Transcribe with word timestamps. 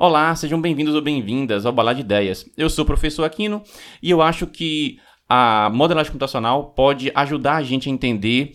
Olá, 0.00 0.32
sejam 0.36 0.60
bem-vindos 0.60 0.94
ou 0.94 1.02
bem-vindas 1.02 1.66
ao 1.66 1.72
Balá 1.72 1.92
de 1.92 2.02
Ideias. 2.02 2.48
Eu 2.56 2.70
sou 2.70 2.84
o 2.84 2.86
professor 2.86 3.24
Aquino 3.24 3.64
e 4.00 4.08
eu 4.08 4.22
acho 4.22 4.46
que 4.46 5.00
a 5.28 5.68
modelagem 5.74 6.12
computacional 6.12 6.70
pode 6.70 7.10
ajudar 7.16 7.56
a 7.56 7.64
gente 7.64 7.88
a 7.88 7.92
entender 7.92 8.52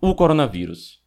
o 0.00 0.14
coronavírus. 0.14 1.02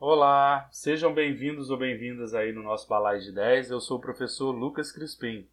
Olá, 0.00 0.68
sejam 0.72 1.14
bem-vindos 1.14 1.70
ou 1.70 1.76
bem-vindas 1.76 2.34
aí 2.34 2.52
no 2.52 2.64
nosso 2.64 2.88
Balai 2.88 3.20
de 3.20 3.28
Ideias. 3.28 3.70
Eu 3.70 3.80
sou 3.80 3.98
o 3.98 4.00
professor 4.00 4.50
Lucas 4.50 4.90
Crispim. 4.90 5.46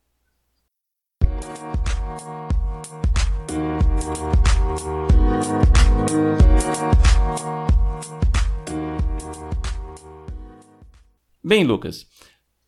Bem, 11.43 11.63
Lucas, 11.63 12.07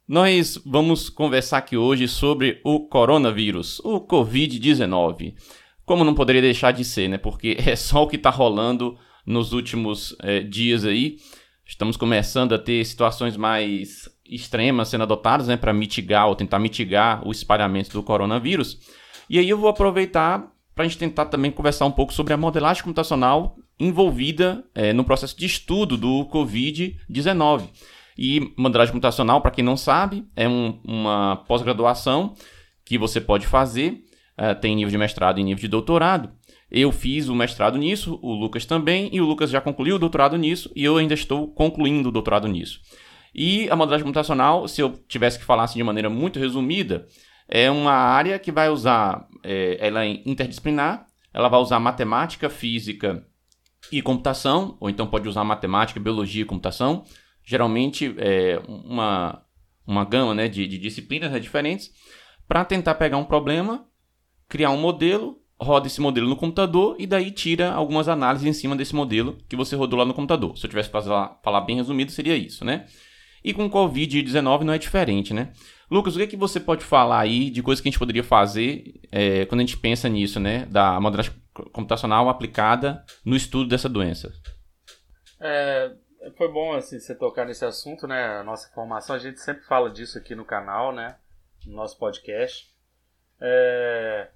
nós 0.07 0.57
vamos 0.65 1.09
conversar 1.09 1.57
aqui 1.57 1.75
hoje 1.75 2.07
sobre 2.07 2.61
o 2.63 2.87
coronavírus, 2.87 3.79
o 3.83 3.99
Covid-19. 3.99 5.35
Como 5.85 6.05
não 6.05 6.13
poderia 6.13 6.41
deixar 6.41 6.71
de 6.71 6.85
ser, 6.85 7.09
né? 7.09 7.17
Porque 7.17 7.57
é 7.65 7.75
só 7.75 8.03
o 8.03 8.07
que 8.07 8.15
está 8.15 8.29
rolando 8.29 8.97
nos 9.25 9.51
últimos 9.51 10.15
é, 10.21 10.39
dias 10.39 10.85
aí. 10.85 11.17
Estamos 11.65 11.97
começando 11.97 12.53
a 12.53 12.57
ter 12.57 12.85
situações 12.85 13.35
mais 13.35 14.09
extremas 14.25 14.87
sendo 14.87 15.03
adotadas, 15.03 15.47
né? 15.47 15.57
Para 15.57 15.73
mitigar 15.73 16.29
ou 16.29 16.35
tentar 16.35 16.59
mitigar 16.59 17.27
o 17.27 17.31
espalhamento 17.31 17.91
do 17.91 18.01
coronavírus. 18.01 18.79
E 19.29 19.37
aí 19.37 19.49
eu 19.49 19.57
vou 19.57 19.69
aproveitar 19.69 20.49
para 20.73 20.85
a 20.85 20.87
gente 20.87 20.97
tentar 20.97 21.25
também 21.25 21.51
conversar 21.51 21.85
um 21.85 21.91
pouco 21.91 22.13
sobre 22.13 22.33
a 22.33 22.37
modelagem 22.37 22.81
computacional 22.81 23.57
envolvida 23.77 24.63
é, 24.73 24.93
no 24.93 25.03
processo 25.03 25.37
de 25.37 25.45
estudo 25.45 25.97
do 25.97 26.25
Covid-19. 26.27 27.67
E 28.17 28.53
modelagem 28.57 28.91
computacional, 28.91 29.41
para 29.41 29.51
quem 29.51 29.63
não 29.63 29.77
sabe, 29.77 30.25
é 30.35 30.47
um, 30.47 30.79
uma 30.83 31.37
pós-graduação 31.47 32.33
que 32.83 32.97
você 32.97 33.21
pode 33.21 33.45
fazer, 33.45 34.03
uh, 34.39 34.59
tem 34.59 34.75
nível 34.75 34.91
de 34.91 34.97
mestrado 34.97 35.39
e 35.39 35.43
nível 35.43 35.61
de 35.61 35.67
doutorado. 35.67 36.31
Eu 36.69 36.91
fiz 36.91 37.29
o 37.29 37.35
mestrado 37.35 37.77
nisso, 37.77 38.19
o 38.21 38.33
Lucas 38.33 38.65
também, 38.65 39.09
e 39.13 39.21
o 39.21 39.25
Lucas 39.25 39.49
já 39.49 39.61
concluiu 39.61 39.95
o 39.95 39.99
doutorado 39.99 40.37
nisso, 40.37 40.71
e 40.75 40.83
eu 40.83 40.97
ainda 40.97 41.13
estou 41.13 41.47
concluindo 41.49 42.09
o 42.09 42.11
doutorado 42.11 42.47
nisso. 42.47 42.81
E 43.33 43.69
a 43.69 43.75
modelagem 43.75 44.03
computacional, 44.03 44.67
se 44.67 44.81
eu 44.81 44.91
tivesse 45.07 45.37
que 45.37 45.45
falar 45.45 45.63
assim 45.63 45.77
de 45.77 45.83
maneira 45.83 46.09
muito 46.09 46.39
resumida, 46.39 47.07
é 47.47 47.69
uma 47.69 47.93
área 47.93 48.37
que 48.39 48.51
vai 48.51 48.69
usar, 48.69 49.27
é, 49.43 49.77
ela 49.79 50.05
é 50.05 50.21
interdisciplinar, 50.25 51.05
ela 51.33 51.47
vai 51.47 51.59
usar 51.59 51.79
matemática, 51.79 52.49
física 52.49 53.23
e 53.91 54.01
computação, 54.01 54.75
ou 54.79 54.89
então 54.89 55.07
pode 55.07 55.29
usar 55.29 55.43
matemática, 55.43 55.99
biologia 55.99 56.41
e 56.41 56.45
computação, 56.45 57.05
geralmente 57.47 58.13
é, 58.17 58.59
uma, 58.67 59.41
uma 59.87 60.03
gama 60.03 60.35
né, 60.35 60.49
de, 60.49 60.67
de 60.67 60.77
disciplinas 60.77 61.31
né, 61.31 61.39
diferentes, 61.39 61.89
para 62.45 62.65
tentar 62.65 62.95
pegar 62.95 63.15
um 63.15 63.23
problema, 63.23 63.85
criar 64.49 64.69
um 64.69 64.77
modelo, 64.77 65.37
roda 65.59 65.87
esse 65.87 66.01
modelo 66.01 66.27
no 66.27 66.35
computador 66.35 66.97
e 66.99 67.07
daí 67.07 67.31
tira 67.31 67.71
algumas 67.71 68.09
análises 68.09 68.45
em 68.45 68.51
cima 68.51 68.75
desse 68.75 68.93
modelo 68.93 69.37
que 69.47 69.55
você 69.55 69.77
rodou 69.77 69.97
lá 69.97 70.05
no 70.05 70.13
computador. 70.13 70.57
Se 70.57 70.65
eu 70.65 70.69
tivesse 70.69 70.89
que 70.89 71.01
falar, 71.01 71.39
falar 71.41 71.61
bem 71.61 71.77
resumido, 71.77 72.11
seria 72.11 72.35
isso, 72.35 72.65
né? 72.65 72.85
E 73.41 73.53
com 73.53 73.65
o 73.65 73.69
Covid-19 73.69 74.63
não 74.63 74.73
é 74.73 74.77
diferente, 74.77 75.33
né? 75.33 75.53
Lucas, 75.89 76.15
o 76.15 76.17
que, 76.17 76.23
é 76.25 76.27
que 76.27 76.35
você 76.35 76.59
pode 76.59 76.83
falar 76.83 77.21
aí 77.21 77.49
de 77.49 77.63
coisas 77.63 77.81
que 77.81 77.87
a 77.87 77.91
gente 77.91 77.99
poderia 77.99 78.25
fazer 78.25 78.99
é, 79.09 79.45
quando 79.45 79.61
a 79.61 79.63
gente 79.63 79.77
pensa 79.77 80.09
nisso, 80.09 80.37
né? 80.37 80.65
Da 80.65 80.99
modelagem 80.99 81.31
computacional 81.71 82.27
aplicada 82.27 83.05
no 83.23 83.37
estudo 83.37 83.69
dessa 83.69 83.87
doença? 83.87 84.33
É, 85.39 85.91
foi 86.37 86.51
bom 86.51 86.73
assim 86.73 86.99
você 86.99 87.15
tocar 87.15 87.45
nesse 87.45 87.65
assunto, 87.65 88.07
né? 88.07 88.39
A 88.39 88.43
nossa 88.43 88.69
formação, 88.73 89.15
a 89.15 89.19
gente 89.19 89.39
sempre 89.39 89.63
fala 89.63 89.89
disso 89.89 90.17
aqui 90.17 90.35
no 90.35 90.45
canal, 90.45 90.93
né? 90.93 91.17
No 91.65 91.75
nosso 91.75 91.97
podcast. 91.97 92.73
É... 93.39 94.29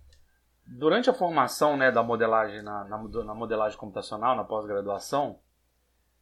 Durante 0.65 1.09
a 1.09 1.13
formação 1.13 1.75
né, 1.75 1.91
da 1.91 2.01
modelagem, 2.01 2.61
na, 2.61 2.85
na, 2.85 2.97
na 2.97 3.33
modelagem 3.33 3.77
computacional, 3.77 4.35
na 4.35 4.43
pós-graduação, 4.43 5.39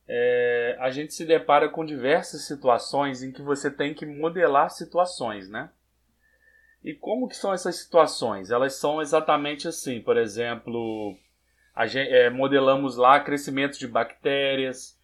é, 0.07 0.75
a 0.79 0.89
gente 0.89 1.13
se 1.13 1.23
depara 1.23 1.69
com 1.69 1.85
diversas 1.85 2.47
situações 2.47 3.21
em 3.21 3.31
que 3.31 3.43
você 3.43 3.69
tem 3.69 3.93
que 3.93 4.07
modelar 4.07 4.71
situações, 4.71 5.47
né? 5.47 5.69
E 6.83 6.95
como 6.95 7.27
que 7.27 7.35
são 7.35 7.53
essas 7.53 7.75
situações? 7.75 8.49
Elas 8.49 8.73
são 8.73 9.01
exatamente 9.01 9.67
assim, 9.67 10.01
por 10.01 10.17
exemplo, 10.17 11.15
gente, 11.85 12.11
é, 12.11 12.29
modelamos 12.29 12.95
lá 12.97 13.19
crescimento 13.19 13.77
de 13.77 13.87
bactérias, 13.87 14.98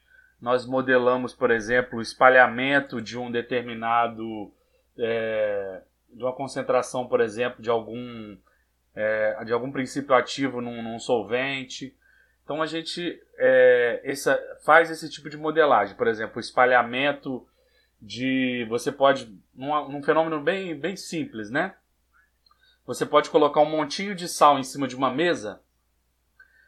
nós 0.46 0.64
modelamos, 0.64 1.34
por 1.34 1.50
exemplo, 1.50 1.98
o 1.98 2.02
espalhamento 2.04 3.02
de 3.02 3.18
um 3.18 3.32
determinado. 3.32 4.54
É, 4.96 5.82
de 6.08 6.24
uma 6.24 6.34
concentração, 6.34 7.08
por 7.08 7.20
exemplo, 7.20 7.64
de 7.64 7.70
algum, 7.70 8.38
é, 8.94 9.44
de 9.44 9.52
algum 9.52 9.72
princípio 9.72 10.14
ativo 10.14 10.62
num, 10.62 10.84
num 10.84 11.00
solvente. 11.00 11.98
Então 12.44 12.62
a 12.62 12.68
gente 12.68 13.20
é, 13.40 14.02
essa, 14.04 14.40
faz 14.64 14.92
esse 14.92 15.10
tipo 15.10 15.32
de 15.32 15.36
modelagem, 15.36 15.96
por 15.96 16.08
exemplo, 16.08 16.38
o 16.38 16.40
espalhamento 16.40 17.44
de. 18.00 18.68
Você 18.70 18.92
pode. 18.92 19.36
Num, 19.52 19.90
num 19.90 20.04
fenômeno 20.04 20.40
bem, 20.40 20.80
bem 20.80 20.96
simples, 20.96 21.50
né? 21.50 21.74
Você 22.86 23.04
pode 23.04 23.32
colocar 23.32 23.62
um 23.62 23.70
montinho 23.70 24.14
de 24.14 24.28
sal 24.28 24.60
em 24.60 24.64
cima 24.64 24.88
de 24.88 24.96
uma 24.96 25.10
mesa. 25.10 25.60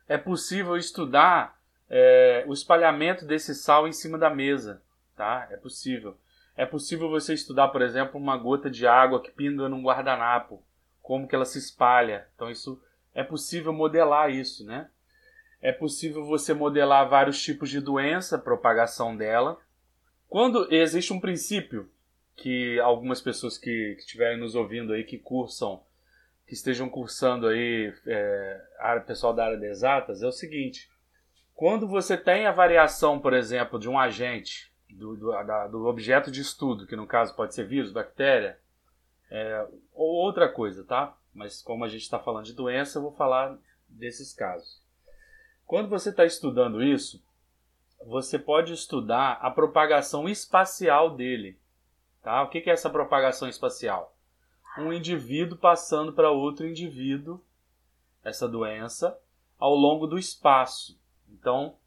É 0.07 0.17
possível 0.17 0.75
estudar 0.75 1.56
é, 1.89 2.43
o 2.47 2.53
espalhamento 2.53 3.25
desse 3.25 3.55
sal 3.55 3.87
em 3.87 3.93
cima 3.93 4.17
da 4.17 4.29
mesa, 4.29 4.81
tá? 5.15 5.47
É 5.51 5.57
possível. 5.57 6.17
É 6.55 6.65
possível 6.65 7.09
você 7.09 7.33
estudar, 7.33 7.67
por 7.69 7.81
exemplo, 7.81 8.19
uma 8.19 8.35
gota 8.35 8.69
de 8.69 8.87
água 8.87 9.21
que 9.21 9.31
pinga 9.31 9.69
num 9.69 9.83
guardanapo, 9.83 10.63
como 11.01 11.27
que 11.27 11.35
ela 11.35 11.45
se 11.45 11.59
espalha. 11.59 12.27
Então 12.35 12.49
isso 12.49 12.81
é 13.13 13.23
possível 13.23 13.71
modelar 13.71 14.31
isso, 14.31 14.65
né? 14.65 14.89
É 15.61 15.71
possível 15.71 16.25
você 16.25 16.53
modelar 16.53 17.09
vários 17.09 17.41
tipos 17.41 17.69
de 17.69 17.79
doença, 17.79 18.37
propagação 18.37 19.15
dela. 19.15 19.59
Quando 20.27 20.71
existe 20.71 21.13
um 21.13 21.19
princípio 21.19 21.89
que 22.35 22.79
algumas 22.79 23.21
pessoas 23.21 23.57
que, 23.57 23.95
estiverem 23.97 24.39
nos 24.39 24.53
ouvindo 24.53 24.93
aí, 24.93 25.03
que 25.03 25.17
cursam, 25.17 25.81
que 26.45 26.53
estejam 26.53 26.87
cursando 26.89 27.47
aí, 27.47 27.93
é, 28.05 28.61
pessoal 29.05 29.33
da 29.33 29.45
área 29.45 29.57
de 29.57 29.65
exatas, 29.65 30.21
é 30.21 30.27
o 30.27 30.31
seguinte: 30.31 30.89
quando 31.57 31.87
você 31.87 32.15
tem 32.15 32.45
a 32.45 32.51
variação, 32.51 33.19
por 33.19 33.33
exemplo, 33.33 33.79
de 33.79 33.89
um 33.89 33.97
agente, 33.97 34.71
do, 34.87 35.17
do, 35.17 35.31
da, 35.31 35.67
do 35.67 35.87
objeto 35.87 36.29
de 36.29 36.39
estudo, 36.39 36.85
que 36.85 36.95
no 36.95 37.07
caso 37.07 37.35
pode 37.35 37.55
ser 37.55 37.65
vírus, 37.65 37.91
bactéria, 37.91 38.59
é, 39.31 39.67
ou 39.91 40.07
outra 40.07 40.47
coisa, 40.47 40.83
tá? 40.83 41.17
Mas 41.33 41.59
como 41.59 41.83
a 41.83 41.87
gente 41.87 42.03
está 42.03 42.19
falando 42.19 42.45
de 42.45 42.53
doença, 42.53 42.99
eu 42.99 43.01
vou 43.01 43.11
falar 43.11 43.57
desses 43.89 44.33
casos. 44.33 44.83
Quando 45.65 45.89
você 45.89 46.11
está 46.11 46.25
estudando 46.25 46.83
isso, 46.83 47.25
você 48.05 48.37
pode 48.37 48.71
estudar 48.71 49.39
a 49.41 49.49
propagação 49.49 50.29
espacial 50.29 51.15
dele. 51.15 51.59
Tá? 52.21 52.43
O 52.43 52.49
que 52.49 52.69
é 52.69 52.73
essa 52.73 52.87
propagação 52.87 53.49
espacial? 53.49 54.15
Um 54.77 54.93
indivíduo 54.93 55.57
passando 55.57 56.13
para 56.13 56.29
outro 56.29 56.67
indivíduo 56.67 57.43
essa 58.23 58.47
doença 58.47 59.19
ao 59.57 59.73
longo 59.73 60.05
do 60.05 60.19
espaço. 60.19 60.99
Então, 61.29 61.77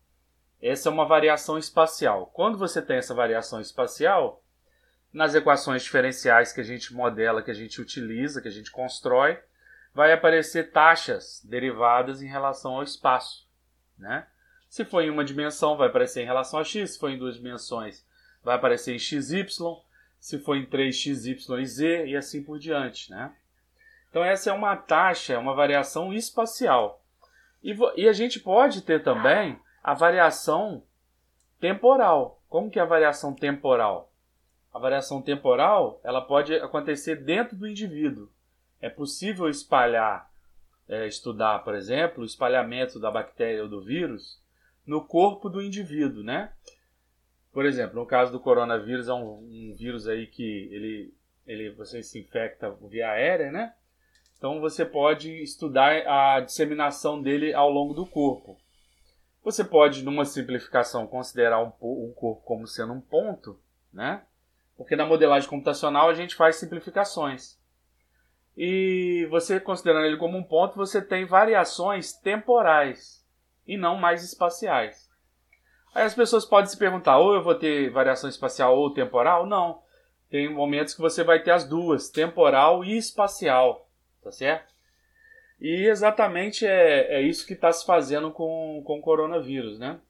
essa 0.60 0.88
é 0.88 0.92
uma 0.92 1.06
variação 1.06 1.58
espacial. 1.58 2.26
Quando 2.34 2.58
você 2.58 2.82
tem 2.82 2.96
essa 2.96 3.14
variação 3.14 3.60
espacial, 3.60 4.42
nas 5.12 5.34
equações 5.34 5.82
diferenciais 5.82 6.52
que 6.52 6.60
a 6.60 6.64
gente 6.64 6.94
modela, 6.94 7.42
que 7.42 7.50
a 7.50 7.54
gente 7.54 7.80
utiliza, 7.80 8.40
que 8.40 8.48
a 8.48 8.52
gente 8.52 8.70
constrói, 8.70 9.38
vai 9.92 10.12
aparecer 10.12 10.70
taxas 10.70 11.42
derivadas 11.44 12.22
em 12.22 12.28
relação 12.28 12.76
ao 12.76 12.82
espaço. 12.82 13.48
Né? 13.98 14.26
Se 14.68 14.84
for 14.84 15.02
em 15.02 15.10
uma 15.10 15.24
dimensão, 15.24 15.76
vai 15.76 15.88
aparecer 15.88 16.22
em 16.22 16.26
relação 16.26 16.60
a 16.60 16.64
x, 16.64 16.92
se 16.92 16.98
for 16.98 17.10
em 17.10 17.18
duas 17.18 17.36
dimensões, 17.36 18.06
vai 18.42 18.54
aparecer 18.54 18.94
em 18.94 18.98
xy, 18.98 19.20
se 20.20 20.38
for 20.38 20.56
em 20.56 20.66
3x, 20.66 21.26
y 21.26 21.60
e 21.60 21.66
z, 21.66 22.06
e 22.06 22.16
assim 22.16 22.42
por 22.42 22.59
diante. 22.59 23.10
Né? 23.10 23.32
Então, 24.09 24.24
essa 24.24 24.50
é 24.50 24.53
uma 24.53 24.76
taxa, 24.76 25.32
é 25.32 25.38
uma 25.38 25.54
variação 25.54 26.12
espacial. 26.12 27.03
E, 27.62 27.77
e 27.97 28.09
a 28.09 28.12
gente 28.12 28.41
pode 28.41 28.83
ter 28.83 29.03
também 29.03 29.59
a 29.83 29.95
variação 29.95 30.83
temporal. 31.59 32.42
Como 32.48 32.71
que 32.71 32.78
é 32.78 32.83
a 32.83 32.86
variação 32.86 33.34
temporal? 33.34 34.12
A 34.72 34.78
variação 34.78 35.21
temporal 35.21 36.01
ela 36.03 36.21
pode 36.21 36.54
acontecer 36.54 37.16
dentro 37.16 37.57
do 37.57 37.66
indivíduo. 37.66 38.30
É 38.80 38.89
possível 38.89 39.48
espalhar, 39.48 40.30
é, 40.89 41.07
estudar, 41.07 41.60
por 41.60 41.74
exemplo, 41.74 42.22
o 42.22 42.27
espalhamento 42.27 42.98
da 42.98 43.10
bactéria 43.10 43.63
ou 43.63 43.68
do 43.68 43.83
vírus 43.83 44.41
no 44.86 45.04
corpo 45.04 45.48
do 45.48 45.63
indivíduo, 45.63 46.22
né? 46.22 46.53
Por 47.53 47.66
exemplo, 47.66 47.97
no 47.97 48.06
caso 48.06 48.33
do 48.33 48.41
coronavírus, 48.41 49.09
é 49.09 49.13
um, 49.13 49.39
um 49.39 49.74
vírus 49.77 50.06
aí 50.06 50.27
que 50.27 50.68
ele, 50.72 51.15
ele, 51.47 51.71
você 51.71 52.03
se 52.03 52.18
infecta 52.18 52.71
via 52.89 53.10
aérea, 53.10 53.51
né? 53.51 53.74
Então 54.41 54.59
você 54.59 54.87
pode 54.87 55.31
estudar 55.42 55.92
a 56.09 56.41
disseminação 56.41 57.21
dele 57.21 57.53
ao 57.53 57.69
longo 57.69 57.92
do 57.92 58.07
corpo. 58.07 58.57
Você 59.45 59.63
pode, 59.63 60.03
numa 60.03 60.25
simplificação, 60.25 61.07
considerar 61.07 61.63
um, 61.63 61.71
um 61.83 62.10
corpo 62.16 62.41
como 62.42 62.66
sendo 62.66 62.95
um 62.95 63.03
ponto, 63.03 63.60
né? 63.92 64.22
Porque 64.78 64.97
na 64.97 65.04
modelagem 65.04 65.47
computacional 65.47 66.09
a 66.09 66.15
gente 66.15 66.34
faz 66.34 66.57
simplificações. 66.57 67.60
E 68.57 69.28
você 69.31 69.60
considerando 69.60 70.07
ele 70.07 70.16
como 70.16 70.39
um 70.39 70.42
ponto, 70.42 70.75
você 70.75 71.03
tem 71.03 71.27
variações 71.27 72.15
temporais 72.15 73.22
e 73.66 73.77
não 73.77 73.97
mais 73.97 74.25
espaciais. 74.25 75.10
Aí 75.95 76.04
as 76.04 76.15
pessoas 76.15 76.47
podem 76.47 76.71
se 76.71 76.78
perguntar: 76.78 77.19
ou 77.19 77.34
eu 77.34 77.42
vou 77.42 77.54
ter 77.54 77.91
variação 77.91 78.31
espacial 78.31 78.75
ou 78.75 78.95
temporal? 78.95 79.45
Não. 79.45 79.83
Tem 80.31 80.51
momentos 80.51 80.95
que 80.95 81.01
você 81.03 81.22
vai 81.22 81.42
ter 81.42 81.51
as 81.51 81.69
duas, 81.69 82.09
temporal 82.09 82.83
e 82.83 82.97
espacial. 82.97 83.90
Tá 84.22 84.30
certo? 84.30 84.72
E 85.60 85.86
exatamente 85.86 86.66
é, 86.66 87.16
é 87.16 87.22
isso 87.22 87.46
que 87.46 87.52
está 87.52 87.70
se 87.72 87.84
fazendo 87.84 88.30
com, 88.30 88.82
com 88.84 88.98
o 88.98 89.02
coronavírus, 89.02 89.78
né? 89.78 90.00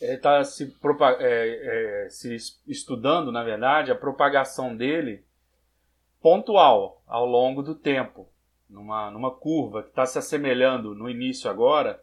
Está 0.00 0.42
se, 0.44 0.74
é, 1.20 2.04
é, 2.04 2.08
se 2.10 2.36
estudando, 2.66 3.30
na 3.30 3.42
verdade, 3.42 3.92
a 3.92 3.94
propagação 3.94 4.76
dele 4.76 5.24
pontual 6.20 7.02
ao 7.06 7.26
longo 7.26 7.62
do 7.62 7.74
tempo, 7.74 8.28
numa, 8.68 9.10
numa 9.10 9.30
curva 9.30 9.82
que 9.82 9.90
está 9.90 10.06
se 10.06 10.18
assemelhando 10.18 10.94
no 10.94 11.08
início 11.08 11.50
agora 11.50 12.00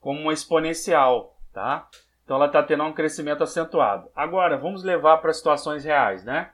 como 0.00 0.20
uma 0.20 0.32
exponencial, 0.32 1.36
tá? 1.52 1.88
Então 2.24 2.36
ela 2.36 2.46
está 2.46 2.62
tendo 2.62 2.84
um 2.84 2.92
crescimento 2.92 3.42
acentuado. 3.42 4.08
Agora, 4.14 4.56
vamos 4.56 4.84
levar 4.84 5.18
para 5.18 5.32
situações 5.32 5.84
reais, 5.84 6.24
né? 6.24 6.52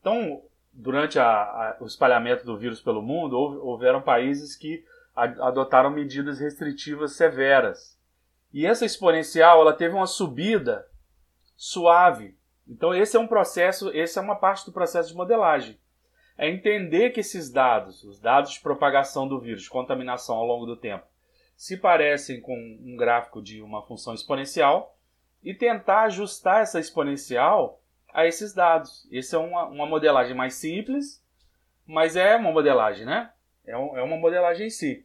Então, 0.00 0.40
durante 0.76 1.18
a, 1.18 1.26
a, 1.26 1.76
o 1.80 1.86
espalhamento 1.86 2.44
do 2.44 2.56
vírus 2.56 2.80
pelo 2.80 3.02
mundo, 3.02 3.36
houve, 3.36 3.56
houveram 3.56 4.02
países 4.02 4.54
que 4.54 4.84
adotaram 5.14 5.90
medidas 5.90 6.38
restritivas 6.38 7.16
severas. 7.16 7.98
E 8.52 8.66
essa 8.66 8.84
exponencial, 8.84 9.62
ela 9.62 9.72
teve 9.72 9.94
uma 9.94 10.06
subida 10.06 10.86
suave. 11.56 12.36
Então 12.68 12.94
esse 12.94 13.16
é 13.16 13.20
um 13.20 13.26
processo, 13.26 13.90
essa 13.96 14.20
é 14.20 14.22
uma 14.22 14.36
parte 14.36 14.66
do 14.66 14.72
processo 14.72 15.08
de 15.08 15.16
modelagem. 15.16 15.78
É 16.36 16.50
entender 16.50 17.10
que 17.10 17.20
esses 17.20 17.50
dados, 17.50 18.04
os 18.04 18.20
dados 18.20 18.52
de 18.52 18.60
propagação 18.60 19.26
do 19.26 19.40
vírus, 19.40 19.68
contaminação 19.68 20.36
ao 20.36 20.46
longo 20.46 20.66
do 20.66 20.76
tempo, 20.76 21.06
se 21.56 21.78
parecem 21.78 22.42
com 22.42 22.54
um 22.54 22.94
gráfico 22.94 23.40
de 23.40 23.62
uma 23.62 23.80
função 23.82 24.12
exponencial 24.12 24.94
e 25.42 25.54
tentar 25.54 26.02
ajustar 26.02 26.60
essa 26.60 26.78
exponencial 26.78 27.80
a 28.16 28.26
esses 28.26 28.54
dados. 28.54 29.06
Essa 29.12 29.36
é 29.36 29.38
uma, 29.38 29.66
uma 29.66 29.86
modelagem 29.86 30.34
mais 30.34 30.54
simples, 30.54 31.22
mas 31.86 32.16
é 32.16 32.34
uma 32.34 32.50
modelagem, 32.50 33.04
né? 33.04 33.30
É, 33.66 33.76
um, 33.76 33.94
é 33.94 34.02
uma 34.02 34.16
modelagem 34.16 34.68
em 34.68 34.70
si. 34.70 35.04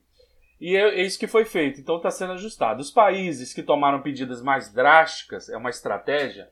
E 0.62 0.78
é, 0.78 0.80
é 0.80 1.02
isso 1.02 1.20
que 1.20 1.28
foi 1.28 1.44
feito, 1.44 1.82
então 1.82 1.98
está 1.98 2.10
sendo 2.10 2.32
ajustado. 2.34 2.80
Os 2.80 2.90
países 2.90 3.54
que 3.54 3.62
tomaram 3.62 4.02
medidas 4.02 4.42
mais 4.42 4.72
drásticas, 4.72 5.50
é 5.50 5.58
uma 5.58 5.70
estratégia, 5.70 6.50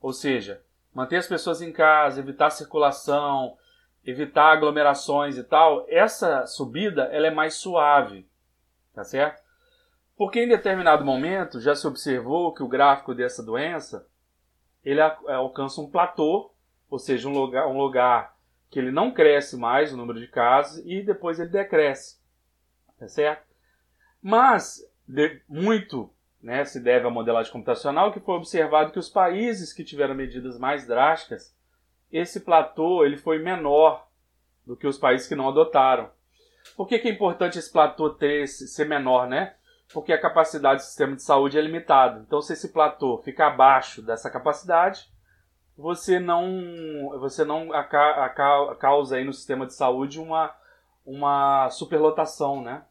ou 0.00 0.14
seja, 0.14 0.62
manter 0.94 1.16
as 1.16 1.26
pessoas 1.26 1.60
em 1.60 1.72
casa, 1.72 2.20
evitar 2.20 2.48
circulação, 2.48 3.58
evitar 4.02 4.52
aglomerações 4.52 5.36
e 5.36 5.44
tal, 5.44 5.84
essa 5.90 6.46
subida 6.46 7.02
ela 7.12 7.26
é 7.26 7.30
mais 7.30 7.52
suave, 7.52 8.26
tá 8.94 9.04
certo? 9.04 9.42
Porque 10.16 10.42
em 10.42 10.48
determinado 10.48 11.04
momento 11.04 11.60
já 11.60 11.74
se 11.74 11.86
observou 11.86 12.54
que 12.54 12.62
o 12.62 12.68
gráfico 12.68 13.14
dessa 13.14 13.42
doença 13.42 14.07
ele 14.90 15.00
é, 15.00 15.16
alcança 15.34 15.80
um 15.80 15.90
platô, 15.90 16.50
ou 16.88 16.98
seja, 16.98 17.28
um 17.28 17.32
lugar, 17.32 17.66
um 17.66 17.76
lugar 17.76 18.36
que 18.70 18.78
ele 18.78 18.90
não 18.90 19.10
cresce 19.10 19.56
mais 19.56 19.92
o 19.92 19.96
número 19.96 20.18
de 20.18 20.28
casos 20.28 20.82
e 20.86 21.02
depois 21.02 21.38
ele 21.38 21.50
decresce. 21.50 22.18
Tá 22.98 23.06
certo? 23.06 23.46
Mas 24.22 24.80
de, 25.06 25.40
muito 25.48 26.10
né, 26.42 26.64
se 26.64 26.80
deve 26.80 27.06
à 27.06 27.10
modelagem 27.10 27.52
computacional 27.52 28.12
que 28.12 28.20
foi 28.20 28.34
observado 28.36 28.92
que 28.92 28.98
os 28.98 29.08
países 29.08 29.72
que 29.72 29.84
tiveram 29.84 30.14
medidas 30.14 30.58
mais 30.58 30.86
drásticas, 30.86 31.54
esse 32.10 32.40
platô 32.40 33.04
ele 33.04 33.16
foi 33.16 33.38
menor 33.38 34.08
do 34.66 34.76
que 34.76 34.86
os 34.86 34.98
países 34.98 35.26
que 35.26 35.34
não 35.34 35.48
adotaram. 35.48 36.10
Por 36.76 36.86
que, 36.86 36.98
que 36.98 37.08
é 37.08 37.10
importante 37.10 37.58
esse 37.58 37.70
platô 37.70 38.10
ter, 38.10 38.46
ser 38.46 38.84
menor, 38.86 39.26
né? 39.26 39.54
Porque 39.92 40.12
a 40.12 40.20
capacidade 40.20 40.82
do 40.82 40.86
sistema 40.86 41.16
de 41.16 41.22
saúde 41.22 41.58
é 41.58 41.60
limitada. 41.60 42.22
Então, 42.26 42.40
se 42.42 42.52
esse 42.52 42.72
platô 42.72 43.18
fica 43.24 43.46
abaixo 43.46 44.02
dessa 44.02 44.30
capacidade, 44.30 45.06
você 45.76 46.18
não, 46.18 47.10
você 47.20 47.44
não 47.44 47.72
aca, 47.72 48.24
aca, 48.24 48.74
causa 48.76 49.16
aí 49.16 49.24
no 49.24 49.32
sistema 49.32 49.66
de 49.66 49.74
saúde 49.74 50.20
uma, 50.20 50.52
uma 51.06 51.70
superlotação, 51.70 52.62
né? 52.62 52.82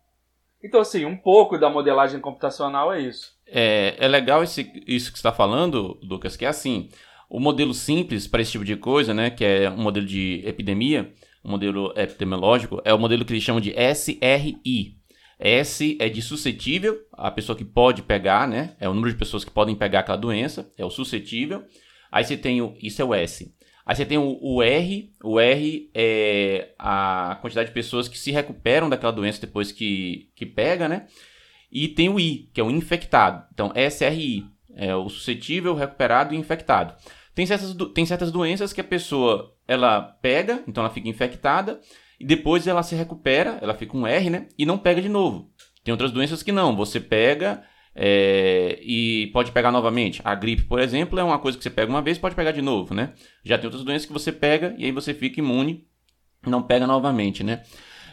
Então, 0.64 0.80
assim, 0.80 1.06
um 1.06 1.16
pouco 1.16 1.58
da 1.58 1.70
modelagem 1.70 2.20
computacional 2.20 2.92
é 2.92 3.00
isso. 3.00 3.38
É, 3.46 3.96
é 4.00 4.08
legal 4.08 4.42
esse, 4.42 4.62
isso 4.88 5.12
que 5.12 5.20
você 5.20 5.28
está 5.28 5.32
falando, 5.32 6.00
Lucas, 6.02 6.36
que 6.36 6.46
é 6.46 6.48
assim, 6.48 6.90
o 7.30 7.40
modelo 7.40 7.74
simples 7.74 8.28
para 8.28 8.42
esse 8.42 8.54
tipo 8.54 8.66
de 8.66 8.76
coisa, 8.76 9.14
né, 9.14 9.30
que 9.30 9.46
é 9.46 9.70
um 9.70 9.78
modelo 9.84 10.06
de 10.06 10.42
epidemia, 10.46 11.14
um 11.46 11.52
modelo 11.52 11.94
epidemiológico, 11.96 12.82
é 12.84 12.94
o 12.94 13.00
modelo 13.00 13.24
que 13.24 13.34
eles 13.34 13.44
chamam 13.44 13.62
de 13.62 13.72
SRI, 13.72 14.97
S 15.40 15.98
é 16.00 16.10
de 16.10 16.22
suscetível, 16.22 17.00
a 17.14 17.30
pessoa 17.30 17.56
que 17.56 17.66
pode 17.66 18.02
pegar, 18.02 18.48
né? 18.48 18.76
É 18.80 18.90
o 18.90 18.94
número 18.94 19.14
de 19.14 19.20
pessoas 19.20 19.46
que 19.46 19.52
podem 19.52 19.76
pegar 19.76 20.00
aquela 20.00 20.18
doença, 20.18 20.72
é 20.78 20.84
o 20.84 20.90
suscetível. 20.90 21.64
Aí 22.12 22.24
você 22.24 22.36
tem 22.36 22.62
o. 22.62 22.76
Isso 22.82 23.02
é 23.02 23.06
o 23.06 23.14
S. 23.14 23.54
Aí 23.86 23.96
você 23.96 24.06
tem 24.06 24.18
o, 24.18 24.38
o, 24.42 24.62
R. 24.62 25.14
O 25.24 25.40
R 25.40 25.90
é 25.94 26.74
a 26.78 27.38
quantidade 27.42 27.70
de 27.70 27.74
pessoas 27.74 28.08
que 28.08 28.18
se 28.18 28.32
recuperam 28.32 28.90
daquela 28.90 29.14
doença 29.14 29.40
depois 29.40 29.72
que, 29.72 30.30
que 30.36 30.46
pega, 30.46 30.90
né? 30.90 31.08
E 31.72 31.88
tem 31.88 32.10
o 32.10 32.20
I, 32.20 32.50
que 32.54 32.60
é 32.60 32.64
o 32.64 32.72
infectado. 32.72 33.46
Então, 33.54 33.72
SRI 33.76 34.46
é 34.76 34.96
o 34.96 35.08
suscetível, 35.10 35.76
recuperado 35.76 36.34
e 36.34 36.38
infectado. 36.38 36.96
Tem 37.36 37.46
certas, 37.46 37.76
tem 37.94 38.06
certas 38.06 38.32
doenças 38.32 38.74
que 38.74 38.82
a 38.82 38.86
pessoa 38.86 39.54
ela 39.68 40.02
pega, 40.02 40.64
então 40.68 40.84
ela 40.84 40.94
fica 40.94 41.10
infectada 41.10 41.80
e 42.20 42.26
depois 42.26 42.68
ela 42.68 42.84
se 42.84 42.96
recupera, 42.96 43.60
ela 43.62 43.74
fica 43.74 43.96
um 43.96 44.08
R, 44.08 44.30
né? 44.30 44.48
E 44.58 44.66
não 44.66 44.78
pega 44.78 45.02
de 45.02 45.10
novo. 45.10 45.52
Tem 45.84 45.92
outras 45.92 46.12
doenças 46.12 46.44
que 46.44 46.52
não, 46.52 46.76
você 46.76 47.00
pega 47.00 47.64
é, 47.96 48.80
e 48.82 49.28
pode 49.34 49.52
pegar 49.52 49.72
novamente. 49.72 50.22
A 50.24 50.36
gripe, 50.36 50.64
por 50.64 50.80
exemplo, 50.80 51.20
é 51.20 51.24
uma 51.24 51.40
coisa 51.40 51.58
que 51.58 51.64
você 51.64 51.70
pega 51.70 51.92
uma 51.92 52.02
vez 52.02 52.18
pode 52.18 52.36
pegar 52.36 52.52
de 52.52 52.62
novo, 52.62 52.94
né? 52.94 53.14
Já 53.44 53.58
tem 53.58 53.66
outras 53.66 53.84
doenças 53.84 54.06
que 54.06 54.14
você 54.14 54.32
pega 54.32 54.76
e 54.78 54.86
aí 54.86 54.92
você 54.92 55.14
fica 55.14 55.40
imune, 55.40 55.88
não 56.46 56.62
pega 56.62 56.86
novamente, 56.86 57.44
né? 57.44 57.64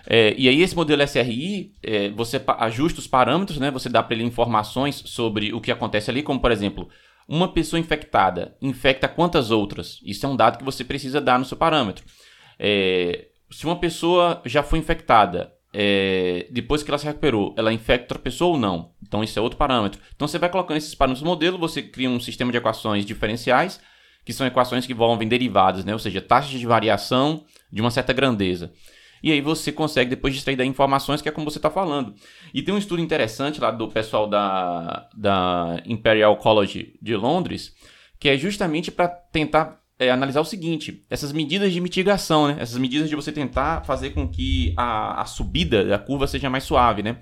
É, 0.07 0.35
e 0.37 0.49
aí 0.49 0.61
esse 0.63 0.77
modelo 0.77 1.03
SRI, 1.03 1.73
é, 1.83 2.11
você 2.11 2.41
ajusta 2.59 3.01
os 3.01 3.07
parâmetros, 3.07 3.59
né? 3.59 3.71
Você 3.71 3.89
dá 3.89 4.03
para 4.03 4.15
ele 4.15 4.25
informações 4.25 5.03
sobre 5.07 5.53
o 5.53 5.61
que 5.61 5.73
acontece 5.73 6.11
ali, 6.11 6.23
como 6.23 6.41
por 6.41 6.53
exemplo, 6.53 6.89
uma 7.27 7.49
pessoa 7.49 7.81
infectada 7.81 8.57
infecta 8.61 9.09
quantas 9.09 9.51
outras? 9.51 9.99
Isso 10.05 10.25
é 10.25 10.29
um 10.29 10.37
dado 10.37 10.59
que 10.59 10.65
você 10.65 10.85
precisa 10.85 11.21
dar 11.21 11.39
no 11.39 11.45
seu 11.45 11.57
parâmetro. 11.57 12.05
É, 12.59 13.29
se 13.55 13.65
uma 13.67 13.77
pessoa 13.77 14.43
já 14.45 14.65
foi 14.65 14.81
infectada, 14.81 15.53
é, 15.73 16.49
depois 16.51 16.83
que 16.83 16.91
ela 16.91 16.99
se 16.99 17.07
recuperou, 17.07 17.55
ela 17.57 17.73
infecta 17.73 18.07
outra 18.07 18.19
pessoa 18.19 18.55
ou 18.55 18.59
não? 18.59 18.91
Então, 19.01 19.23
isso 19.23 19.39
é 19.39 19.43
outro 19.43 19.57
parâmetro. 19.57 20.01
Então, 20.13 20.27
você 20.27 20.41
vai 20.41 20.49
colocando 20.49 20.77
esses 20.77 20.93
parâmetros 20.93 21.23
no 21.23 21.31
modelo, 21.31 21.57
você 21.57 21.81
cria 21.81 22.11
um 22.11 22.19
sistema 22.19 22.51
de 22.51 22.59
equações 22.59 23.05
diferenciais, 23.05 23.81
que 24.25 24.33
são 24.33 24.45
equações 24.45 24.87
que 24.87 24.93
envolvem 24.93 25.29
derivadas, 25.29 25.85
né? 25.85 25.93
ou 25.93 26.01
seja, 26.01 26.21
taxas 26.21 26.59
de 26.59 26.67
variação 26.67 27.45
de 27.71 27.81
uma 27.81 27.93
certa 27.93 28.13
grandeza. 28.13 28.73
E 29.23 29.31
aí 29.31 29.41
você 29.41 29.71
consegue 29.71 30.11
depois 30.11 30.35
extrair 30.35 30.57
daí 30.57 30.67
informações, 30.67 31.23
que 31.23 31.29
é 31.29 31.33
como 31.33 31.49
você 31.49 31.59
está 31.59 31.71
falando. 31.71 32.13
E 32.53 32.61
tem 32.61 32.75
um 32.75 32.79
estudo 32.79 33.01
interessante 33.01 33.61
lá 33.61 33.71
do 33.71 33.87
pessoal 33.87 34.27
da, 34.27 35.09
da 35.17 35.81
Imperial 35.87 36.37
College 36.39 36.99
de 37.01 37.15
Londres, 37.15 37.73
que 38.19 38.29
é 38.29 38.37
justamente 38.37 38.91
para 38.91 39.07
tentar 39.07 39.84
é, 39.99 40.11
analisar 40.11 40.41
o 40.41 40.45
seguinte: 40.45 41.05
essas 41.09 41.33
medidas 41.33 41.73
de 41.73 41.81
mitigação, 41.81 42.49
né? 42.49 42.57
Essas 42.59 42.79
medidas 42.79 43.09
de 43.09 43.17
você 43.17 43.33
tentar 43.33 43.85
fazer 43.85 44.11
com 44.11 44.29
que 44.29 44.75
a, 44.77 45.23
a 45.23 45.25
subida 45.27 45.85
da 45.85 45.99
curva 45.99 46.27
seja 46.27 46.51
mais 46.51 46.65
suave, 46.65 47.03
né? 47.03 47.19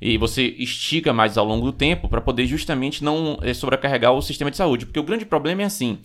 E 0.00 0.18
você 0.18 0.42
estica 0.58 1.12
mais 1.12 1.38
ao 1.38 1.44
longo 1.44 1.66
do 1.66 1.72
tempo 1.72 2.08
para 2.08 2.20
poder 2.20 2.46
justamente 2.46 3.04
não 3.04 3.38
é, 3.42 3.54
sobrecarregar 3.54 4.12
o 4.12 4.22
sistema 4.22 4.50
de 4.50 4.56
saúde. 4.56 4.86
Porque 4.86 5.00
o 5.00 5.04
grande 5.04 5.24
problema 5.24 5.62
é 5.62 5.66
assim: 5.66 6.00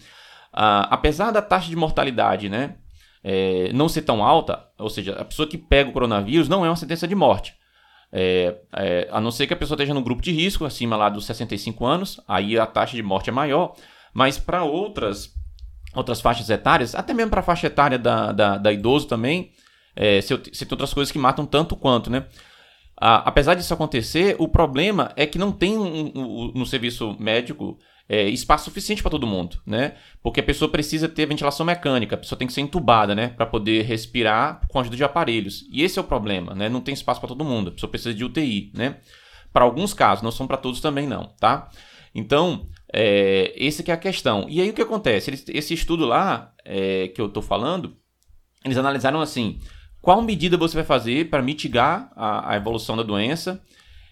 apesar 0.52 1.32
da 1.32 1.42
taxa 1.42 1.70
de 1.70 1.76
mortalidade, 1.76 2.50
né? 2.50 2.76
É, 3.22 3.70
não 3.74 3.90
ser 3.90 4.04
tão 4.04 4.24
alta, 4.24 4.66
ou 4.78 4.90
seja, 4.90 5.12
a 5.14 5.26
pessoa 5.26 5.46
que 5.46 5.58
pega 5.58 5.90
o 5.90 5.94
coronavírus 5.94 6.48
não 6.48 6.66
é 6.66 6.70
uma 6.70 6.76
sentença 6.78 7.06
de 7.06 7.16
morte. 7.16 7.54
É, 8.12 8.56
é, 8.74 9.10
a 9.12 9.20
não 9.20 9.30
ser 9.30 9.46
que 9.46 9.54
a 9.54 9.58
pessoa 9.58 9.76
esteja 9.76 9.94
no 9.94 10.02
grupo 10.02 10.22
de 10.22 10.32
risco, 10.32 10.64
acima 10.64 10.96
lá 10.96 11.10
dos 11.10 11.26
65 11.26 11.86
anos, 11.86 12.22
aí 12.26 12.58
a 12.58 12.66
taxa 12.66 12.96
de 12.96 13.04
morte 13.04 13.30
é 13.30 13.34
maior. 13.34 13.76
Mas 14.14 14.38
para 14.38 14.64
outras 14.64 15.34
outras 15.96 16.22
faixas 16.22 16.50
etárias, 16.50 16.96
até 16.96 17.14
mesmo 17.14 17.32
para 17.32 17.40
a 17.40 17.44
faixa 17.44 17.68
etária 17.68 17.98
da, 17.98 18.32
da, 18.32 18.58
da 18.58 18.72
idoso 18.72 19.08
também, 19.08 19.52
é, 19.96 20.22
se, 20.22 20.40
se 20.54 20.66
tem 20.66 20.74
outras 20.74 20.94
coisas 20.94 21.12
que 21.12 21.20
matam 21.20 21.46
tanto 21.46 21.76
quanto, 21.76 22.10
né? 22.10 22.26
apesar 23.02 23.56
disso 23.56 23.74
acontecer, 23.74 24.36
o 24.40 24.48
problema 24.48 25.12
é 25.16 25.26
que 25.26 25.38
não 25.38 25.54
tem 25.54 25.78
um, 25.78 26.12
um, 26.14 26.52
no 26.54 26.66
serviço 26.66 27.16
médico 27.18 27.80
é, 28.10 28.28
espaço 28.28 28.66
suficiente 28.66 29.02
para 29.04 29.12
todo 29.12 29.28
mundo, 29.28 29.62
né? 29.66 29.94
Porque 30.22 30.40
a 30.40 30.44
pessoa 30.44 30.70
precisa 30.70 31.08
ter 31.08 31.28
ventilação 31.28 31.66
mecânica, 31.66 32.16
a 32.16 32.18
pessoa 32.18 32.38
tem 32.38 32.48
que 32.48 32.54
ser 32.54 32.62
entubada, 32.62 33.14
né? 33.14 33.30
Para 33.30 33.46
poder 33.46 33.84
respirar 33.84 34.62
com 34.68 34.80
a 34.80 34.82
ajuda 34.82 34.98
de 34.98 35.04
aparelhos. 35.04 35.66
E 35.72 35.84
esse 35.84 36.00
é 36.00 36.02
o 36.02 36.06
problema, 36.06 36.56
né? 36.56 36.68
Não 36.68 36.82
tem 36.82 36.94
espaço 36.94 37.22
para 37.22 37.30
todo 37.30 37.46
mundo, 37.46 37.70
a 37.70 37.72
pessoa 37.72 37.90
precisa 37.90 38.14
de 38.14 38.26
UTI, 38.26 38.72
né? 38.74 38.98
Para 39.54 39.64
alguns 39.64 39.94
casos, 39.94 40.24
não 40.24 40.32
são 40.32 40.48
para 40.48 40.58
todos 40.58 40.82
também 40.82 41.08
não, 41.08 41.28
tá? 41.40 41.70
Então, 42.14 42.68
É, 42.92 43.54
esse 43.56 43.84
que 43.84 43.92
é 43.92 43.94
a 43.94 43.98
questão. 43.98 44.48
E 44.50 44.62
aí 44.62 44.70
o 44.70 44.74
que 44.74 44.82
acontece? 44.82 45.32
Esse 45.48 45.74
estudo 45.74 46.06
lá 46.06 46.54
é, 46.66 47.08
que 47.10 47.22
eu 47.22 47.28
estou 47.28 47.44
falando, 47.44 47.96
eles 48.66 48.78
analisaram 48.78 49.22
assim: 49.22 49.60
qual 50.02 50.22
medida 50.22 50.58
você 50.58 50.76
vai 50.76 50.84
fazer 50.84 51.30
para 51.30 51.42
mitigar 51.42 52.12
a, 52.16 52.54
a, 52.54 52.56
evolução 52.58 52.98
da 52.98 53.04
doença 53.04 53.62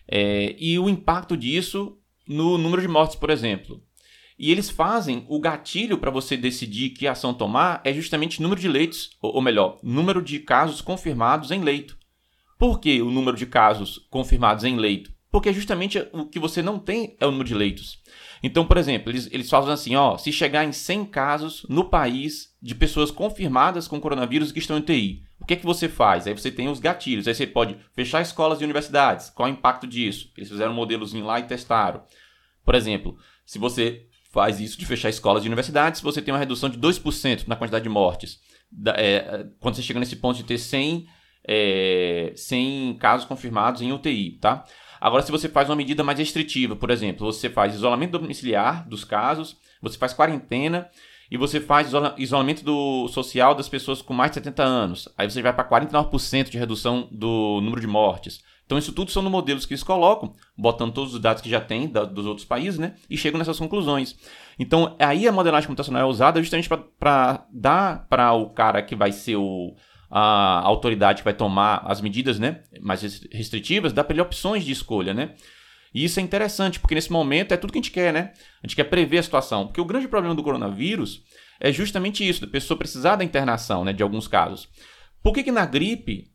é, 0.08 0.56
e 0.60 0.78
o 0.78 0.90
impacto 0.90 1.36
disso 1.36 1.98
no 2.28 2.58
número 2.58 2.82
de 2.82 2.88
mortes, 2.88 3.16
por 3.16 3.30
exemplo. 3.30 3.82
E 4.38 4.52
eles 4.52 4.70
fazem 4.70 5.26
o 5.28 5.40
gatilho 5.40 5.98
para 5.98 6.12
você 6.12 6.38
decidir 6.38 6.92
que 6.92 7.08
ação 7.08 7.34
tomar 7.34 7.82
é 7.84 7.92
justamente 7.92 8.42
número 8.42 8.62
de 8.62 8.68
leitos, 8.68 9.10
ou 9.20 9.42
melhor, 9.42 9.80
número 9.82 10.22
de 10.22 10.40
casos 10.40 10.80
confirmados 10.80 11.50
em 11.50 11.64
leito. 11.64 11.98
Por 12.60 12.80
que 12.80 13.02
o 13.02 13.10
número 13.10 13.36
de 13.36 13.48
casos 13.48 14.06
confirmados 14.12 14.64
em 14.64 14.76
leito? 14.76 15.12
Porque 15.32 15.52
justamente 15.52 16.08
o 16.14 16.26
que 16.26 16.40
você 16.40 16.62
não 16.62 16.78
tem 16.78 17.16
é 17.20 17.26
o 17.26 17.32
número 17.32 17.48
de 17.48 17.56
leitos. 17.56 18.00
Então, 18.42 18.66
por 18.66 18.78
exemplo, 18.78 19.12
eles, 19.12 19.28
eles 19.32 19.50
falam 19.50 19.70
assim, 19.72 19.96
ó, 19.96 20.18
se 20.18 20.32
chegar 20.32 20.64
em 20.64 20.72
100 20.72 21.06
casos 21.06 21.66
no 21.70 21.86
país 21.86 22.56
de 22.62 22.76
pessoas 22.76 23.12
confirmadas 23.12 23.88
com 23.88 24.00
coronavírus 24.00 24.52
que 24.52 24.60
estão 24.60 24.78
em 24.78 24.82
TI, 24.82 25.24
o 25.40 25.46
que 25.46 25.54
é 25.54 25.58
que 25.58 25.66
você 25.66 25.88
faz? 25.88 26.28
Aí 26.28 26.34
você 26.34 26.52
tem 26.52 26.68
os 26.68 26.80
gatilhos, 26.80 27.28
aí 27.28 27.34
você 27.34 27.48
pode 27.48 27.78
fechar 27.94 28.22
escolas 28.22 28.62
e 28.62 28.64
universidades, 28.64 29.30
qual 29.30 29.48
é 29.48 29.52
o 29.52 29.54
impacto 29.54 29.88
disso? 29.88 30.32
Eles 30.36 30.50
fizeram 30.50 30.72
um 30.72 30.76
modelozinho 30.76 31.26
lá 31.26 31.40
e 31.40 31.44
testaram. 31.44 32.04
Por 32.64 32.76
exemplo, 32.76 33.18
se 33.46 33.58
você 33.58 34.08
faz 34.32 34.60
isso 34.60 34.78
de 34.78 34.86
fechar 34.86 35.10
escolas 35.10 35.44
e 35.44 35.48
universidades, 35.48 36.02
você 36.02 36.22
tem 36.22 36.34
uma 36.34 36.40
redução 36.40 36.70
de 36.70 36.78
2% 36.78 37.48
na 37.48 37.56
quantidade 37.56 37.84
de 37.84 37.90
mortes. 37.90 38.40
Da, 38.70 38.92
é, 38.92 39.48
quando 39.60 39.76
você 39.76 39.82
chega 39.82 40.00
nesse 40.00 40.18
ponto 40.18 40.38
de 40.38 40.44
ter 40.44 40.58
100, 40.58 41.08
é, 41.48 42.34
100 42.36 42.98
casos 42.98 43.26
confirmados 43.26 43.82
em 43.82 43.92
UTI, 43.92 44.38
tá? 44.40 44.66
Agora, 45.00 45.24
se 45.24 45.32
você 45.32 45.48
faz 45.48 45.70
uma 45.70 45.76
medida 45.76 46.04
mais 46.04 46.20
restritiva, 46.20 46.76
por 46.76 46.90
exemplo, 46.90 47.26
você 47.26 47.50
faz 47.50 47.76
isolamento 47.76 48.18
domiciliar 48.18 48.88
dos 48.88 49.04
casos, 49.04 49.58
você 49.82 49.98
faz 49.98 50.14
quarentena 50.14 50.90
e 51.30 51.38
você 51.38 51.60
faz 51.60 51.92
isolamento 52.18 52.64
do 52.64 53.08
social 53.10 53.54
das 53.54 53.68
pessoas 53.68 54.02
com 54.02 54.14
mais 54.14 54.32
de 54.32 54.36
70 54.36 54.64
anos. 54.64 55.10
Aí 55.18 55.30
você 55.30 55.42
vai 55.42 55.54
para 55.54 55.68
49% 55.68 56.50
de 56.50 56.58
redução 56.58 57.08
do 57.12 57.60
número 57.62 57.82
de 57.82 57.88
mortes. 57.88 58.42
Então, 58.66 58.78
isso 58.78 58.92
tudo 58.92 59.12
são 59.12 59.24
modelos 59.24 59.66
que 59.66 59.74
eles 59.74 59.84
colocam, 59.84 60.34
botando 60.58 60.94
todos 60.94 61.14
os 61.14 61.22
dados 61.22 61.42
que 61.42 61.50
já 61.50 61.62
tem 61.62 61.88
da, 61.88 62.04
dos 62.04 62.26
outros 62.26 62.46
países, 62.46 62.78
né? 62.78 62.96
E 63.10 63.18
chegam 63.18 63.38
nessas 63.38 63.58
conclusões. 63.58 64.18
Então, 64.60 64.94
aí 65.00 65.26
a 65.26 65.32
modelagem 65.32 65.68
computacional 65.68 66.02
é 66.02 66.06
usada 66.06 66.42
justamente 66.42 66.68
para 67.00 67.46
dar 67.50 68.06
para 68.10 68.34
o 68.34 68.50
cara 68.50 68.82
que 68.82 68.94
vai 68.94 69.14
ser 69.14 69.38
o, 69.38 69.74
a 70.10 70.62
autoridade 70.62 71.22
que 71.22 71.26
vai 71.26 71.34
tomar 71.34 71.84
as 71.86 72.02
medidas 72.02 72.40
né, 72.40 72.62
mais 72.82 73.02
restritivas, 73.32 73.94
dá 73.94 74.04
para 74.04 74.14
ele 74.14 74.22
opções 74.22 74.64
de 74.64 74.72
escolha, 74.72 75.14
né? 75.14 75.36
E 75.94 76.04
isso 76.04 76.20
é 76.20 76.24
interessante, 76.24 76.80
porque 76.80 76.96
nesse 76.96 77.12
momento 77.12 77.54
é 77.54 77.58
tudo 77.58 77.72
que 77.72 77.80
a 77.80 77.82
gente 77.82 77.92
quer, 77.92 78.14
né? 78.14 78.34
A 78.62 78.68
gente 78.68 78.76
quer 78.76 78.84
prever 78.84 79.18
a 79.18 79.24
situação. 79.24 79.66
Porque 79.66 79.82
o 79.82 79.86
grande 79.86 80.08
problema 80.08 80.36
do 80.36 80.44
coronavírus 80.44 81.24
é 81.60 81.72
justamente 81.72 82.28
isso, 82.28 82.42
da 82.42 82.48
pessoa 82.48 82.78
precisar 82.78 83.16
da 83.16 83.24
internação, 83.24 83.84
né? 83.84 83.94
De 83.94 84.04
alguns 84.04 84.28
casos. 84.28 84.70
Por 85.24 85.34
que, 85.34 85.44
que 85.44 85.52
na 85.52 85.66
gripe 85.66 86.32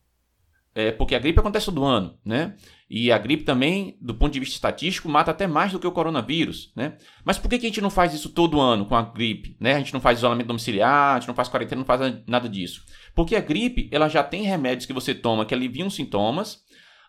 é, 0.74 0.90
porque 0.90 1.14
a 1.14 1.18
gripe 1.18 1.38
acontece 1.38 1.66
todo 1.66 1.84
ano, 1.84 2.18
né? 2.24 2.54
E 2.94 3.10
a 3.10 3.16
gripe 3.16 3.44
também, 3.44 3.96
do 4.02 4.14
ponto 4.14 4.34
de 4.34 4.38
vista 4.38 4.54
estatístico, 4.54 5.08
mata 5.08 5.30
até 5.30 5.46
mais 5.46 5.72
do 5.72 5.78
que 5.78 5.86
o 5.86 5.92
coronavírus, 5.92 6.70
né? 6.76 6.98
Mas 7.24 7.38
por 7.38 7.48
que, 7.48 7.56
a 7.56 7.58
gente 7.58 7.80
não 7.80 7.88
faz 7.88 8.12
isso 8.12 8.28
todo 8.28 8.60
ano 8.60 8.84
com 8.84 8.94
a 8.94 9.00
gripe, 9.00 9.56
né? 9.58 9.76
A 9.76 9.78
gente 9.78 9.94
não 9.94 10.00
faz 10.00 10.18
isolamento 10.18 10.48
domiciliar, 10.48 11.16
a 11.16 11.18
gente 11.18 11.28
não 11.28 11.34
faz 11.34 11.48
quarentena, 11.48 11.78
não 11.78 11.86
faz 11.86 12.22
nada 12.26 12.46
disso. 12.50 12.82
Porque 13.14 13.34
a 13.34 13.40
gripe, 13.40 13.88
ela 13.90 14.10
já 14.10 14.22
tem 14.22 14.42
remédios 14.42 14.84
que 14.84 14.92
você 14.92 15.14
toma 15.14 15.46
que 15.46 15.54
aliviam 15.54 15.88
sintomas. 15.88 16.64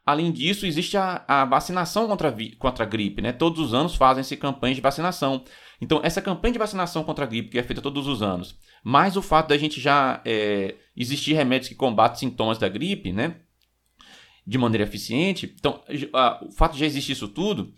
Além 0.05 0.31
disso, 0.31 0.65
existe 0.65 0.95
a, 0.95 1.25
a 1.27 1.43
vacinação 1.43 2.07
contra 2.07 2.33
contra 2.57 2.85
a 2.85 2.87
gripe, 2.87 3.21
né? 3.21 3.33
Todos 3.33 3.59
os 3.59 3.73
anos 3.73 3.93
fazem-se 3.93 4.37
campanhas 4.37 4.77
de 4.77 4.81
vacinação. 4.81 5.43
Então, 5.81 5.99
essa 6.01 6.21
campanha 6.21 6.53
de 6.53 6.59
vacinação 6.59 7.03
contra 7.03 7.25
a 7.25 7.27
gripe, 7.27 7.49
que 7.49 7.59
é 7.59 7.63
feita 7.63 7.81
todos 7.81 8.07
os 8.07 8.21
anos, 8.21 8.57
mais 8.85 9.17
o 9.17 9.21
fato 9.21 9.49
da 9.49 9.57
gente 9.57 9.81
já 9.81 10.21
é, 10.23 10.75
existir 10.95 11.33
remédios 11.33 11.67
que 11.67 11.75
combatem 11.75 12.19
sintomas 12.19 12.57
da 12.57 12.69
gripe, 12.69 13.11
né? 13.11 13.35
De 14.45 14.57
maneira 14.57 14.83
eficiente. 14.83 15.53
Então, 15.57 15.81
a, 16.13 16.43
o 16.45 16.51
fato 16.51 16.73
de 16.73 16.79
já 16.79 16.85
existir 16.85 17.13
isso 17.13 17.27
tudo 17.27 17.73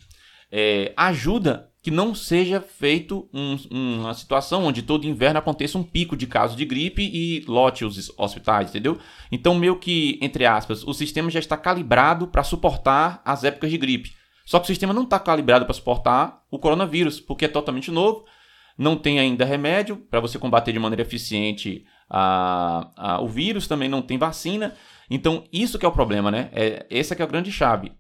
é, 0.51 0.93
ajuda 0.95 1.69
que 1.81 1.91
não 1.91 2.15
seja 2.15 2.59
feito 2.59 3.29
um, 3.31 3.57
uma 3.69 4.13
situação 4.15 4.65
onde 4.65 4.81
todo 4.81 5.05
inverno 5.05 5.37
aconteça 5.37 5.77
um 5.77 5.83
pico 5.83 6.17
de 6.17 6.25
casos 6.25 6.57
de 6.57 6.65
gripe 6.65 7.03
e 7.03 7.45
lote 7.47 7.85
os 7.85 8.11
hospitais, 8.17 8.69
entendeu? 8.69 8.97
Então, 9.31 9.53
meio 9.53 9.77
que, 9.77 10.17
entre 10.19 10.47
aspas, 10.47 10.83
o 10.83 10.93
sistema 10.93 11.29
já 11.29 11.39
está 11.39 11.55
calibrado 11.55 12.27
para 12.27 12.43
suportar 12.43 13.21
as 13.23 13.43
épocas 13.43 13.69
de 13.69 13.77
gripe. 13.77 14.13
Só 14.45 14.57
que 14.57 14.63
o 14.63 14.67
sistema 14.67 14.93
não 14.93 15.03
está 15.03 15.19
calibrado 15.19 15.65
para 15.65 15.73
suportar 15.75 16.41
o 16.49 16.57
coronavírus, 16.57 17.19
porque 17.19 17.45
é 17.45 17.47
totalmente 17.47 17.91
novo, 17.91 18.25
não 18.77 18.95
tem 18.95 19.19
ainda 19.19 19.45
remédio 19.45 19.97
para 19.97 20.19
você 20.19 20.39
combater 20.39 20.71
de 20.71 20.79
maneira 20.79 21.03
eficiente 21.03 21.85
a, 22.09 22.91
a, 22.95 23.21
o 23.21 23.27
vírus, 23.27 23.67
também 23.67 23.89
não 23.89 24.01
tem 24.01 24.17
vacina. 24.17 24.73
Então, 25.09 25.43
isso 25.51 25.77
que 25.77 25.85
é 25.85 25.89
o 25.89 25.91
problema, 25.91 26.31
né? 26.31 26.49
É, 26.51 26.85
essa 26.89 27.15
que 27.15 27.21
é 27.21 27.25
a 27.25 27.27
grande 27.27 27.51
chave. 27.51 27.91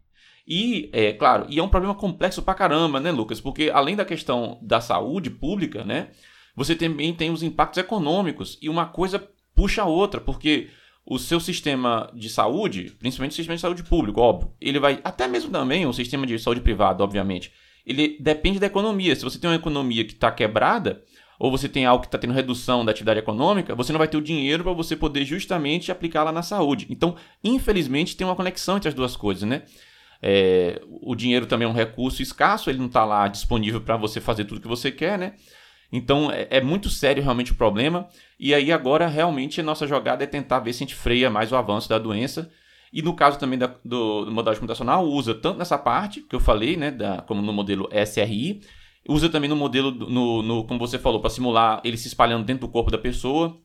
E, 0.47 0.89
é 0.93 1.11
claro, 1.13 1.47
e 1.49 1.59
é 1.59 1.63
um 1.63 1.69
problema 1.69 1.95
complexo 1.95 2.41
pra 2.41 2.53
caramba, 2.53 2.99
né, 2.99 3.11
Lucas? 3.11 3.41
Porque 3.41 3.71
além 3.73 3.95
da 3.95 4.05
questão 4.05 4.59
da 4.61 4.79
saúde 4.79 5.29
pública, 5.29 5.83
né? 5.83 6.09
Você 6.55 6.75
também 6.75 7.13
tem 7.13 7.31
os 7.31 7.43
impactos 7.43 7.79
econômicos. 7.79 8.57
E 8.61 8.69
uma 8.69 8.85
coisa 8.85 9.27
puxa 9.55 9.81
a 9.81 9.85
outra, 9.85 10.21
porque 10.21 10.69
o 11.05 11.19
seu 11.19 11.39
sistema 11.39 12.09
de 12.13 12.29
saúde, 12.29 12.95
principalmente 12.99 13.33
o 13.33 13.35
sistema 13.35 13.55
de 13.55 13.61
saúde 13.61 13.83
público, 13.83 14.21
óbvio, 14.21 14.51
ele 14.59 14.79
vai. 14.79 14.99
Até 15.03 15.27
mesmo 15.27 15.51
também 15.51 15.85
o 15.85 15.93
sistema 15.93 16.25
de 16.25 16.37
saúde 16.39 16.61
privado, 16.61 17.03
obviamente. 17.03 17.51
Ele 17.85 18.17
depende 18.19 18.59
da 18.59 18.65
economia. 18.65 19.15
Se 19.15 19.23
você 19.23 19.37
tem 19.37 19.49
uma 19.49 19.55
economia 19.55 20.03
que 20.03 20.13
está 20.13 20.31
quebrada, 20.31 21.03
ou 21.39 21.51
você 21.51 21.67
tem 21.67 21.85
algo 21.85 22.01
que 22.01 22.07
está 22.07 22.17
tendo 22.17 22.33
redução 22.33 22.85
da 22.85 22.91
atividade 22.91 23.19
econômica, 23.19 23.75
você 23.75 23.91
não 23.91 23.97
vai 23.97 24.07
ter 24.07 24.17
o 24.17 24.21
dinheiro 24.21 24.63
para 24.63 24.73
você 24.73 24.95
poder 24.95 25.25
justamente 25.25 25.91
aplicar 25.91 26.23
lá 26.23 26.31
na 26.31 26.41
saúde. 26.41 26.87
Então, 26.89 27.15
infelizmente, 27.43 28.15
tem 28.15 28.25
uma 28.25 28.35
conexão 28.35 28.77
entre 28.77 28.89
as 28.89 28.95
duas 28.95 29.15
coisas, 29.15 29.47
né? 29.47 29.63
É, 30.21 30.81
o 31.01 31.13
dinheiro 31.13 31.45
também 31.45 31.67
é 31.67 31.69
um 31.69 31.73
recurso 31.73 32.21
escasso, 32.21 32.69
ele 32.69 32.79
não 32.79 32.87
está 32.87 33.05
lá 33.05 33.27
disponível 33.27 33.81
para 33.81 33.97
você 33.97 34.21
fazer 34.21 34.45
tudo 34.45 34.61
que 34.61 34.67
você 34.67 34.91
quer, 34.91 35.19
né? 35.19 35.33
Então 35.91 36.31
é, 36.31 36.47
é, 36.49 36.61
muito 36.61 36.89
sério 36.89 37.23
realmente 37.23 37.51
o 37.51 37.55
problema. 37.55 38.07
E 38.39 38.53
aí 38.53 38.71
agora 38.71 39.07
realmente 39.07 39.61
a 39.61 39.63
nossa 39.63 39.87
jogada 39.87 40.23
é 40.23 40.27
tentar 40.27 40.59
ver 40.59 40.73
se 40.73 40.83
a 40.83 40.87
gente 40.87 40.95
freia 40.95 41.29
mais 41.29 41.51
o 41.51 41.55
avanço 41.55 41.87
da 41.87 41.97
doença. 41.97 42.49
E 42.91 43.01
no 43.01 43.13
caso 43.13 43.37
também 43.37 43.59
da, 43.59 43.67
do, 43.83 44.25
do 44.25 44.33
computacional, 44.33 45.05
usa 45.05 45.33
tanto 45.35 45.59
nessa 45.59 45.77
parte 45.77 46.21
que 46.21 46.35
eu 46.35 46.39
falei, 46.39 46.77
né, 46.77 46.91
da, 46.91 47.21
como 47.21 47.41
no 47.41 47.51
modelo 47.51 47.89
SRI, 47.91 48.61
Usa 49.07 49.29
também 49.29 49.49
no 49.49 49.55
modelo, 49.55 49.91
no, 49.91 50.41
no 50.41 50.63
como 50.63 50.79
você 50.79 50.97
falou, 50.97 51.19
para 51.19 51.29
simular 51.29 51.79
ele 51.83 51.97
se 51.97 52.07
espalhando 52.07 52.43
dentro 52.43 52.67
do 52.67 52.71
corpo 52.71 52.89
da 52.89 52.97
pessoa. 52.97 53.55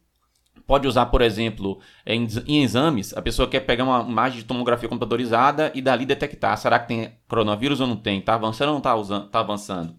Pode 0.67 0.87
usar, 0.87 1.07
por 1.07 1.23
exemplo, 1.23 1.81
em, 2.07 2.29
em, 2.47 2.63
exames, 2.63 3.17
a 3.17 3.23
pessoa 3.23 3.49
quer 3.49 3.61
pegar 3.61 3.83
uma 3.83 4.03
imagem 4.09 4.39
de 4.39 4.45
tomografia 4.45 4.89
computadorizada 4.89 5.73
e 5.75 5.81
dali 5.81 6.05
detectar, 6.07 6.57
será 6.57 6.79
que 6.79 6.89
tem 6.89 7.13
coronavírus 7.27 7.81
ou 7.81 7.87
não 7.87 7.97
tem? 7.97 8.21
Está 8.21 8.35
avançando 8.35 8.69
ou 8.69 8.75
não 8.75 8.79
está 8.79 9.21
tá 9.29 9.41
avançando? 9.41 9.97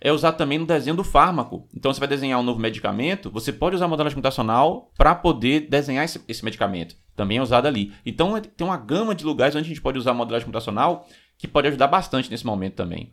É 0.00 0.12
usar 0.12 0.32
também 0.32 0.58
no 0.58 0.66
desenho 0.66 0.94
do 0.94 1.02
fármaco. 1.02 1.66
Então, 1.74 1.92
você 1.92 1.98
vai 1.98 2.08
desenhar 2.08 2.38
um 2.38 2.42
novo 2.42 2.60
medicamento, 2.60 3.30
você 3.30 3.52
pode 3.52 3.74
usar 3.74 3.86
a 3.86 3.88
modelagem 3.88 4.14
computacional 4.14 4.92
para 4.96 5.14
poder 5.14 5.60
desenhar 5.68 6.04
esse, 6.04 6.22
esse, 6.28 6.44
medicamento. 6.44 6.94
Também 7.16 7.38
é 7.38 7.42
usado 7.42 7.66
ali. 7.66 7.92
Então, 8.04 8.38
tem 8.40 8.66
uma 8.66 8.76
gama 8.76 9.14
de 9.14 9.24
lugares 9.24 9.56
onde 9.56 9.64
a 9.64 9.68
gente 9.68 9.80
pode 9.80 9.98
usar 9.98 10.10
a 10.10 10.14
modelagem 10.14 10.44
computacional 10.44 11.06
que 11.38 11.48
pode 11.48 11.68
ajudar 11.68 11.86
bastante 11.86 12.30
nesse 12.30 12.44
momento 12.44 12.74
também. 12.74 13.12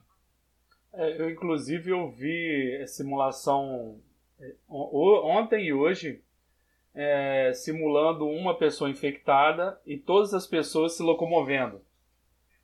É, 0.93 1.21
eu, 1.21 1.29
inclusive, 1.29 1.93
ouvi 1.93 2.85
simulação 2.87 3.99
é, 4.39 4.55
ontem 4.69 5.65
e 5.65 5.73
hoje, 5.73 6.21
é, 6.93 7.53
simulando 7.53 8.27
uma 8.27 8.57
pessoa 8.57 8.89
infectada 8.89 9.79
e 9.85 9.97
todas 9.97 10.33
as 10.33 10.45
pessoas 10.45 10.97
se 10.97 11.03
locomovendo. 11.03 11.81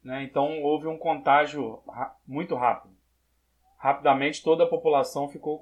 Né? 0.04 0.24
Então, 0.24 0.62
houve 0.62 0.88
um 0.88 0.98
contágio 0.98 1.82
muito 2.26 2.56
rápido. 2.56 2.96
Rapidamente, 3.78 4.44
toda 4.44 4.64
a 4.64 4.70
população 4.70 5.30
ficou 5.30 5.60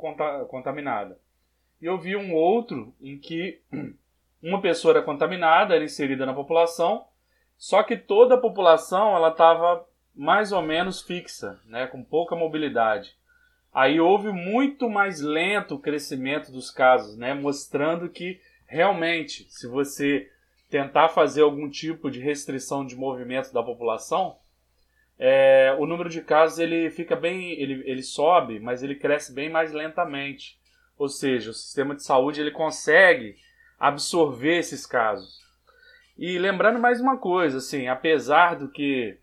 contaminada. 0.47 1.19
E 1.81 1.85
eu 1.85 1.99
vi 1.99 2.15
um 2.15 2.33
outro 2.33 2.95
em 3.01 3.19
que 3.19 3.61
uma 4.41 4.61
pessoa 4.61 4.93
era 4.93 5.03
contaminada, 5.03 5.75
era 5.75 5.83
inserida 5.83 6.25
na 6.25 6.33
população, 6.33 7.05
só 7.57 7.83
que 7.83 7.97
toda 7.97 8.35
a 8.35 8.41
população 8.41 9.15
ela 9.15 9.29
estava 9.29 9.85
mais 10.15 10.51
ou 10.51 10.61
menos 10.61 11.01
fixa, 11.01 11.59
né, 11.65 11.87
com 11.87 12.03
pouca 12.03 12.35
mobilidade. 12.35 13.15
Aí 13.73 13.99
houve 13.99 14.31
muito 14.31 14.89
mais 14.89 15.19
lento 15.19 15.75
o 15.75 15.79
crescimento 15.79 16.51
dos 16.51 16.71
casos, 16.71 17.17
né, 17.17 17.33
mostrando 17.33 18.09
que 18.09 18.39
realmente, 18.65 19.45
se 19.49 19.67
você 19.67 20.29
tentar 20.69 21.09
fazer 21.09 21.41
algum 21.41 21.69
tipo 21.69 22.09
de 22.09 22.19
restrição 22.19 22.85
de 22.85 22.95
movimento 22.95 23.53
da 23.53 23.61
população, 23.61 24.37
é, 25.17 25.75
o 25.79 25.85
número 25.85 26.09
de 26.09 26.21
casos 26.21 26.59
ele 26.59 26.89
fica 26.89 27.15
bem, 27.15 27.51
ele, 27.51 27.83
ele 27.85 28.03
sobe, 28.03 28.59
mas 28.59 28.83
ele 28.83 28.95
cresce 28.95 29.33
bem 29.33 29.49
mais 29.49 29.71
lentamente. 29.71 30.57
Ou 30.97 31.07
seja, 31.07 31.51
o 31.51 31.53
sistema 31.53 31.95
de 31.95 32.03
saúde 32.03 32.41
ele 32.41 32.51
consegue 32.51 33.35
absorver 33.79 34.57
esses 34.57 34.85
casos. 34.85 35.43
E 36.17 36.37
lembrando 36.37 36.79
mais 36.79 37.01
uma 37.01 37.17
coisa, 37.17 37.57
assim, 37.57 37.87
apesar 37.87 38.55
do 38.55 38.69
que 38.69 39.17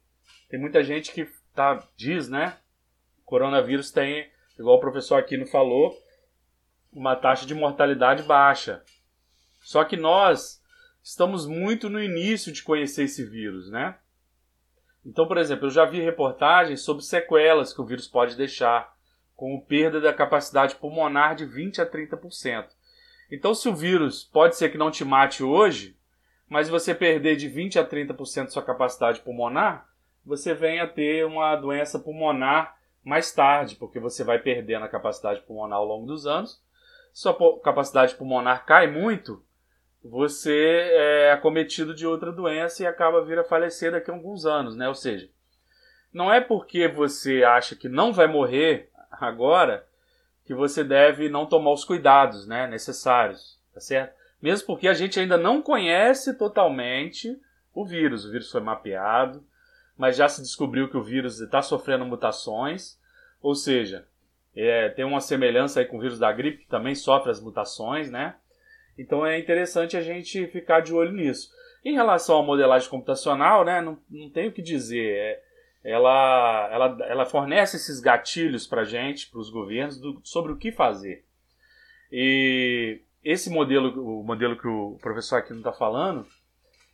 tem 0.53 0.61
muita 0.61 0.85
gente 0.85 1.13
que 1.13 1.27
tá, 1.55 1.83
diz, 1.97 2.29
né? 2.29 2.59
Coronavírus 3.25 3.91
tem 3.91 4.31
igual 4.59 4.77
o 4.77 4.81
professor 4.81 5.19
Aquino 5.19 5.47
falou, 5.47 5.97
uma 6.93 7.17
taxa 7.17 7.47
de 7.47 7.55
mortalidade 7.55 8.23
baixa. 8.25 8.85
Só 9.63 9.83
que 9.83 9.97
nós 9.97 10.63
estamos 11.03 11.47
muito 11.47 11.89
no 11.89 12.03
início 12.03 12.53
de 12.53 12.63
conhecer 12.63 13.05
esse 13.05 13.25
vírus, 13.25 13.71
né? 13.71 13.97
Então, 15.07 15.27
por 15.27 15.39
exemplo, 15.39 15.69
eu 15.69 15.71
já 15.71 15.87
vi 15.87 16.03
reportagens 16.03 16.83
sobre 16.83 17.03
sequelas 17.03 17.73
que 17.73 17.81
o 17.81 17.87
vírus 17.87 18.07
pode 18.07 18.37
deixar, 18.37 18.95
como 19.35 19.65
perda 19.65 20.03
da 20.03 20.13
capacidade 20.13 20.75
pulmonar 20.75 21.35
de 21.35 21.47
20 21.47 21.81
a 21.81 21.91
30%. 21.91 22.67
Então, 23.31 23.55
se 23.55 23.71
o 23.71 23.75
vírus 23.75 24.23
pode 24.23 24.55
ser 24.57 24.69
que 24.69 24.77
não 24.77 24.91
te 24.91 25.03
mate 25.03 25.43
hoje, 25.43 25.97
mas 26.47 26.69
você 26.69 26.95
perder 26.95 27.37
de 27.37 27.49
20 27.49 27.79
a 27.79 27.89
30% 27.89 28.51
sua 28.51 28.63
capacidade 28.63 29.21
pulmonar, 29.21 29.91
você 30.25 30.55
vem 30.55 30.81
a 30.81 30.87
ter 30.87 31.25
uma 31.27 31.57
doença 31.57 31.99
pulmonar 31.99 32.77
mais 33.05 33.33
tarde, 33.33 33.77
porque 33.77 33.99
você 33.99 34.23
vai 34.23 34.39
perdendo 34.39 34.85
a 34.85 34.89
capacidade 34.89 35.41
pulmonar 35.43 35.79
ao 35.79 35.85
longo 35.85 36.07
dos 36.07 36.27
anos. 36.27 36.63
Sua 37.13 37.37
capacidade 37.61 38.15
pulmonar 38.15 38.65
cai 38.65 38.87
muito, 38.87 39.45
você 40.03 40.91
é 40.93 41.33
acometido 41.33 41.95
de 41.95 42.07
outra 42.07 42.33
doença 42.33 42.83
e 42.83 42.87
acaba 42.87 43.25
vir 43.25 43.39
a 43.39 43.45
falecer 43.45 43.93
daqui 43.93 44.11
a 44.11 44.15
alguns 44.15 44.47
anos, 44.47 44.77
né? 44.77 44.89
Ou 44.89 44.95
seja, 44.95 45.29
não 46.13 46.33
é 46.33 46.41
porque 46.41 46.89
você 46.89 47.45
acha 47.45 47.77
que 47.77 47.89
não 47.89 48.13
vai 48.13 48.27
morrer 48.27 48.91
agora 49.11 49.87
que 50.45 50.55
você 50.55 50.83
deve 50.83 51.29
não 51.29 51.47
tomar 51.47 51.73
os 51.73 51.85
cuidados, 51.85 52.47
né, 52.47 52.67
necessários, 52.67 53.61
tá 53.73 53.81
certo? 53.81 54.15
Mesmo 54.41 54.67
porque 54.67 54.89
a 54.89 54.95
gente 54.95 55.21
ainda 55.21 55.37
não 55.37 55.63
conhece 55.63 56.37
totalmente 56.37 57.41
o 57.73 57.87
vírus, 57.87 58.25
o 58.25 58.31
vírus 58.31 58.51
foi 58.51 58.61
mapeado, 58.61 59.45
mas 60.03 60.17
já 60.17 60.29
se 60.29 60.43
descobriu 60.43 60.89
que 60.89 60.97
o 60.97 61.03
vírus 61.05 61.39
está 61.39 61.63
sofrendo 61.63 62.05
mutações, 62.05 62.99
ou 63.41 63.55
seja, 63.55 64.05
é, 64.53 64.89
tem 64.89 65.05
uma 65.05 65.21
semelhança 65.21 65.79
aí 65.79 65.87
com 65.87 65.97
o 65.97 66.01
vírus 66.01 66.19
da 66.19 66.33
gripe 66.33 66.65
que 66.65 66.67
também 66.67 66.93
sofre 66.93 67.31
as 67.31 67.41
mutações, 67.41 68.11
né? 68.11 68.35
Então 68.99 69.25
é 69.25 69.39
interessante 69.39 69.97
a 69.97 70.01
gente 70.01 70.49
ficar 70.49 70.81
de 70.81 70.93
olho 70.93 71.13
nisso. 71.13 71.53
Em 71.85 71.95
relação 71.95 72.37
à 72.37 72.43
modelagem 72.43 72.91
computacional, 72.91 73.65
né, 73.65 73.81
não, 73.81 73.97
não 74.11 74.29
tenho 74.29 74.51
o 74.51 74.53
que 74.53 74.61
dizer. 74.61 75.09
É, 75.09 75.43
ela, 75.85 76.69
ela, 76.73 76.99
ela 77.07 77.25
fornece 77.25 77.77
esses 77.77 78.01
gatilhos 78.01 78.67
para 78.67 78.81
a 78.81 78.85
gente, 78.85 79.31
para 79.31 79.39
os 79.39 79.51
governos, 79.51 80.01
do, 80.01 80.21
sobre 80.25 80.51
o 80.51 80.57
que 80.57 80.73
fazer. 80.73 81.25
E 82.11 83.03
esse 83.23 83.49
modelo, 83.49 84.21
o 84.21 84.25
modelo 84.25 84.59
que 84.59 84.67
o 84.67 84.99
professor 85.01 85.37
aqui 85.37 85.51
não 85.53 85.59
está 85.59 85.73
falando, 85.73 86.27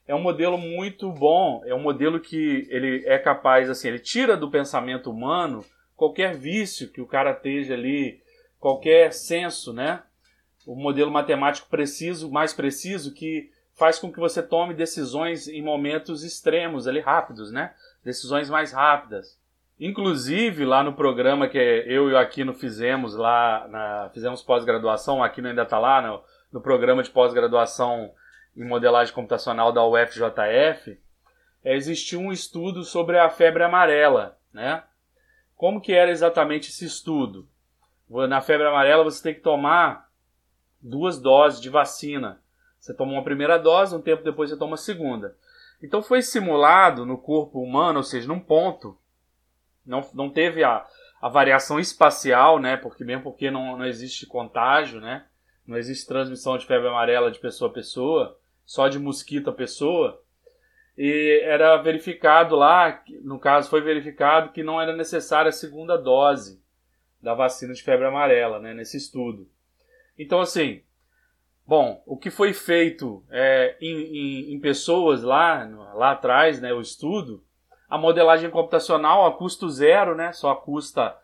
é 0.09 0.15
um 0.15 0.21
modelo 0.21 0.59
muito 0.59 1.13
bom. 1.13 1.63
É 1.65 1.75
um 1.75 1.81
modelo 1.81 2.19
que 2.19 2.67
ele 2.69 3.05
é 3.07 3.19
capaz, 3.19 3.71
assim, 3.71 3.89
ele 3.89 4.01
tira 4.01 4.37
do 4.37 4.51
pensamento 4.51 5.11
humano 5.11 5.65
qualquer 5.95 6.35
vício 6.35 6.91
que 6.91 7.01
o 7.01 7.07
cara 7.07 7.31
esteja 7.31 7.75
ali, 7.75 8.21
qualquer 8.59 9.13
senso, 9.13 9.73
né? 9.73 10.03
o 10.69 10.77
modelo 10.77 11.11
matemático 11.11 11.67
preciso, 11.71 12.31
mais 12.31 12.53
preciso, 12.53 13.15
que 13.15 13.51
faz 13.75 13.99
com 13.99 14.13
que 14.13 14.21
você 14.21 14.43
tome 14.43 14.75
decisões 14.75 15.49
em 15.49 15.63
momentos 15.63 16.23
extremos, 16.23 16.87
ali 16.87 17.01
rápidos, 17.01 17.51
né? 17.51 17.73
Decisões 18.05 18.51
mais 18.51 18.71
rápidas. 18.71 19.39
Inclusive, 19.81 20.67
lá 20.67 20.83
no 20.83 20.93
programa 20.93 21.49
que 21.49 21.57
eu 21.57 22.11
e 22.11 22.13
o 22.13 22.19
Aquino 22.19 22.53
fizemos, 22.53 23.15
lá 23.15 23.67
na, 23.69 24.11
fizemos 24.13 24.43
pós-graduação, 24.43 25.19
o 25.19 25.23
Aquino 25.23 25.49
ainda 25.49 25.63
está 25.63 25.79
lá 25.79 26.03
no, 26.03 26.23
no 26.53 26.61
programa 26.61 27.03
de 27.03 27.09
pós-graduação 27.09 28.11
em 28.59 28.65
modelagem 28.65 29.15
computacional 29.15 29.73
da 29.73 29.87
UFJF, 29.87 31.01
é, 31.65 31.77
existiu 31.77 32.19
um 32.21 32.33
estudo 32.33 32.83
sobre 32.83 33.19
a 33.19 33.31
febre 33.31 33.63
amarela, 33.63 34.37
né? 34.53 34.83
Como 35.57 35.81
que 35.81 35.93
era 35.93 36.11
exatamente 36.11 36.71
esse 36.71 36.85
estudo? 36.85 37.49
Na 38.29 38.41
febre 38.41 38.67
amarela 38.67 39.05
você 39.05 39.23
tem 39.23 39.35
que 39.35 39.41
tomar 39.41 40.09
duas 40.81 41.21
doses 41.21 41.61
de 41.61 41.69
vacina. 41.69 42.41
Você 42.79 42.95
toma 42.95 43.13
uma 43.13 43.25
primeira 43.25 43.59
dose, 43.59 43.95
um 43.95 44.01
tempo 44.01 44.25
depois 44.25 44.51
você 44.51 44.57
toma 44.57 44.75
a 44.75 44.79
segunda. 44.79 45.37
Então 45.83 46.03
foi 46.03 46.23
simulado 46.23 47.07
no 47.07 47.19
corpo 47.19 47.61
humano, 47.61 47.99
ou 47.99 48.05
seja, 48.05 48.27
num 48.27 48.41
ponto. 48.41 48.97
Não, 49.85 50.09
não 50.15 50.31
teve 50.31 50.65
a, 50.65 50.87
a 51.21 51.29
variação 51.29 51.79
espacial, 51.79 52.59
né? 52.59 52.77
Porque 52.77 53.05
mesmo 53.05 53.25
porque 53.25 53.51
não, 53.51 53.77
não 53.77 53.87
existe 53.87 54.27
contágio, 54.27 55.01
né? 55.01 55.27
Não 55.67 55.77
existe 55.77 56.07
transmissão 56.07 56.57
de 56.57 56.67
febre 56.67 56.89
amarela 56.89 57.31
de 57.31 57.39
pessoa 57.39 57.71
a 57.71 57.75
pessoa, 57.75 58.39
só 58.69 58.87
de 58.87 58.99
mosquito 58.99 59.49
a 59.49 59.53
pessoa. 59.53 60.23
E 60.97 61.41
era 61.43 61.75
verificado 61.79 62.55
lá, 62.55 63.03
no 63.23 63.39
caso 63.39 63.71
foi 63.71 63.81
verificado 63.81 64.53
que 64.53 64.63
não 64.63 64.79
era 64.79 64.95
necessária 64.95 65.49
a 65.49 65.53
segunda 65.53 65.97
dose 65.97 66.63
da 67.21 67.33
vacina 67.33 67.73
de 67.73 67.83
febre 67.83 68.07
amarela, 68.07 68.59
né? 68.59 68.75
Nesse 68.75 68.99
estudo. 68.99 69.49
Então, 70.19 70.39
assim, 70.41 70.83
bom, 71.67 72.03
o 72.05 72.19
que 72.19 72.31
foi 72.31 72.53
feito 72.53 73.25
é, 73.31 73.75
em, 73.81 73.97
em, 74.03 74.53
em, 74.53 74.61
pessoas 74.61 75.23
lá, 75.23 75.65
lá 75.95 76.11
atrás, 76.11 76.61
né, 76.61 76.71
o 76.75 76.83
estudo, 76.83 77.43
a 77.89 77.97
modelagem 77.97 78.51
computacional 78.51 79.25
a 79.25 79.33
custo 79.35 79.71
zero, 79.71 80.15
né, 80.15 80.33
só 80.33 80.55
custa 80.55 81.17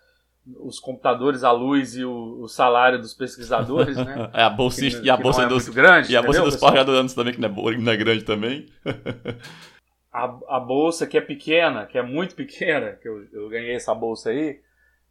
os 0.47 0.79
computadores, 0.79 1.43
a 1.43 1.51
luz 1.51 1.97
e 1.97 2.05
o, 2.05 2.43
o 2.43 2.49
salário 2.49 2.99
dos 2.99 3.15
pesquisadores, 3.15 3.97
né? 3.97 4.31
é, 4.35 4.43
a 4.43 4.51
bolsa, 4.51 4.81
que, 4.81 5.01
e 5.03 5.11
a 5.11 5.17
bolsa 5.17 5.43
é 5.43 5.47
dos 5.47 5.69
grande, 5.69 6.13
e 6.13 6.17
a 6.17 6.23
bolsa 6.23 6.43
dos 6.43 6.57
pós-graduandos 6.57 7.15
também 7.15 7.35
que 7.35 7.41
não 7.41 7.49
é, 7.49 7.77
não 7.77 7.93
é 7.93 7.97
grande 7.97 8.25
também. 8.25 8.67
a, 10.13 10.25
a 10.49 10.61
bolsa 10.61 11.07
que 11.07 11.17
é 11.17 11.21
pequena, 11.21 11.87
que 11.87 11.97
é 11.97 12.03
muito 12.03 12.35
pequena, 12.35 12.93
que 12.93 13.09
eu, 13.09 13.27
eu 13.33 13.49
ganhei 13.49 13.75
essa 13.75 13.95
bolsa 13.95 14.31
aí, 14.31 14.61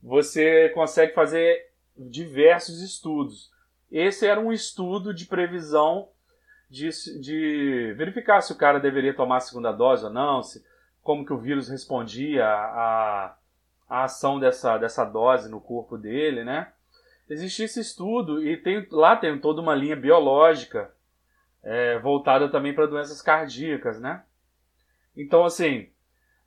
você 0.02 0.70
consegue 0.70 1.14
fazer 1.14 1.72
diversos 1.98 2.82
estudos. 2.82 3.52
Esse 3.92 4.28
era 4.28 4.40
um 4.40 4.52
estudo 4.52 5.14
de 5.14 5.26
previsão 5.26 6.10
de, 6.70 6.90
de 7.22 7.94
verificar 7.96 8.42
se 8.42 8.52
o 8.52 8.58
cara 8.58 8.80
deveria 8.80 9.14
tomar 9.14 9.38
a 9.38 9.42
segunda 9.42 9.72
dose 9.72 10.06
ou 10.06 10.12
não, 10.12 10.42
se, 10.42 10.64
como 11.02 11.26
que 11.26 11.34
o 11.34 11.38
vírus 11.38 11.70
respondia 11.70 12.46
à, 12.46 13.36
à 13.94 14.06
ação 14.06 14.40
dessa, 14.40 14.76
dessa 14.80 15.06
dose 15.06 15.52
no 15.52 15.62
corpo 15.62 16.00
dele, 16.00 16.44
né? 16.44 16.74
Existe 17.30 17.62
esse 17.62 17.80
estudo 17.80 18.44
e 18.44 18.58
tem, 18.58 18.88
lá 18.90 19.16
tem 19.16 19.38
toda 19.38 19.62
uma 19.62 19.76
linha 19.76 19.96
biológica 19.96 20.92
é, 21.62 22.00
voltada 22.00 22.50
também 22.50 22.74
para 22.74 22.88
doenças 22.88 23.22
cardíacas, 23.22 24.02
né? 24.02 24.24
Então, 25.16 25.46
assim, 25.46 25.90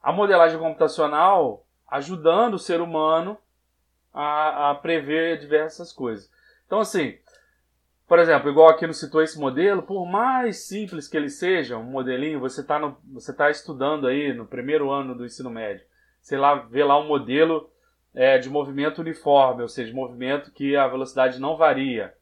a 0.02 0.12
modelagem 0.12 0.58
computacional 0.58 1.64
ajudando 1.88 2.54
o 2.54 2.58
ser 2.58 2.80
humano 2.80 3.38
a, 4.12 4.72
a 4.72 4.74
prever 4.74 5.38
diversas 5.38 5.92
coisas. 5.92 6.28
Então, 6.66 6.80
assim, 6.80 7.16
por 8.08 8.18
exemplo, 8.18 8.50
igual 8.50 8.70
aqui 8.70 8.88
no 8.88 8.92
citou 8.92 9.22
esse 9.22 9.38
modelo, 9.38 9.84
por 9.84 10.04
mais 10.04 10.66
simples 10.66 11.06
que 11.06 11.16
ele 11.16 11.30
seja, 11.30 11.78
um 11.78 11.84
modelinho, 11.84 12.40
você 12.40 12.60
está 12.60 12.80
tá 13.36 13.50
estudando 13.50 14.08
aí 14.08 14.34
no 14.34 14.46
primeiro 14.46 14.90
ano 14.90 15.14
do 15.14 15.24
ensino 15.24 15.48
médio, 15.48 15.86
sei 16.26 16.38
lá, 16.38 16.56
vê 16.56 16.82
lá 16.82 16.98
um 16.98 17.06
modelo 17.06 17.70
é, 18.12 18.36
de 18.36 18.50
movimento 18.50 19.00
uniforme, 19.00 19.62
ou 19.62 19.68
seja, 19.68 19.94
movimento 19.94 20.50
que 20.50 20.74
a 20.74 20.88
velocidade 20.88 21.38
não 21.38 21.56
varia. 21.56 22.12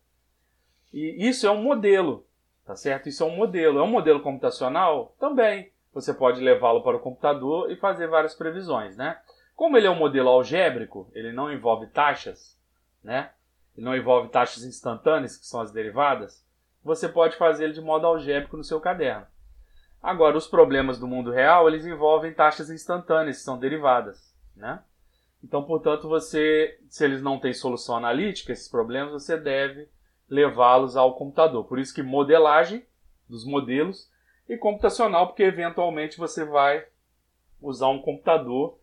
E 0.92 1.26
isso 1.26 1.46
é 1.46 1.50
um 1.50 1.62
modelo, 1.62 2.26
tá 2.66 2.76
certo? 2.76 3.08
Isso 3.08 3.22
é 3.22 3.26
um 3.26 3.34
modelo. 3.34 3.78
É 3.78 3.82
um 3.82 3.90
modelo 3.90 4.20
computacional? 4.20 5.16
Também. 5.18 5.72
Você 5.94 6.12
pode 6.12 6.42
levá-lo 6.42 6.82
para 6.82 6.98
o 6.98 7.00
computador 7.00 7.70
e 7.70 7.76
fazer 7.76 8.06
várias 8.06 8.34
previsões, 8.34 8.94
né? 8.94 9.18
Como 9.56 9.76
ele 9.78 9.86
é 9.86 9.90
um 9.90 9.98
modelo 9.98 10.28
algébrico, 10.28 11.08
ele 11.14 11.32
não 11.32 11.50
envolve 11.50 11.86
taxas, 11.86 12.60
né? 13.02 13.30
e 13.74 13.80
não 13.80 13.96
envolve 13.96 14.28
taxas 14.28 14.64
instantâneas, 14.64 15.36
que 15.36 15.46
são 15.46 15.62
as 15.62 15.72
derivadas, 15.72 16.44
você 16.82 17.08
pode 17.08 17.36
fazer 17.36 17.64
ele 17.64 17.72
de 17.72 17.80
modo 17.80 18.06
algébrico 18.06 18.56
no 18.56 18.64
seu 18.64 18.80
caderno. 18.80 19.26
Agora, 20.04 20.36
os 20.36 20.46
problemas 20.46 20.98
do 20.98 21.08
mundo 21.08 21.30
real, 21.30 21.66
eles 21.66 21.86
envolvem 21.86 22.34
taxas 22.34 22.68
instantâneas, 22.68 23.38
são 23.38 23.58
derivadas, 23.58 24.36
né? 24.54 24.82
Então, 25.42 25.64
portanto, 25.64 26.06
você, 26.06 26.78
se 26.90 27.06
eles 27.06 27.22
não 27.22 27.40
têm 27.40 27.54
solução 27.54 27.96
analítica, 27.96 28.52
esses 28.52 28.68
problemas, 28.68 29.12
você 29.12 29.34
deve 29.38 29.88
levá-los 30.28 30.94
ao 30.94 31.14
computador. 31.16 31.64
Por 31.64 31.78
isso 31.78 31.94
que 31.94 32.02
modelagem 32.02 32.84
dos 33.26 33.46
modelos 33.46 34.10
e 34.46 34.58
computacional, 34.58 35.28
porque 35.28 35.42
eventualmente 35.42 36.18
você 36.18 36.44
vai 36.44 36.84
usar 37.58 37.88
um 37.88 38.02
computador 38.02 38.78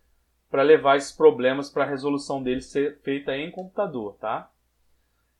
para 0.50 0.62
levar 0.62 0.96
esses 0.96 1.12
problemas 1.12 1.70
para 1.70 1.84
a 1.84 1.88
resolução 1.88 2.42
deles 2.42 2.66
ser 2.66 2.98
feita 3.02 3.36
em 3.36 3.48
computador, 3.48 4.16
tá? 4.20 4.50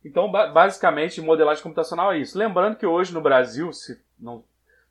Então, 0.04 0.30
basicamente, 0.30 1.20
modelagem 1.20 1.60
computacional 1.60 2.12
é 2.12 2.18
isso. 2.18 2.38
Lembrando 2.38 2.76
que 2.76 2.86
hoje 2.86 3.12
no 3.12 3.20
Brasil, 3.20 3.72
se 3.72 4.00
não, 4.16 4.44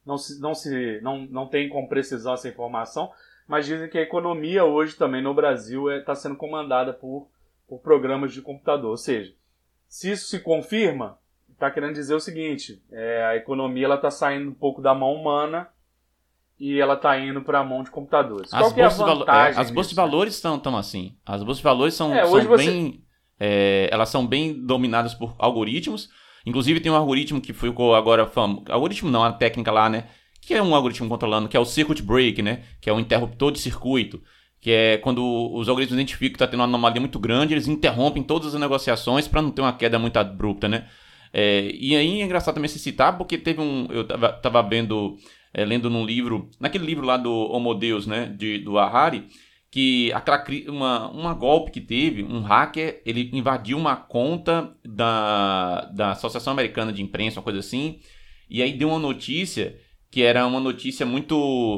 não, 0.05 0.17
se, 0.17 0.39
não, 0.39 0.53
se, 0.53 0.99
não, 1.01 1.25
não 1.27 1.47
tem 1.47 1.69
com 1.69 1.87
precisão 1.87 2.33
essa 2.33 2.49
informação, 2.49 3.11
mas 3.47 3.65
dizem 3.65 3.89
que 3.89 3.97
a 3.97 4.01
economia 4.01 4.63
hoje 4.63 4.95
também 4.95 5.21
no 5.21 5.33
Brasil 5.33 5.91
está 5.91 6.13
é, 6.13 6.15
sendo 6.15 6.35
comandada 6.35 6.93
por, 6.93 7.27
por 7.67 7.79
programas 7.79 8.33
de 8.33 8.41
computador. 8.41 8.91
Ou 8.91 8.97
seja, 8.97 9.33
se 9.87 10.11
isso 10.11 10.27
se 10.27 10.39
confirma, 10.39 11.17
está 11.51 11.69
querendo 11.69 11.93
dizer 11.93 12.15
o 12.15 12.19
seguinte: 12.19 12.81
é, 12.91 13.25
a 13.25 13.35
economia 13.35 13.93
está 13.93 14.09
saindo 14.09 14.49
um 14.49 14.53
pouco 14.53 14.81
da 14.81 14.93
mão 14.95 15.13
humana 15.13 15.67
e 16.59 16.79
ela 16.79 16.93
está 16.93 17.19
indo 17.19 17.41
para 17.41 17.59
a 17.59 17.63
mão 17.63 17.83
de 17.83 17.91
computadores. 17.91 18.53
As 18.53 18.59
Qual 18.59 18.71
bolsas 18.71 18.99
é 18.99 19.03
a 19.03 19.05
vantagem? 19.05 19.57
É, 19.57 19.61
as 19.61 19.71
bolsas 19.71 19.89
de 19.89 19.95
valores 19.95 20.35
estão 20.35 20.77
assim. 20.77 21.15
As 21.25 21.43
bolsas 21.43 21.57
de 21.57 21.63
valores 21.63 21.93
são, 21.93 22.13
é, 22.13 22.25
são 22.25 22.43
você... 22.43 22.65
bem 22.65 23.03
é, 23.43 23.89
elas 23.91 24.09
são 24.09 24.27
bem 24.27 24.53
dominadas 24.53 25.15
por 25.15 25.33
algoritmos. 25.39 26.11
Inclusive 26.45 26.79
tem 26.79 26.91
um 26.91 26.95
algoritmo 26.95 27.39
que 27.41 27.53
ficou 27.53 27.95
agora 27.95 28.25
famoso. 28.25 28.63
Algoritmo 28.69 29.09
não, 29.09 29.23
a 29.23 29.31
técnica 29.31 29.71
lá, 29.71 29.89
né? 29.89 30.05
Que 30.41 30.55
é 30.55 30.61
um 30.61 30.73
algoritmo 30.73 31.07
controlando, 31.07 31.47
que 31.47 31.55
é 31.55 31.59
o 31.59 31.65
circuit 31.65 32.01
break, 32.01 32.41
né? 32.41 32.63
Que 32.79 32.89
é 32.89 32.93
um 32.93 32.99
interruptor 32.99 33.51
de 33.51 33.59
circuito. 33.59 34.21
Que 34.59 34.71
é 34.71 34.97
quando 34.97 35.23
os 35.53 35.69
algoritmos 35.69 35.99
identificam 35.99 36.33
que 36.33 36.35
está 36.35 36.47
tendo 36.47 36.59
uma 36.59 36.65
anomalia 36.65 36.99
muito 36.99 37.19
grande, 37.19 37.53
eles 37.53 37.67
interrompem 37.67 38.23
todas 38.23 38.53
as 38.53 38.59
negociações 38.59 39.27
para 39.27 39.41
não 39.41 39.51
ter 39.51 39.61
uma 39.61 39.73
queda 39.73 39.99
muito 39.99 40.17
abrupta, 40.17 40.67
né? 40.67 40.87
É, 41.33 41.71
e 41.73 41.95
aí 41.95 42.21
é 42.21 42.25
engraçado 42.25 42.55
também 42.55 42.67
se 42.67 42.79
citar, 42.79 43.17
porque 43.17 43.37
teve 43.37 43.61
um. 43.61 43.87
Eu 43.89 44.05
tava, 44.05 44.33
tava 44.33 44.61
vendo, 44.61 45.17
é, 45.53 45.63
lendo 45.63 45.89
num 45.89 46.05
livro, 46.05 46.49
naquele 46.59 46.85
livro 46.85 47.05
lá 47.05 47.17
do 47.17 47.31
Homo 47.31 47.73
Deus, 47.73 48.05
né? 48.05 48.25
De, 48.37 48.59
do 48.59 48.77
Harari, 48.77 49.27
que 49.71 50.11
aquela 50.11 50.43
uma, 50.67 51.09
uma 51.11 51.33
golpe 51.33 51.71
que 51.71 51.79
teve, 51.79 52.23
um 52.23 52.41
hacker, 52.41 53.01
ele 53.05 53.29
invadiu 53.31 53.77
uma 53.77 53.95
conta 53.95 54.75
da, 54.83 55.89
da 55.93 56.11
Associação 56.11 56.51
Americana 56.51 56.91
de 56.91 57.01
Imprensa, 57.01 57.39
uma 57.39 57.43
coisa 57.43 57.59
assim, 57.59 58.01
e 58.49 58.61
aí 58.61 58.73
deu 58.73 58.89
uma 58.89 58.99
notícia 58.99 59.79
que 60.11 60.21
era 60.21 60.45
uma 60.45 60.59
notícia 60.59 61.05
muito 61.05 61.37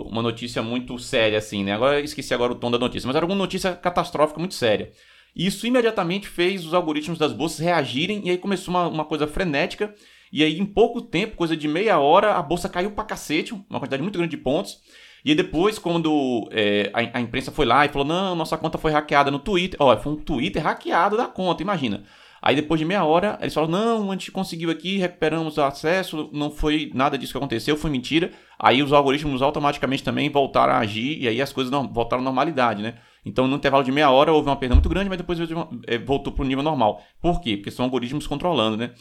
uma 0.09 0.23
notícia 0.23 0.63
muito 0.63 0.97
séria 0.97 1.37
assim, 1.37 1.63
né? 1.63 1.73
Agora 1.73 2.01
esqueci 2.01 2.33
agora 2.33 2.51
o 2.51 2.55
tom 2.55 2.71
da 2.71 2.79
notícia, 2.79 3.05
mas 3.05 3.15
era 3.15 3.25
uma 3.25 3.35
notícia 3.35 3.75
catastrófica 3.75 4.39
muito 4.39 4.55
séria. 4.55 4.91
Isso 5.35 5.67
imediatamente 5.67 6.27
fez 6.27 6.65
os 6.65 6.73
algoritmos 6.73 7.19
das 7.19 7.31
bolsas 7.31 7.59
reagirem 7.59 8.21
e 8.25 8.31
aí 8.31 8.37
começou 8.39 8.73
uma, 8.73 8.87
uma 8.87 9.05
coisa 9.05 9.27
frenética. 9.27 9.93
E 10.31 10.43
aí, 10.43 10.59
em 10.59 10.65
pouco 10.65 10.99
tempo, 10.99 11.35
coisa 11.35 11.55
de 11.55 11.67
meia 11.67 11.99
hora, 11.99 12.33
a 12.33 12.41
bolsa 12.41 12.67
caiu 12.67 12.91
pra 12.91 13.03
cacete, 13.03 13.53
uma 13.53 13.79
quantidade 13.79 14.01
muito 14.01 14.17
grande 14.17 14.35
de 14.35 14.41
pontos. 14.41 14.79
E 15.25 15.31
aí 15.31 15.35
depois, 15.35 15.79
quando 15.79 16.49
é, 16.51 16.91
a, 16.93 17.17
a, 17.17 17.21
imprensa 17.21 17.51
foi 17.51 17.65
lá 17.65 17.85
e 17.85 17.89
falou: 17.89 18.05
não, 18.05 18.35
nossa 18.35 18.57
conta 18.57 18.77
foi 18.77 18.91
hackeada 18.91 19.31
no 19.31 19.39
Twitter. 19.39 19.77
Ó, 19.81 19.95
foi 19.97 20.11
um 20.11 20.17
Twitter 20.17 20.61
hackeado 20.61 21.15
da 21.15 21.27
conta, 21.27 21.63
imagina. 21.63 22.03
Aí 22.41 22.57
depois 22.57 22.77
de 22.77 22.85
meia 22.85 23.05
hora, 23.05 23.37
eles 23.39 23.53
falaram: 23.53 23.71
não, 23.71 24.11
a 24.11 24.13
gente 24.13 24.31
conseguiu 24.31 24.69
aqui, 24.69 24.97
recuperamos 24.97 25.57
o 25.57 25.61
acesso, 25.61 26.29
não 26.33 26.51
foi 26.51 26.91
nada 26.93 27.17
disso 27.17 27.31
que 27.31 27.37
aconteceu, 27.37 27.77
foi 27.77 27.89
mentira. 27.89 28.31
Aí 28.59 28.83
os 28.83 28.91
algoritmos 28.91 29.41
automaticamente 29.41 30.03
também 30.03 30.29
voltaram 30.29 30.73
a 30.73 30.79
agir 30.79 31.21
e 31.21 31.27
aí 31.27 31.41
as 31.41 31.53
coisas 31.53 31.71
não, 31.71 31.87
voltaram 31.87 32.21
à 32.21 32.25
normalidade, 32.25 32.83
né? 32.83 32.95
Então, 33.25 33.47
no 33.47 33.55
intervalo 33.55 33.85
de 33.85 33.91
meia 33.91 34.09
hora, 34.09 34.33
houve 34.33 34.49
uma 34.49 34.57
perda 34.57 34.75
muito 34.75 34.89
grande, 34.89 35.07
mas 35.07 35.17
depois 35.17 35.39
é, 35.87 35.97
voltou 35.97 36.33
para 36.33 36.43
o 36.43 36.45
nível 36.45 36.63
normal. 36.63 37.01
Por 37.21 37.39
quê? 37.39 37.55
Porque 37.55 37.71
são 37.71 37.85
algoritmos 37.85 38.27
controlando, 38.27 38.75
né? 38.75 38.91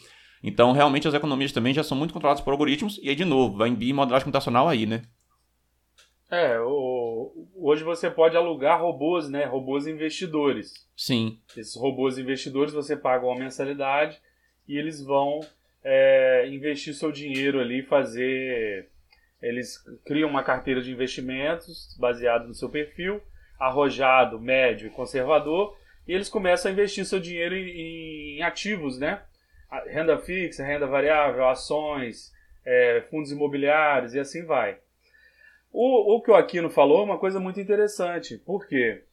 Então, 0.41 0.71
realmente, 0.71 1.05
as 1.05 1.13
economias 1.13 1.51
também 1.51 1.73
já 1.73 1.83
são 1.83 1.97
muito 1.97 2.13
controladas 2.13 2.41
por 2.41 2.51
algoritmos, 2.51 2.99
e 3.03 3.09
aí, 3.09 3.15
de 3.15 3.25
novo, 3.25 3.57
vai 3.57 3.67
em 3.67 3.75
BI 3.75 3.91
modelagem 3.91 4.23
computacional 4.23 4.69
aí, 4.69 4.85
né? 4.85 5.01
É, 6.33 6.59
o, 6.59 7.47
hoje 7.55 7.83
você 7.83 8.09
pode 8.09 8.35
alugar 8.35 8.81
robôs, 8.81 9.29
né? 9.29 9.45
Robôs 9.45 9.85
investidores. 9.85 10.87
Sim. 10.97 11.39
Esses 11.55 11.75
robôs 11.75 12.17
investidores 12.17 12.73
você 12.73 12.97
paga 12.97 13.25
uma 13.25 13.37
mensalidade 13.37 14.19
e 14.67 14.75
eles 14.77 14.99
vão 14.99 15.41
é, 15.83 16.47
investir 16.49 16.95
seu 16.95 17.11
dinheiro 17.11 17.59
ali, 17.59 17.83
fazer. 17.83 18.89
Eles 19.39 19.77
criam 20.05 20.27
uma 20.29 20.41
carteira 20.41 20.81
de 20.81 20.91
investimentos 20.91 21.95
baseado 21.99 22.47
no 22.47 22.53
seu 22.55 22.69
perfil 22.69 23.21
arrojado, 23.59 24.39
médio 24.39 24.87
e 24.87 24.89
conservador, 24.89 25.77
e 26.07 26.13
eles 26.13 26.27
começam 26.27 26.69
a 26.69 26.73
investir 26.73 27.05
seu 27.05 27.19
dinheiro 27.19 27.55
em, 27.55 28.37
em 28.37 28.41
ativos, 28.41 28.99
né? 28.99 29.21
Renda 29.87 30.17
fixa, 30.17 30.65
renda 30.65 30.85
variável, 30.85 31.47
ações, 31.47 32.33
é, 32.65 33.03
fundos 33.09 33.31
imobiliários 33.31 34.13
e 34.13 34.19
assim 34.19 34.45
vai. 34.45 34.79
O, 35.73 36.15
o 36.15 36.21
que 36.21 36.29
o 36.29 36.35
Aquino 36.35 36.69
falou 36.69 37.01
é 37.01 37.03
uma 37.03 37.17
coisa 37.17 37.39
muito 37.39 37.59
interessante. 37.59 38.37
Por 38.37 38.67
quê? 38.67 39.03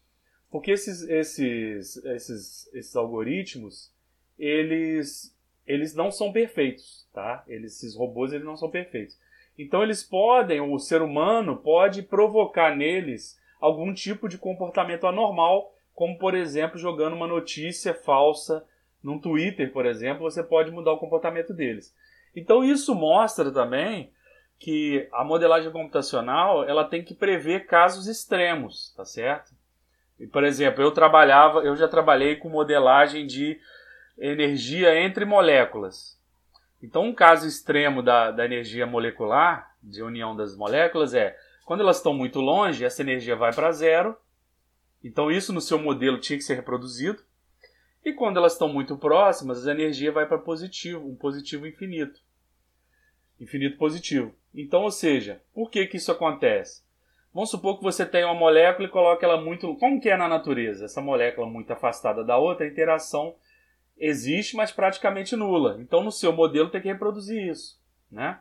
Porque 0.51 0.71
esses, 0.71 1.03
esses, 1.09 1.97
esses, 2.05 2.75
esses 2.75 2.95
algoritmos, 2.95 3.91
eles, 4.39 5.35
eles 5.67 5.95
não 5.95 6.11
são 6.11 6.31
perfeitos, 6.31 7.09
tá? 7.15 7.43
Eles, 7.49 7.77
esses 7.77 7.97
robôs 7.97 8.35
eles 8.35 8.45
não 8.45 8.59
são 8.59 8.69
perfeitos. 8.69 9.19
Então 9.59 9.83
eles 9.83 10.03
podem, 10.03 10.61
o 10.61 10.79
ser 10.79 11.01
humano 11.01 11.57
pode 11.57 12.03
provocar 12.03 12.77
neles 12.77 13.41
algum 13.59 13.95
tipo 13.95 14.29
de 14.29 14.37
comportamento 14.37 15.07
anormal, 15.07 15.75
como 15.95 16.19
por 16.19 16.35
exemplo 16.35 16.79
jogando 16.79 17.15
uma 17.15 17.27
notícia 17.27 17.95
falsa 17.95 18.67
num 19.03 19.19
Twitter, 19.19 19.73
por 19.73 19.87
exemplo, 19.87 20.23
você 20.23 20.43
pode 20.43 20.71
mudar 20.71 20.93
o 20.93 20.99
comportamento 20.99 21.55
deles. 21.55 21.95
Então 22.37 22.63
isso 22.63 22.95
mostra 22.95 23.51
também 23.51 24.11
que 24.61 25.09
a 25.11 25.25
modelagem 25.25 25.73
computacional 25.73 26.63
ela 26.63 26.85
tem 26.85 27.03
que 27.03 27.15
prever 27.15 27.67
casos 27.67 28.07
extremos, 28.07 28.95
tá 28.95 29.05
certo? 29.05 29.53
E, 30.21 30.27
por 30.27 30.45
exemplo, 30.45 30.85
eu 30.85 30.93
trabalhava, 30.93 31.61
eu 31.61 31.75
já 31.75 31.89
trabalhei 31.89 32.37
com 32.37 32.49
modelagem 32.49 33.27
de 33.27 33.59
energia 34.19 34.95
entre 35.01 35.25
moléculas. 35.25 36.21
Então, 36.83 37.05
um 37.05 37.15
caso 37.15 37.49
extremo 37.49 38.03
da, 38.03 38.31
da 38.31 38.45
energia 38.45 38.87
molecular, 38.87 39.75
de 39.83 40.03
união 40.03 40.37
das 40.37 40.55
moléculas, 40.55 41.15
é 41.15 41.35
quando 41.65 41.81
elas 41.81 41.97
estão 41.97 42.13
muito 42.13 42.41
longe, 42.41 42.85
essa 42.85 43.01
energia 43.01 43.35
vai 43.35 43.55
para 43.55 43.73
zero. 43.73 44.17
Então 45.03 45.31
isso 45.31 45.53
no 45.53 45.61
seu 45.61 45.79
modelo 45.79 46.19
tinha 46.19 46.37
que 46.37 46.45
ser 46.45 46.55
reproduzido. 46.55 47.23
E 48.05 48.13
quando 48.13 48.39
elas 48.39 48.53
estão 48.53 48.69
muito 48.69 48.97
próximas, 48.99 49.67
a 49.67 49.71
energia 49.71 50.13
vai 50.13 50.27
para 50.27 50.37
positivo, 50.37 51.07
um 51.09 51.15
positivo 51.15 51.67
infinito. 51.67 52.21
Infinito 53.39 53.79
positivo. 53.79 54.35
Então, 54.55 54.83
ou 54.83 54.91
seja, 54.91 55.41
por 55.55 55.71
que, 55.71 55.87
que 55.87 55.97
isso 55.97 56.11
acontece? 56.11 56.83
Vamos 57.33 57.51
supor 57.51 57.79
que 57.79 57.85
você 57.85 58.05
tem 58.05 58.25
uma 58.25 58.35
molécula 58.35 58.89
e 58.89 58.91
coloca 58.91 59.25
ela 59.25 59.41
muito. 59.41 59.77
Como 59.77 60.01
que 60.01 60.11
é 60.11 60.17
na 60.17 60.29
natureza? 60.29 60.85
Essa 60.85 61.01
molécula 61.01 61.47
muito 61.47 61.73
afastada 61.73 62.25
da 62.25 62.37
outra, 62.37 62.67
a 62.67 62.69
interação 62.69 63.37
existe, 63.97 64.57
mas 64.57 64.73
praticamente 64.73 65.37
nula. 65.37 65.77
Então, 65.81 66.03
no 66.03 66.11
seu 66.11 66.33
modelo 66.33 66.71
tem 66.71 66.81
que 66.81 66.89
reproduzir 66.89 67.49
isso. 67.49 67.81
Né? 68.11 68.41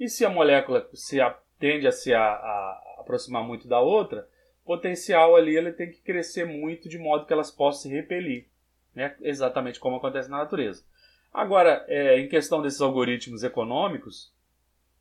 E 0.00 0.08
se 0.08 0.24
a 0.24 0.30
molécula 0.30 0.88
se 0.92 1.18
tende 1.60 1.86
a 1.86 1.92
se 1.92 2.12
a, 2.12 2.20
a 2.20 2.96
aproximar 2.98 3.44
muito 3.44 3.68
da 3.68 3.78
outra, 3.78 4.28
o 4.64 4.66
potencial 4.66 5.36
ali 5.36 5.56
ele 5.56 5.72
tem 5.72 5.90
que 5.90 6.00
crescer 6.00 6.44
muito 6.44 6.88
de 6.88 6.98
modo 6.98 7.26
que 7.26 7.32
elas 7.32 7.50
possam 7.50 7.82
se 7.82 7.88
repelir, 7.90 8.48
né? 8.94 9.14
exatamente 9.20 9.78
como 9.78 9.96
acontece 9.96 10.28
na 10.28 10.38
natureza. 10.38 10.84
Agora, 11.32 11.84
é, 11.86 12.18
em 12.18 12.28
questão 12.28 12.62
desses 12.62 12.80
algoritmos 12.80 13.44
econômicos, 13.44 14.33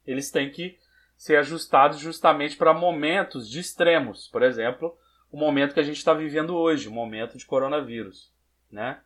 eles 0.05 0.31
têm 0.31 0.49
que 0.49 0.77
ser 1.15 1.37
ajustados 1.37 1.99
justamente 1.99 2.57
para 2.57 2.73
momentos 2.73 3.49
de 3.49 3.59
extremos. 3.59 4.27
Por 4.27 4.43
exemplo, 4.43 4.97
o 5.31 5.37
momento 5.37 5.73
que 5.73 5.79
a 5.79 5.83
gente 5.83 5.97
está 5.97 6.13
vivendo 6.13 6.55
hoje, 6.55 6.87
o 6.87 6.91
momento 6.91 7.37
de 7.37 7.45
coronavírus. 7.45 8.31
Né? 8.71 8.99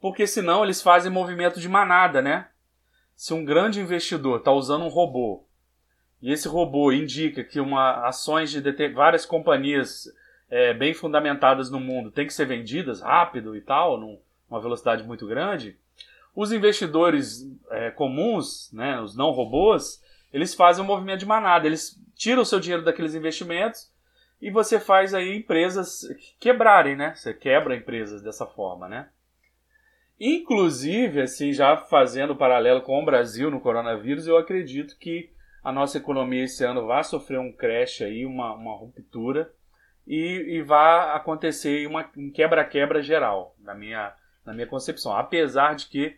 Porque 0.00 0.26
senão 0.26 0.64
eles 0.64 0.82
fazem 0.82 1.12
movimento 1.12 1.60
de 1.60 1.68
manada, 1.68 2.20
né? 2.20 2.48
Se 3.14 3.32
um 3.32 3.44
grande 3.44 3.80
investidor 3.80 4.38
está 4.38 4.50
usando 4.50 4.84
um 4.84 4.88
robô 4.88 5.44
e 6.24 6.32
esse 6.32 6.48
robô 6.48 6.90
indica 6.90 7.44
que 7.44 7.60
uma 7.60 8.06
ações 8.06 8.50
de 8.50 8.88
várias 8.88 9.26
companhias 9.26 10.06
é, 10.50 10.72
bem 10.72 10.94
fundamentadas 10.94 11.70
no 11.70 11.78
mundo 11.78 12.10
têm 12.10 12.26
que 12.26 12.32
ser 12.32 12.46
vendidas 12.46 13.02
rápido 13.02 13.54
e 13.54 13.60
tal, 13.60 14.00
numa 14.00 14.60
velocidade 14.60 15.02
muito 15.02 15.26
grande, 15.26 15.76
os 16.34 16.50
investidores 16.50 17.46
é, 17.70 17.90
comuns, 17.90 18.72
né, 18.72 19.00
os 19.02 19.14
não 19.14 19.32
robôs, 19.32 20.02
eles 20.34 20.52
fazem 20.52 20.82
um 20.82 20.86
movimento 20.86 21.20
de 21.20 21.26
manada, 21.26 21.64
eles 21.64 21.96
tiram 22.16 22.42
o 22.42 22.44
seu 22.44 22.58
dinheiro 22.58 22.84
daqueles 22.84 23.14
investimentos 23.14 23.88
e 24.42 24.50
você 24.50 24.80
faz 24.80 25.14
aí 25.14 25.36
empresas 25.36 26.00
quebrarem, 26.40 26.96
né? 26.96 27.14
Você 27.14 27.32
quebra 27.32 27.76
empresas 27.76 28.20
dessa 28.20 28.44
forma, 28.44 28.88
né? 28.88 29.08
Inclusive, 30.18 31.22
assim, 31.22 31.52
já 31.52 31.76
fazendo 31.76 32.34
paralelo 32.34 32.82
com 32.82 33.00
o 33.00 33.04
Brasil 33.04 33.48
no 33.48 33.60
coronavírus, 33.60 34.26
eu 34.26 34.36
acredito 34.36 34.98
que 34.98 35.30
a 35.62 35.70
nossa 35.70 35.98
economia 35.98 36.42
esse 36.42 36.64
ano 36.64 36.84
vai 36.84 37.04
sofrer 37.04 37.38
um 37.38 37.52
crash 37.52 38.02
aí, 38.02 38.26
uma, 38.26 38.54
uma 38.54 38.76
ruptura, 38.76 39.52
e, 40.04 40.56
e 40.56 40.62
vai 40.62 41.16
acontecer 41.16 41.86
uma, 41.86 42.10
um 42.16 42.28
quebra-quebra 42.28 43.00
geral, 43.02 43.54
na 43.60 43.72
minha, 43.72 44.12
na 44.44 44.52
minha 44.52 44.66
concepção. 44.66 45.16
Apesar 45.16 45.76
de 45.76 45.86
que 45.86 46.16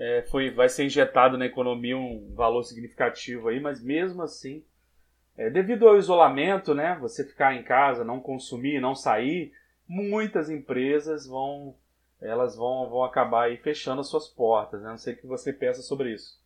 é, 0.00 0.22
foi, 0.22 0.50
vai 0.50 0.68
ser 0.68 0.86
injetado 0.86 1.36
na 1.36 1.44
economia 1.44 1.96
um 1.96 2.32
valor 2.34 2.62
significativo 2.64 3.48
aí, 3.48 3.60
mas 3.60 3.82
mesmo 3.82 4.22
assim, 4.22 4.64
é, 5.36 5.50
devido 5.50 5.86
ao 5.86 5.98
isolamento, 5.98 6.74
né, 6.74 6.96
você 6.98 7.22
ficar 7.22 7.54
em 7.54 7.62
casa, 7.62 8.02
não 8.02 8.18
consumir, 8.18 8.80
não 8.80 8.94
sair, 8.94 9.52
muitas 9.86 10.48
empresas 10.48 11.26
vão 11.26 11.76
elas 12.20 12.54
vão, 12.54 12.88
vão 12.88 13.02
acabar 13.02 13.44
aí 13.44 13.56
fechando 13.56 14.00
as 14.00 14.08
suas 14.08 14.28
portas. 14.28 14.82
Né? 14.82 14.90
Não 14.90 14.98
sei 14.98 15.14
o 15.14 15.16
que 15.16 15.26
você 15.26 15.52
pensa 15.52 15.80
sobre 15.80 16.12
isso. 16.12 16.39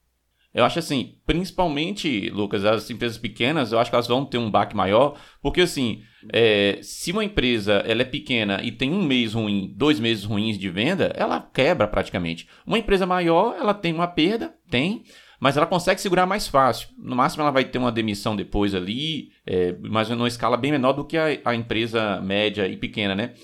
Eu 0.54 0.64
acho 0.64 0.78
assim, 0.78 1.16
principalmente, 1.26 2.30
Lucas, 2.30 2.64
as 2.64 2.88
empresas 2.88 3.18
pequenas, 3.18 3.72
eu 3.72 3.78
acho 3.80 3.90
que 3.90 3.96
elas 3.96 4.06
vão 4.06 4.24
ter 4.24 4.38
um 4.38 4.48
baque 4.48 4.76
maior, 4.76 5.18
porque 5.42 5.62
assim, 5.62 6.02
é, 6.32 6.78
se 6.80 7.10
uma 7.10 7.24
empresa 7.24 7.82
ela 7.84 8.02
é 8.02 8.04
pequena 8.04 8.60
e 8.62 8.70
tem 8.70 8.92
um 8.92 9.02
mês 9.02 9.34
ruim, 9.34 9.74
dois 9.76 9.98
meses 9.98 10.22
ruins 10.22 10.56
de 10.56 10.70
venda, 10.70 11.12
ela 11.16 11.40
quebra 11.40 11.88
praticamente. 11.88 12.48
Uma 12.64 12.78
empresa 12.78 13.04
maior, 13.04 13.56
ela 13.58 13.74
tem 13.74 13.92
uma 13.92 14.06
perda, 14.06 14.54
tem, 14.70 15.02
mas 15.40 15.56
ela 15.56 15.66
consegue 15.66 16.00
segurar 16.00 16.24
mais 16.24 16.46
fácil. 16.46 16.88
No 16.96 17.16
máximo, 17.16 17.42
ela 17.42 17.50
vai 17.50 17.64
ter 17.64 17.78
uma 17.78 17.90
demissão 17.90 18.36
depois 18.36 18.76
ali, 18.76 19.32
é, 19.44 19.74
mas 19.82 20.08
numa 20.08 20.28
escala 20.28 20.56
bem 20.56 20.70
menor 20.70 20.92
do 20.92 21.04
que 21.04 21.16
a, 21.16 21.26
a 21.44 21.54
empresa 21.54 22.20
média 22.20 22.68
e 22.68 22.76
pequena, 22.76 23.14
né? 23.16 23.34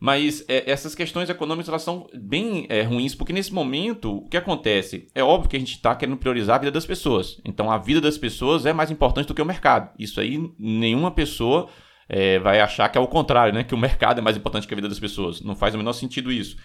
Mas 0.00 0.44
é, 0.48 0.70
essas 0.70 0.94
questões 0.94 1.28
econômicas 1.28 1.68
elas 1.68 1.82
são 1.82 2.08
bem 2.14 2.66
é, 2.68 2.82
ruins, 2.82 3.14
porque 3.14 3.32
nesse 3.32 3.52
momento 3.52 4.18
o 4.18 4.28
que 4.28 4.36
acontece? 4.36 5.08
É 5.14 5.24
óbvio 5.24 5.50
que 5.50 5.56
a 5.56 5.58
gente 5.58 5.72
está 5.72 5.94
querendo 5.96 6.16
priorizar 6.16 6.56
a 6.56 6.58
vida 6.60 6.70
das 6.70 6.86
pessoas. 6.86 7.40
Então 7.44 7.70
a 7.70 7.78
vida 7.78 8.00
das 8.00 8.16
pessoas 8.16 8.64
é 8.64 8.72
mais 8.72 8.90
importante 8.90 9.26
do 9.26 9.34
que 9.34 9.42
o 9.42 9.46
mercado. 9.46 9.90
Isso 9.98 10.20
aí 10.20 10.52
nenhuma 10.56 11.10
pessoa 11.10 11.68
é, 12.08 12.38
vai 12.38 12.60
achar 12.60 12.88
que 12.88 12.96
é 12.96 13.00
o 13.00 13.06
contrário, 13.06 13.52
né? 13.52 13.64
Que 13.64 13.74
o 13.74 13.78
mercado 13.78 14.18
é 14.18 14.22
mais 14.22 14.36
importante 14.36 14.66
que 14.66 14.74
a 14.74 14.76
vida 14.76 14.88
das 14.88 15.00
pessoas. 15.00 15.42
Não 15.42 15.54
faz 15.54 15.74
o 15.74 15.78
menor 15.78 15.92
sentido 15.92 16.32
isso. 16.32 16.56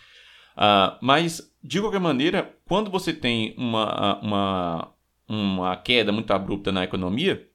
Uh, 0.56 0.96
mas, 1.02 1.52
de 1.63 1.82
qualquer 1.82 2.00
maneira, 2.00 2.56
quando 2.65 2.89
você 2.89 3.12
tem 3.12 3.56
uma, 3.58 4.19
uma, 4.22 4.93
uma 5.28 5.76
queda 5.76 6.12
muito 6.12 6.32
abrupta 6.32 6.72
na 6.72 6.84
economia, 6.84 7.48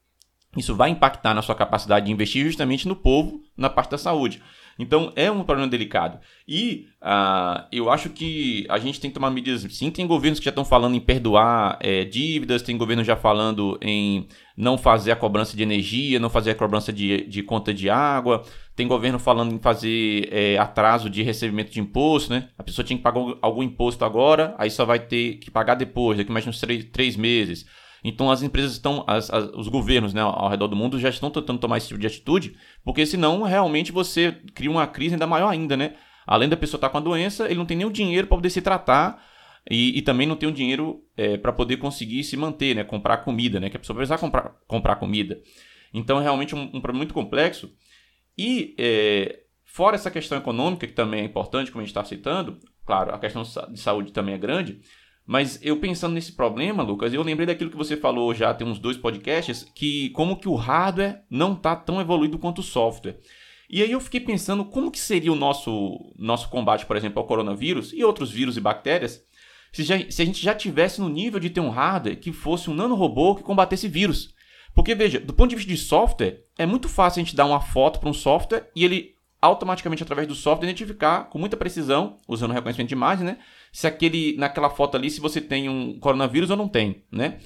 isso 0.57 0.75
vai 0.75 0.91
impactar 0.91 1.33
na 1.33 1.43
sua 1.43 1.55
capacidade 1.55 2.07
de 2.07 2.13
investir 2.13 2.45
justamente 2.45 2.89
no 2.89 2.97
povo, 2.97 3.41
na 3.57 3.71
parte 3.71 3.93
da 3.93 3.99
saúde. 3.99 4.43
Então 4.79 5.13
é 5.17 5.31
um 5.31 5.43
problema 5.43 5.69
delicado. 5.69 6.21
E 6.47 6.87
uh, 7.03 7.67
eu 7.73 7.91
acho 7.91 8.11
que 8.11 8.65
a 8.69 8.79
gente 8.79 9.01
tem 9.01 9.11
que 9.11 9.15
tomar 9.15 9.31
medidas. 9.31 9.63
Sim, 9.75 9.91
tem 9.91 10.07
governos 10.07 10.39
que 10.39 10.45
já 10.45 10.51
estão 10.51 10.65
falando 10.65 10.95
em 10.95 11.01
perdoar 11.01 11.79
é, 11.81 12.05
dívidas, 12.05 12.63
tem 12.63 12.77
governos 12.77 13.07
já 13.07 13.17
falando 13.17 13.77
em 13.83 14.29
não 14.57 14.79
fazer 14.79 15.11
a 15.11 15.17
cobrança 15.17 15.57
de 15.57 15.63
energia, 15.63 16.21
não 16.21 16.31
fazer 16.31 16.53
a 16.53 16.55
cobrança 16.55 16.93
de, 16.93 17.27
de 17.27 17.43
conta 17.43 17.75
de 17.75 17.91
água. 17.91 18.45
Tem 18.77 18.87
governo 18.87 19.19
falando 19.19 19.53
em 19.53 19.59
fazer 19.59 20.29
é, 20.31 20.57
atraso 20.57 21.11
de 21.11 21.23
recebimento 21.23 21.73
de 21.73 21.81
imposto, 21.81 22.33
né? 22.33 22.49
A 22.57 22.63
pessoa 22.63 22.85
tinha 22.85 22.97
que 22.97 23.03
pagar 23.03 23.21
algum 23.43 23.63
imposto 23.65 24.05
agora, 24.05 24.55
aí 24.57 24.71
só 24.71 24.85
vai 24.85 25.01
ter 25.01 25.39
que 25.39 25.51
pagar 25.51 25.75
depois, 25.75 26.17
daqui 26.17 26.31
mais 26.31 26.47
uns 26.47 26.61
três, 26.61 26.85
três 26.85 27.17
meses. 27.17 27.67
Então 28.03 28.31
as 28.31 28.43
empresas 28.43 28.73
estão, 28.73 29.05
as, 29.07 29.31
as, 29.31 29.51
os 29.55 29.69
governos 29.69 30.15
né, 30.15 30.21
ao 30.21 30.49
redor 30.49 30.69
do 30.69 30.77
mundo 30.77 30.99
já 30.99 31.09
estão 31.09 31.31
tentando 31.31 31.59
tomar 31.59 31.79
esse 31.79 31.89
tipo 31.89 32.01
de 32.01 32.07
atitude, 32.07 32.57
porque 32.85 33.05
senão 33.05 33.43
realmente 33.43 33.91
você 33.91 34.33
cria 34.55 34.71
uma 34.71 34.87
crise 34.87 35.15
ainda 35.15 35.27
maior 35.27 35.49
ainda, 35.49 35.77
né? 35.77 35.95
Além 36.27 36.49
da 36.49 36.57
pessoa 36.57 36.79
estar 36.79 36.91
com 36.91 36.99
a 36.99 37.01
doença, 37.01 37.47
ele 37.47 37.57
não 37.57 37.67
tem 37.67 37.77
nem 37.77 37.87
o 37.87 37.91
dinheiro 37.91 38.27
para 38.27 38.37
poder 38.37 38.51
se 38.51 38.61
tratar 38.61 39.23
e, 39.71 39.99
e, 39.99 40.03
também 40.03 40.27
não 40.27 40.37
tem 40.37 40.49
o 40.49 40.53
dinheiro 40.53 41.03
é, 41.17 41.37
para 41.37 41.53
poder 41.53 41.77
conseguir 41.77 42.23
se 42.25 42.37
manter, 42.37 42.75
né? 42.75 42.85
Comprar 42.85 43.19
comida, 43.19 43.59
né? 43.61 43.69
Que 43.69 43.77
a 43.77 43.81
pessoa 43.81 43.97
precisa 43.97 44.17
comprar, 44.17 44.55
comprar 44.67 44.97
comida. 44.97 45.41
Então 45.93 46.19
é 46.19 46.23
realmente 46.23 46.55
um, 46.55 46.63
um 46.63 46.81
problema 46.81 46.99
muito 46.99 47.15
complexo. 47.15 47.71
E 48.37 48.75
é, 48.79 49.41
fora 49.65 49.97
essa 49.97 50.11
questão 50.11 50.39
econômica, 50.39 50.87
que 50.87 50.93
também 50.93 51.21
é 51.21 51.25
importante, 51.25 51.71
como 51.71 51.81
a 51.81 51.85
gente 51.85 51.91
está 51.91 52.05
citando, 52.05 52.59
claro, 52.87 53.15
a 53.15 53.19
questão 53.19 53.43
de 53.43 53.81
saúde 53.81 54.13
também 54.13 54.35
é 54.35 54.39
grande, 54.39 54.81
mas 55.29 55.59
eu 55.61 55.77
pensando 55.77 56.15
nesse 56.15 56.33
problema, 56.33 56.83
Lucas, 56.83 57.13
eu 57.13 57.23
lembrei 57.23 57.47
daquilo 57.47 57.69
que 57.71 57.77
você 57.77 57.99
falou 57.99 58.33
já 58.33 58.55
tem 58.55 58.67
uns 58.67 58.79
dois 58.79 58.97
podcasts, 58.97 59.71
que 59.75 60.09
como 60.11 60.39
que 60.39 60.49
o 60.49 60.55
hardware 60.55 61.23
não 61.29 61.53
está 61.53 61.77
tão 61.77 62.01
evoluído 62.01 62.39
quanto 62.39 62.61
o 62.61 62.65
software. 62.65 63.19
E 63.69 63.83
aí 63.83 63.93
eu 63.93 64.01
fiquei 64.01 64.21
pensando 64.21 64.65
como 64.65 64.91
que 64.91 64.99
seria 64.99 65.31
o 65.31 65.37
nosso, 65.37 66.15
nosso 66.19 66.49
combate, 66.49 66.87
por 66.87 66.97
exemplo, 66.97 67.19
ao 67.19 67.27
coronavírus 67.27 67.93
e 67.93 68.03
outros 68.03 68.31
vírus 68.31 68.57
e 68.57 68.61
bactérias, 68.63 69.23
se, 69.71 69.83
já, 69.83 69.99
se 70.11 70.23
a 70.23 70.25
gente 70.25 70.43
já 70.43 70.55
tivesse 70.55 70.99
no 70.99 71.11
nível 71.11 71.39
de 71.39 71.51
ter 71.51 71.61
um 71.61 71.69
hardware 71.69 72.19
que 72.19 72.33
fosse 72.33 72.71
um 72.71 72.75
nanorobô 72.75 73.35
que 73.35 73.43
combatesse 73.43 73.87
vírus. 73.87 74.35
Porque, 74.75 74.95
veja, 74.95 75.21
do 75.21 75.35
ponto 75.35 75.51
de 75.51 75.57
vista 75.57 75.71
de 75.71 75.77
software, 75.77 76.43
é 76.57 76.65
muito 76.65 76.89
fácil 76.89 77.21
a 77.21 77.25
gente 77.25 77.37
dar 77.37 77.45
uma 77.45 77.61
foto 77.61 78.01
para 78.01 78.09
um 78.09 78.15
software 78.15 78.71
e 78.75 78.83
ele 78.83 79.15
automaticamente, 79.43 80.03
através 80.03 80.27
do 80.27 80.35
software, 80.35 80.67
identificar 80.67 81.25
com 81.25 81.39
muita 81.39 81.57
precisão, 81.57 82.17
usando 82.27 82.55
reconhecimento 82.55 82.89
de 82.89 82.95
imagem, 82.95 83.27
né? 83.27 83.39
Se 83.73 83.87
aquele 83.87 84.37
naquela 84.37 84.71
foto 84.71 84.97
ali 84.97 85.11
se 85.11 85.21
você 85.21 85.41
tem 85.41 85.69
um 85.69 85.99
coronavírus 85.99 86.51
ou 86.51 86.57
não 86.57 86.69
tem, 86.69 87.05
né? 87.11 87.39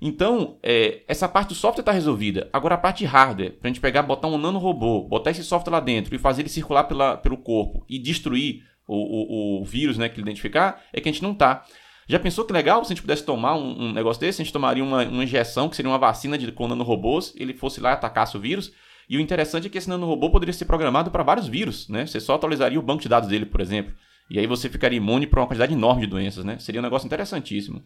Então, 0.00 0.58
é, 0.62 1.02
essa 1.08 1.26
parte 1.26 1.48
do 1.48 1.54
software 1.54 1.80
está 1.80 1.92
resolvida. 1.92 2.50
Agora, 2.52 2.74
a 2.74 2.78
parte 2.78 3.04
hardware, 3.06 3.52
para 3.52 3.68
a 3.68 3.72
gente 3.72 3.80
pegar, 3.80 4.02
botar 4.02 4.28
um 4.28 4.36
nanorobô, 4.36 5.02
botar 5.08 5.30
esse 5.30 5.42
software 5.42 5.72
lá 5.72 5.80
dentro 5.80 6.14
e 6.14 6.18
fazer 6.18 6.42
ele 6.42 6.48
circular 6.50 6.84
pela, 6.84 7.16
pelo 7.16 7.38
corpo 7.38 7.86
e 7.88 7.98
destruir 7.98 8.64
o, 8.86 8.96
o, 8.96 9.62
o 9.62 9.64
vírus 9.64 9.96
né, 9.96 10.08
que 10.08 10.16
ele 10.16 10.28
identificar, 10.28 10.82
é 10.92 11.00
que 11.00 11.08
a 11.08 11.12
gente 11.12 11.22
não 11.22 11.32
está. 11.32 11.64
Já 12.06 12.18
pensou 12.18 12.44
que 12.44 12.52
legal 12.52 12.84
se 12.84 12.92
a 12.92 12.94
gente 12.94 13.02
pudesse 13.02 13.24
tomar 13.24 13.56
um, 13.56 13.86
um 13.86 13.92
negócio 13.92 14.20
desse? 14.20 14.42
A 14.42 14.44
gente 14.44 14.52
tomaria 14.52 14.84
uma, 14.84 15.04
uma, 15.04 15.24
injeção, 15.24 15.68
que 15.68 15.76
seria 15.76 15.90
uma 15.90 15.98
vacina 15.98 16.36
de, 16.36 16.52
com 16.52 16.68
nanorobôs, 16.68 17.32
ele 17.36 17.54
fosse 17.54 17.80
lá 17.80 17.90
e 17.90 17.92
atacasse 17.94 18.36
o 18.36 18.40
vírus. 18.40 18.72
E 19.08 19.16
o 19.16 19.20
interessante 19.20 19.66
é 19.66 19.70
que 19.70 19.78
esse 19.78 19.88
nanorobô 19.88 20.30
poderia 20.30 20.52
ser 20.52 20.64
programado 20.64 21.10
para 21.10 21.22
vários 21.22 21.46
vírus, 21.48 21.88
né? 21.88 22.06
Você 22.06 22.20
só 22.20 22.34
atualizaria 22.34 22.78
o 22.78 22.82
banco 22.82 23.02
de 23.02 23.08
dados 23.08 23.28
dele, 23.28 23.46
por 23.46 23.60
exemplo. 23.60 23.94
E 24.30 24.38
aí 24.38 24.46
você 24.46 24.68
ficaria 24.68 24.96
imune 24.96 25.26
para 25.26 25.40
uma 25.40 25.46
quantidade 25.46 25.74
enorme 25.74 26.02
de 26.02 26.06
doenças, 26.08 26.44
né? 26.44 26.58
Seria 26.58 26.80
um 26.80 26.84
negócio 26.84 27.06
interessantíssimo. 27.06 27.82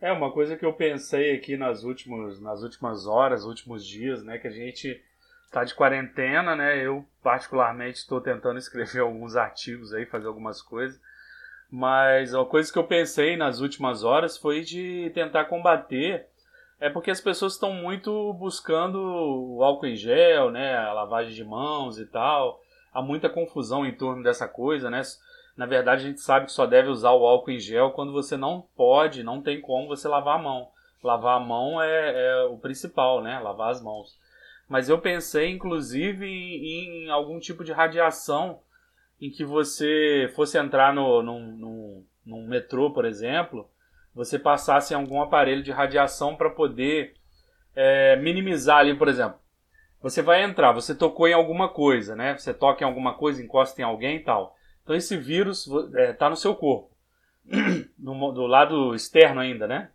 É, 0.00 0.10
uma 0.10 0.32
coisa 0.32 0.56
que 0.56 0.64
eu 0.64 0.72
pensei 0.72 1.34
aqui 1.34 1.56
nas 1.56 1.84
últimas, 1.84 2.40
nas 2.40 2.62
últimas 2.62 3.06
horas, 3.06 3.44
últimos 3.44 3.86
dias, 3.86 4.24
né? 4.24 4.38
Que 4.38 4.48
a 4.48 4.50
gente 4.50 5.00
tá 5.52 5.62
de 5.62 5.74
quarentena, 5.74 6.56
né? 6.56 6.78
Eu, 6.78 7.04
particularmente, 7.22 7.98
estou 7.98 8.20
tentando 8.20 8.56
escrever 8.58 9.00
alguns 9.00 9.36
artigos 9.36 9.92
aí, 9.92 10.06
fazer 10.06 10.26
algumas 10.26 10.62
coisas. 10.62 10.98
Mas 11.70 12.32
uma 12.32 12.46
coisa 12.46 12.72
que 12.72 12.78
eu 12.78 12.84
pensei 12.84 13.36
nas 13.36 13.60
últimas 13.60 14.02
horas 14.02 14.36
foi 14.38 14.62
de 14.62 15.10
tentar 15.14 15.44
combater. 15.44 16.26
É 16.80 16.88
porque 16.88 17.10
as 17.10 17.20
pessoas 17.20 17.52
estão 17.52 17.74
muito 17.74 18.32
buscando 18.34 18.98
o 18.98 19.62
álcool 19.62 19.86
em 19.86 19.96
gel, 19.96 20.50
né? 20.50 20.78
A 20.78 20.94
lavagem 20.94 21.34
de 21.34 21.44
mãos 21.44 21.98
e 21.98 22.06
tal. 22.06 22.58
Há 22.92 23.02
muita 23.02 23.28
confusão 23.28 23.84
em 23.84 23.94
torno 23.94 24.22
dessa 24.22 24.48
coisa, 24.48 24.88
né? 24.90 25.02
Na 25.60 25.66
verdade, 25.66 26.06
a 26.06 26.08
gente 26.08 26.22
sabe 26.22 26.46
que 26.46 26.52
só 26.52 26.64
deve 26.64 26.88
usar 26.88 27.10
o 27.10 27.26
álcool 27.26 27.50
em 27.50 27.58
gel 27.58 27.90
quando 27.90 28.14
você 28.14 28.34
não 28.34 28.66
pode, 28.74 29.22
não 29.22 29.42
tem 29.42 29.60
como 29.60 29.88
você 29.88 30.08
lavar 30.08 30.36
a 30.36 30.42
mão. 30.42 30.70
Lavar 31.04 31.36
a 31.36 31.44
mão 31.44 31.82
é, 31.82 32.28
é 32.28 32.44
o 32.44 32.56
principal, 32.56 33.22
né? 33.22 33.38
Lavar 33.40 33.70
as 33.70 33.82
mãos. 33.82 34.18
Mas 34.66 34.88
eu 34.88 34.98
pensei, 34.98 35.50
inclusive, 35.50 36.24
em, 36.24 37.04
em, 37.04 37.10
algum 37.10 37.38
tipo 37.38 37.62
de 37.62 37.72
radiação 37.72 38.60
em 39.20 39.28
que 39.28 39.44
você 39.44 40.32
fosse 40.34 40.56
entrar 40.56 40.94
no, 40.94 41.22
no, 41.22 41.38
no, 41.38 42.04
no 42.24 42.48
metrô, 42.48 42.90
por 42.90 43.04
exemplo, 43.04 43.68
você 44.14 44.38
passasse 44.38 44.94
algum 44.94 45.20
aparelho 45.20 45.62
de 45.62 45.72
radiação 45.72 46.36
para 46.36 46.48
poder 46.48 47.12
é, 47.76 48.16
minimizar 48.16 48.78
ali, 48.78 48.96
por 48.96 49.08
exemplo. 49.08 49.38
Você 50.00 50.22
vai 50.22 50.42
entrar, 50.42 50.72
você 50.72 50.94
tocou 50.94 51.28
em 51.28 51.34
alguma 51.34 51.68
coisa, 51.68 52.16
né? 52.16 52.34
Você 52.38 52.54
toca 52.54 52.82
em 52.82 52.86
alguma 52.86 53.12
coisa, 53.12 53.42
encosta 53.42 53.78
em 53.78 53.84
alguém 53.84 54.16
e 54.16 54.20
tal. 54.20 54.56
Então 54.82 54.96
esse 54.96 55.16
vírus 55.16 55.66
está 55.66 56.00
é, 56.00 56.12
tá 56.12 56.30
no 56.30 56.36
seu 56.36 56.54
corpo, 56.54 56.90
do, 57.98 58.32
do 58.32 58.46
lado 58.46 58.94
externo 58.94 59.40
ainda, 59.40 59.66
né? 59.66 59.90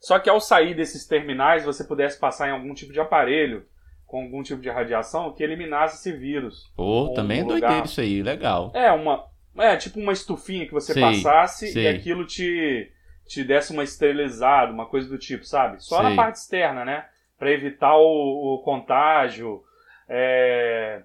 Só 0.00 0.18
que 0.18 0.28
ao 0.28 0.40
sair 0.40 0.74
desses 0.74 1.06
terminais, 1.06 1.64
você 1.64 1.82
pudesse 1.82 2.18
passar 2.20 2.48
em 2.48 2.52
algum 2.52 2.74
tipo 2.74 2.92
de 2.92 3.00
aparelho 3.00 3.66
com 4.06 4.22
algum 4.22 4.42
tipo 4.42 4.60
de 4.60 4.68
radiação 4.68 5.32
que 5.32 5.42
eliminasse 5.42 5.96
esse 5.96 6.16
vírus. 6.16 6.70
Pô, 6.76 7.12
também 7.14 7.40
é 7.40 7.44
doideiro 7.44 7.84
isso 7.84 8.00
aí, 8.00 8.22
legal. 8.22 8.70
É, 8.74 8.92
uma. 8.92 9.24
É, 9.56 9.76
tipo 9.76 9.98
uma 9.98 10.12
estufinha 10.12 10.66
que 10.66 10.72
você 10.72 10.92
sei, 10.92 11.02
passasse 11.02 11.72
sei. 11.72 11.84
e 11.84 11.88
aquilo 11.88 12.26
te, 12.26 12.92
te 13.26 13.42
desse 13.42 13.72
uma 13.72 13.82
esterilizada, 13.82 14.72
uma 14.72 14.86
coisa 14.86 15.08
do 15.08 15.16
tipo, 15.16 15.44
sabe? 15.44 15.82
Só 15.82 15.96
sei. 16.00 16.10
na 16.10 16.14
parte 16.16 16.36
externa, 16.36 16.84
né? 16.84 17.06
Para 17.38 17.50
evitar 17.50 17.96
o, 17.96 18.54
o 18.54 18.62
contágio. 18.62 19.62
É, 20.08 21.02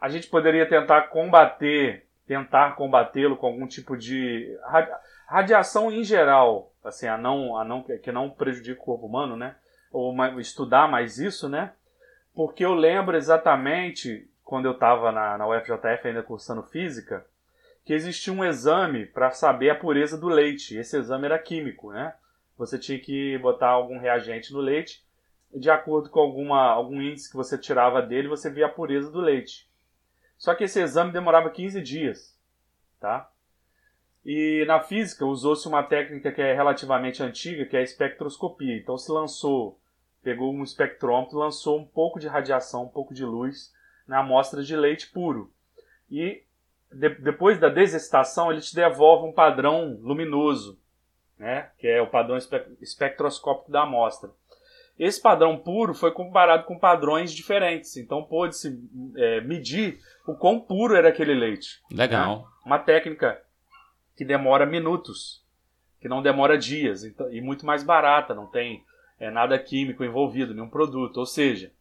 a 0.00 0.08
gente 0.08 0.28
poderia 0.28 0.68
tentar 0.68 1.02
combater 1.08 2.06
tentar 2.32 2.74
combatê-lo 2.76 3.36
com 3.36 3.46
algum 3.46 3.66
tipo 3.66 3.94
de 3.94 4.58
radiação 5.26 5.92
em 5.92 6.02
geral, 6.02 6.72
assim, 6.82 7.06
a 7.06 7.18
não, 7.18 7.58
a 7.58 7.64
não 7.64 7.82
que 7.82 8.10
não 8.10 8.30
prejudique 8.30 8.80
o 8.80 8.84
corpo 8.84 9.06
humano, 9.06 9.36
né? 9.36 9.54
Ou 9.92 10.14
estudar 10.40 10.88
mais 10.88 11.18
isso, 11.18 11.46
né? 11.46 11.72
Porque 12.34 12.64
eu 12.64 12.72
lembro 12.72 13.14
exatamente 13.14 14.26
quando 14.42 14.64
eu 14.64 14.72
estava 14.72 15.12
na, 15.12 15.36
na 15.36 15.46
UFJF 15.46 16.08
ainda 16.08 16.22
cursando 16.22 16.62
física, 16.62 17.26
que 17.84 17.92
existia 17.92 18.32
um 18.32 18.44
exame 18.44 19.04
para 19.04 19.30
saber 19.30 19.68
a 19.68 19.74
pureza 19.74 20.16
do 20.16 20.28
leite. 20.28 20.78
Esse 20.78 20.96
exame 20.96 21.26
era 21.26 21.38
químico, 21.38 21.92
né? 21.92 22.14
Você 22.56 22.78
tinha 22.78 22.98
que 22.98 23.36
botar 23.38 23.68
algum 23.68 23.98
reagente 23.98 24.54
no 24.54 24.60
leite, 24.60 25.04
de 25.54 25.68
acordo 25.68 26.08
com 26.08 26.20
alguma, 26.20 26.70
algum 26.70 27.02
índice 27.02 27.30
que 27.30 27.36
você 27.36 27.58
tirava 27.58 28.00
dele, 28.00 28.28
você 28.28 28.48
via 28.48 28.66
a 28.66 28.70
pureza 28.70 29.10
do 29.10 29.20
leite. 29.20 29.70
Só 30.42 30.56
que 30.56 30.64
esse 30.64 30.80
exame 30.80 31.12
demorava 31.12 31.48
15 31.50 31.80
dias, 31.80 32.36
tá? 32.98 33.30
E 34.24 34.64
na 34.66 34.80
física 34.80 35.24
usou-se 35.24 35.68
uma 35.68 35.84
técnica 35.84 36.32
que 36.32 36.42
é 36.42 36.52
relativamente 36.52 37.22
antiga, 37.22 37.64
que 37.64 37.76
é 37.76 37.78
a 37.78 37.84
espectroscopia. 37.84 38.76
Então 38.76 38.98
se 38.98 39.12
lançou, 39.12 39.78
pegou 40.20 40.52
um 40.52 40.64
espectrômetro, 40.64 41.38
lançou 41.38 41.78
um 41.78 41.86
pouco 41.86 42.18
de 42.18 42.26
radiação, 42.26 42.86
um 42.86 42.88
pouco 42.88 43.14
de 43.14 43.24
luz 43.24 43.72
na 44.04 44.18
amostra 44.18 44.64
de 44.64 44.74
leite 44.74 45.12
puro. 45.12 45.54
E 46.10 46.42
de, 46.90 47.10
depois 47.10 47.60
da 47.60 47.68
desestação, 47.68 48.50
ele 48.50 48.62
te 48.62 48.74
devolve 48.74 49.28
um 49.28 49.32
padrão 49.32 49.96
luminoso, 50.02 50.76
né? 51.38 51.70
que 51.78 51.86
é 51.86 52.02
o 52.02 52.10
padrão 52.10 52.36
espectroscópico 52.80 53.70
da 53.70 53.82
amostra. 53.82 54.32
Esse 54.98 55.20
padrão 55.20 55.58
puro 55.58 55.94
foi 55.94 56.12
comparado 56.12 56.64
com 56.64 56.78
padrões 56.78 57.32
diferentes, 57.32 57.96
então 57.96 58.22
pôde-se 58.22 58.78
é, 59.16 59.40
medir 59.40 59.98
o 60.26 60.34
quão 60.34 60.60
puro 60.60 60.94
era 60.94 61.08
aquele 61.08 61.34
leite. 61.34 61.80
Legal. 61.90 62.38
Né? 62.38 62.44
Uma 62.64 62.78
técnica 62.78 63.40
que 64.16 64.24
demora 64.24 64.66
minutos, 64.66 65.42
que 66.00 66.08
não 66.08 66.22
demora 66.22 66.58
dias, 66.58 67.04
então, 67.04 67.32
e 67.32 67.40
muito 67.40 67.64
mais 67.64 67.82
barata, 67.82 68.34
não 68.34 68.46
tem 68.46 68.84
é, 69.18 69.30
nada 69.30 69.58
químico 69.58 70.04
envolvido, 70.04 70.54
nenhum 70.54 70.68
produto. 70.68 71.16
Ou 71.16 71.26
seja, 71.26 71.72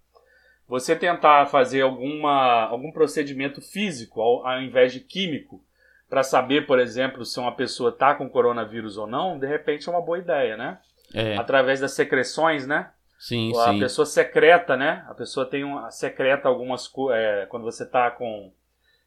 você 0.68 0.96
tentar 0.96 1.48
fazer 1.48 1.82
alguma, 1.82 2.64
algum 2.64 2.92
procedimento 2.92 3.62
físico 3.62 4.22
ao, 4.22 4.48
ao 4.48 4.62
invés 4.62 4.94
de 4.94 5.02
químico 5.02 5.64
para 6.10 6.24
saber, 6.24 6.66
por 6.66 6.80
exemplo, 6.80 7.26
se 7.26 7.40
uma 7.40 7.54
pessoa 7.54 7.90
está 7.90 8.16
com 8.16 8.30
coronavírus 8.30 8.98
ou 8.98 9.08
não, 9.08 9.38
de 9.38 9.48
repente 9.48 9.88
é 9.88 9.92
uma 9.92 10.02
boa 10.02 10.18
ideia, 10.18 10.56
né? 10.56 10.80
É. 11.14 11.36
Através 11.38 11.80
das 11.80 11.92
secreções, 11.92 12.66
né? 12.66 12.90
Sim, 13.22 13.56
a 13.56 13.66
sim. 13.66 13.80
pessoa 13.80 14.04
secreta, 14.04 14.76
né? 14.76 15.06
A 15.08 15.14
pessoa 15.14 15.46
tem 15.46 15.64
uma 15.64 15.92
secreta 15.92 16.48
algumas 16.48 16.92
é, 17.14 17.46
quando 17.46 17.62
você 17.62 17.84
está 17.84 18.10
com 18.10 18.52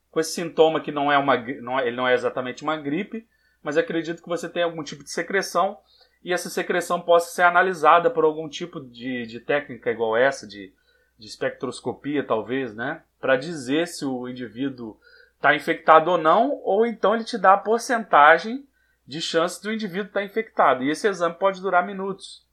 com 0.09 0.20
esse 0.20 0.31
sintoma 0.31 0.81
que 0.81 0.92
não 0.92 1.11
é 1.11 1.18
uma 1.18 1.37
não 1.37 1.81
é, 1.81 1.88
ele 1.88 1.96
não 1.96 2.07
é 2.07 2.14
exatamente 2.14 2.62
uma 2.62 2.77
gripe, 2.77 3.27
mas 3.61 3.77
acredito 3.77 4.22
que 4.22 4.29
você 4.29 4.48
tem 4.48 4.62
algum 4.62 4.85
tipo 4.85 5.03
de 5.03 5.11
secreção 5.11 5.77
e 6.22 6.33
essa 6.33 6.48
secreção 6.48 7.00
possa 7.00 7.35
ser 7.35 7.42
analisada 7.42 8.09
por 8.09 8.22
algum 8.24 8.48
tipo 8.48 8.79
de, 8.79 9.27
de 9.27 9.40
técnica 9.40 9.90
igual 9.90 10.16
essa 10.16 10.46
de, 10.46 10.72
de 11.18 11.27
espectroscopia 11.27 12.22
talvez, 12.24 12.72
né? 12.72 13.03
Para 13.20 13.37
dizer 13.37 13.88
se 13.88 14.05
o 14.05 14.29
indivíduo 14.29 14.96
está 15.35 15.57
infectado 15.57 16.12
ou 16.12 16.18
não, 16.18 16.61
ou 16.62 16.87
então 16.87 17.16
ele 17.16 17.24
te 17.24 17.37
dá 17.37 17.55
a 17.55 17.59
porcentagem 17.59 18.64
de 19.05 19.20
chance 19.20 19.61
do 19.61 19.72
indivíduo 19.72 20.07
estar 20.07 20.20
tá 20.20 20.24
infectado. 20.24 20.85
E 20.85 20.90
esse 20.90 21.09
exame 21.09 21.35
pode 21.35 21.61
durar 21.61 21.85
minutos. 21.85 22.43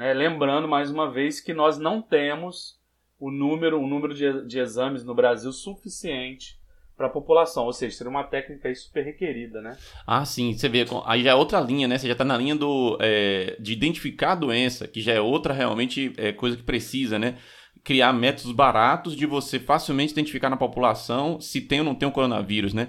Né? 0.00 0.14
Lembrando 0.14 0.66
mais 0.66 0.90
uma 0.90 1.10
vez 1.10 1.40
que 1.42 1.52
nós 1.52 1.76
não 1.76 2.00
temos 2.00 2.80
o 3.18 3.30
número, 3.30 3.78
o 3.78 3.86
número 3.86 4.14
de, 4.14 4.46
de 4.46 4.58
exames 4.58 5.04
no 5.04 5.14
Brasil 5.14 5.52
suficiente 5.52 6.58
para 6.96 7.06
a 7.06 7.10
população, 7.10 7.66
ou 7.66 7.72
seja, 7.72 7.98
seria 7.98 8.10
uma 8.10 8.24
técnica 8.24 8.68
aí 8.68 8.74
super 8.74 9.04
requerida, 9.04 9.60
né? 9.60 9.76
Ah, 10.06 10.24
sim, 10.24 10.54
você 10.54 10.70
vê, 10.70 10.86
aí 11.04 11.22
já 11.22 11.32
é 11.32 11.34
outra 11.34 11.60
linha, 11.60 11.86
né? 11.86 11.98
Você 11.98 12.06
já 12.06 12.12
está 12.12 12.24
na 12.24 12.36
linha 12.38 12.56
do, 12.56 12.96
é, 12.98 13.58
de 13.60 13.74
identificar 13.74 14.32
a 14.32 14.36
doença, 14.36 14.88
que 14.88 15.02
já 15.02 15.12
é 15.12 15.20
outra 15.20 15.52
realmente 15.52 16.14
é, 16.16 16.32
coisa 16.32 16.56
que 16.56 16.62
precisa, 16.62 17.18
né? 17.18 17.36
criar 17.82 18.12
métodos 18.12 18.52
baratos 18.52 19.16
de 19.16 19.24
você 19.24 19.58
facilmente 19.58 20.12
identificar 20.12 20.50
na 20.50 20.56
população 20.56 21.40
se 21.40 21.62
tem 21.62 21.78
ou 21.78 21.84
não 21.84 21.94
tem 21.94 22.08
o 22.08 22.12
coronavírus, 22.12 22.74
né? 22.74 22.88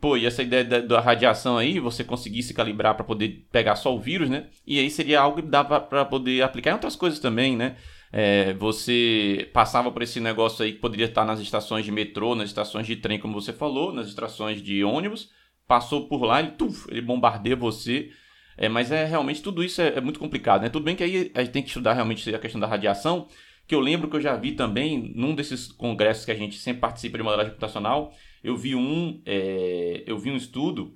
Pô, 0.00 0.16
e 0.16 0.26
essa 0.26 0.42
ideia 0.42 0.64
da, 0.64 0.80
da 0.80 1.00
radiação 1.00 1.56
aí, 1.56 1.78
você 1.78 2.02
conseguir 2.02 2.42
se 2.42 2.52
calibrar 2.52 2.94
para 2.94 3.04
poder 3.04 3.46
pegar 3.52 3.76
só 3.76 3.94
o 3.94 4.00
vírus, 4.00 4.28
né? 4.28 4.48
E 4.66 4.80
aí 4.80 4.90
seria 4.90 5.20
algo 5.20 5.40
que 5.40 5.48
dava 5.48 5.80
para 5.80 6.04
poder 6.04 6.42
aplicar 6.42 6.70
em 6.70 6.74
outras 6.74 6.96
coisas 6.96 7.20
também, 7.20 7.56
né? 7.56 7.76
É, 8.12 8.52
você 8.54 9.48
passava 9.52 9.90
por 9.92 10.02
esse 10.02 10.20
negócio 10.20 10.64
aí 10.64 10.72
que 10.72 10.80
poderia 10.80 11.06
estar 11.06 11.24
nas 11.24 11.38
estações 11.38 11.84
de 11.84 11.92
metrô, 11.92 12.34
nas 12.34 12.48
estações 12.48 12.86
de 12.86 12.96
trem, 12.96 13.18
como 13.18 13.40
você 13.40 13.52
falou, 13.52 13.92
nas 13.92 14.08
estações 14.08 14.62
de 14.62 14.82
ônibus, 14.82 15.30
passou 15.68 16.08
por 16.08 16.22
lá, 16.24 16.40
ele, 16.40 16.52
tuf, 16.52 16.86
ele 16.90 17.02
bombardeia 17.02 17.56
você. 17.56 18.10
É, 18.56 18.68
mas 18.68 18.90
é 18.90 19.04
realmente 19.04 19.42
tudo 19.42 19.62
isso 19.62 19.82
é, 19.82 19.98
é, 19.98 20.00
muito 20.00 20.18
complicado, 20.18 20.62
né? 20.62 20.68
Tudo 20.68 20.84
bem 20.84 20.96
que 20.96 21.04
aí 21.04 21.30
a 21.34 21.40
gente 21.40 21.52
tem 21.52 21.62
que 21.62 21.68
estudar 21.68 21.92
realmente 21.92 22.34
a 22.34 22.38
questão 22.38 22.60
da 22.60 22.66
radiação, 22.66 23.28
que 23.66 23.74
eu 23.74 23.80
lembro 23.80 24.08
que 24.08 24.16
eu 24.16 24.20
já 24.20 24.36
vi 24.36 24.52
também 24.52 25.12
num 25.14 25.34
desses 25.34 25.70
congressos 25.72 26.24
que 26.24 26.30
a 26.30 26.36
gente 26.36 26.58
sempre 26.58 26.80
participa 26.80 27.18
de 27.18 27.24
modelagem 27.24 27.52
computacional, 27.52 28.12
eu 28.42 28.56
vi 28.56 28.74
um, 28.74 29.20
é, 29.26 30.04
eu 30.06 30.18
vi 30.18 30.30
um 30.30 30.36
estudo 30.36 30.94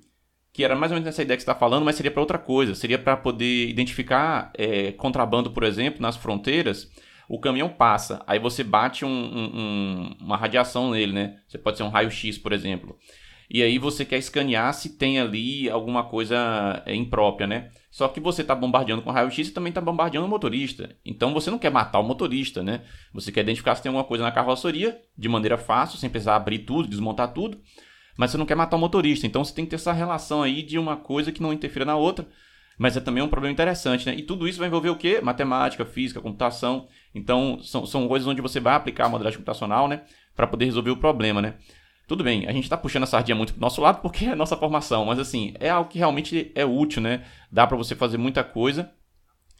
que 0.53 0.63
era 0.63 0.75
mais 0.75 0.91
ou 0.91 0.95
menos 0.95 1.05
nessa 1.05 1.21
ideia 1.21 1.37
que 1.37 1.43
você 1.43 1.49
está 1.49 1.59
falando, 1.59 1.85
mas 1.85 1.95
seria 1.95 2.11
para 2.11 2.21
outra 2.21 2.37
coisa, 2.37 2.75
seria 2.75 2.99
para 2.99 3.15
poder 3.15 3.69
identificar 3.69 4.51
é, 4.57 4.91
contrabando, 4.91 5.51
por 5.51 5.63
exemplo, 5.63 6.01
nas 6.01 6.17
fronteiras. 6.17 6.91
O 7.27 7.39
caminhão 7.39 7.69
passa, 7.69 8.21
aí 8.27 8.37
você 8.37 8.61
bate 8.61 9.05
um, 9.05 9.09
um, 9.09 10.15
uma 10.19 10.35
radiação 10.35 10.91
nele, 10.91 11.13
né? 11.13 11.37
Você 11.47 11.57
pode 11.57 11.77
ser 11.77 11.83
um 11.83 11.89
raio-x, 11.89 12.37
por 12.37 12.51
exemplo. 12.51 12.97
E 13.49 13.63
aí 13.63 13.77
você 13.77 14.03
quer 14.03 14.17
escanear 14.17 14.73
se 14.73 14.97
tem 14.97 15.19
ali 15.19 15.69
alguma 15.69 16.03
coisa 16.03 16.83
é, 16.85 16.93
imprópria, 16.93 17.47
né? 17.47 17.69
Só 17.91 18.07
que 18.07 18.21
você 18.21 18.41
está 18.41 18.55
bombardeando 18.55 19.01
com 19.01 19.11
raio-x 19.11 19.49
e 19.49 19.51
também 19.51 19.69
está 19.69 19.81
bombardeando 19.81 20.25
o 20.25 20.29
motorista. 20.29 20.95
Então 21.05 21.33
você 21.33 21.51
não 21.51 21.59
quer 21.59 21.69
matar 21.69 21.99
o 21.99 22.03
motorista, 22.03 22.63
né? 22.63 22.83
Você 23.13 23.33
quer 23.33 23.41
identificar 23.41 23.75
se 23.75 23.83
tem 23.83 23.89
alguma 23.89 24.05
coisa 24.05 24.23
na 24.23 24.31
carroceria 24.31 24.97
de 25.17 25.27
maneira 25.27 25.57
fácil, 25.57 25.99
sem 25.99 26.09
precisar 26.09 26.37
abrir 26.37 26.59
tudo, 26.59 26.87
desmontar 26.87 27.33
tudo. 27.33 27.59
Mas 28.17 28.31
você 28.31 28.37
não 28.37 28.45
quer 28.45 28.55
matar 28.55 28.77
o 28.77 28.79
motorista. 28.79 29.27
Então 29.27 29.43
você 29.43 29.53
tem 29.53 29.65
que 29.65 29.71
ter 29.71 29.75
essa 29.75 29.91
relação 29.91 30.41
aí 30.41 30.63
de 30.63 30.79
uma 30.79 30.95
coisa 30.95 31.33
que 31.33 31.41
não 31.41 31.51
interfira 31.51 31.83
na 31.83 31.97
outra. 31.97 32.25
Mas 32.77 32.95
é 32.95 33.01
também 33.01 33.21
um 33.21 33.27
problema 33.27 33.51
interessante, 33.51 34.05
né? 34.05 34.15
E 34.15 34.23
tudo 34.23 34.47
isso 34.47 34.57
vai 34.57 34.69
envolver 34.69 34.89
o 34.89 34.95
quê? 34.95 35.19
Matemática, 35.21 35.85
física, 35.85 36.21
computação. 36.21 36.87
Então 37.13 37.59
são, 37.61 37.85
são 37.85 38.07
coisas 38.07 38.25
onde 38.25 38.41
você 38.41 38.61
vai 38.61 38.73
aplicar 38.73 39.07
a 39.07 39.09
modelagem 39.09 39.37
computacional, 39.37 39.89
né? 39.89 40.03
Para 40.33 40.47
poder 40.47 40.63
resolver 40.63 40.91
o 40.91 40.97
problema, 40.97 41.41
né? 41.41 41.55
Tudo 42.07 42.23
bem, 42.23 42.45
a 42.47 42.51
gente 42.51 42.63
está 42.63 42.75
puxando 42.75 43.03
a 43.03 43.07
sardinha 43.07 43.35
muito 43.35 43.53
pro 43.53 43.61
nosso 43.61 43.81
lado 43.81 44.01
porque 44.01 44.25
é 44.25 44.31
a 44.31 44.35
nossa 44.35 44.57
formação, 44.57 45.05
mas 45.05 45.17
assim, 45.17 45.53
é 45.59 45.69
algo 45.69 45.89
que 45.89 45.97
realmente 45.97 46.51
é 46.53 46.65
útil, 46.65 47.01
né? 47.01 47.23
Dá 47.51 47.65
para 47.65 47.77
você 47.77 47.95
fazer 47.95 48.17
muita 48.17 48.43
coisa 48.43 48.91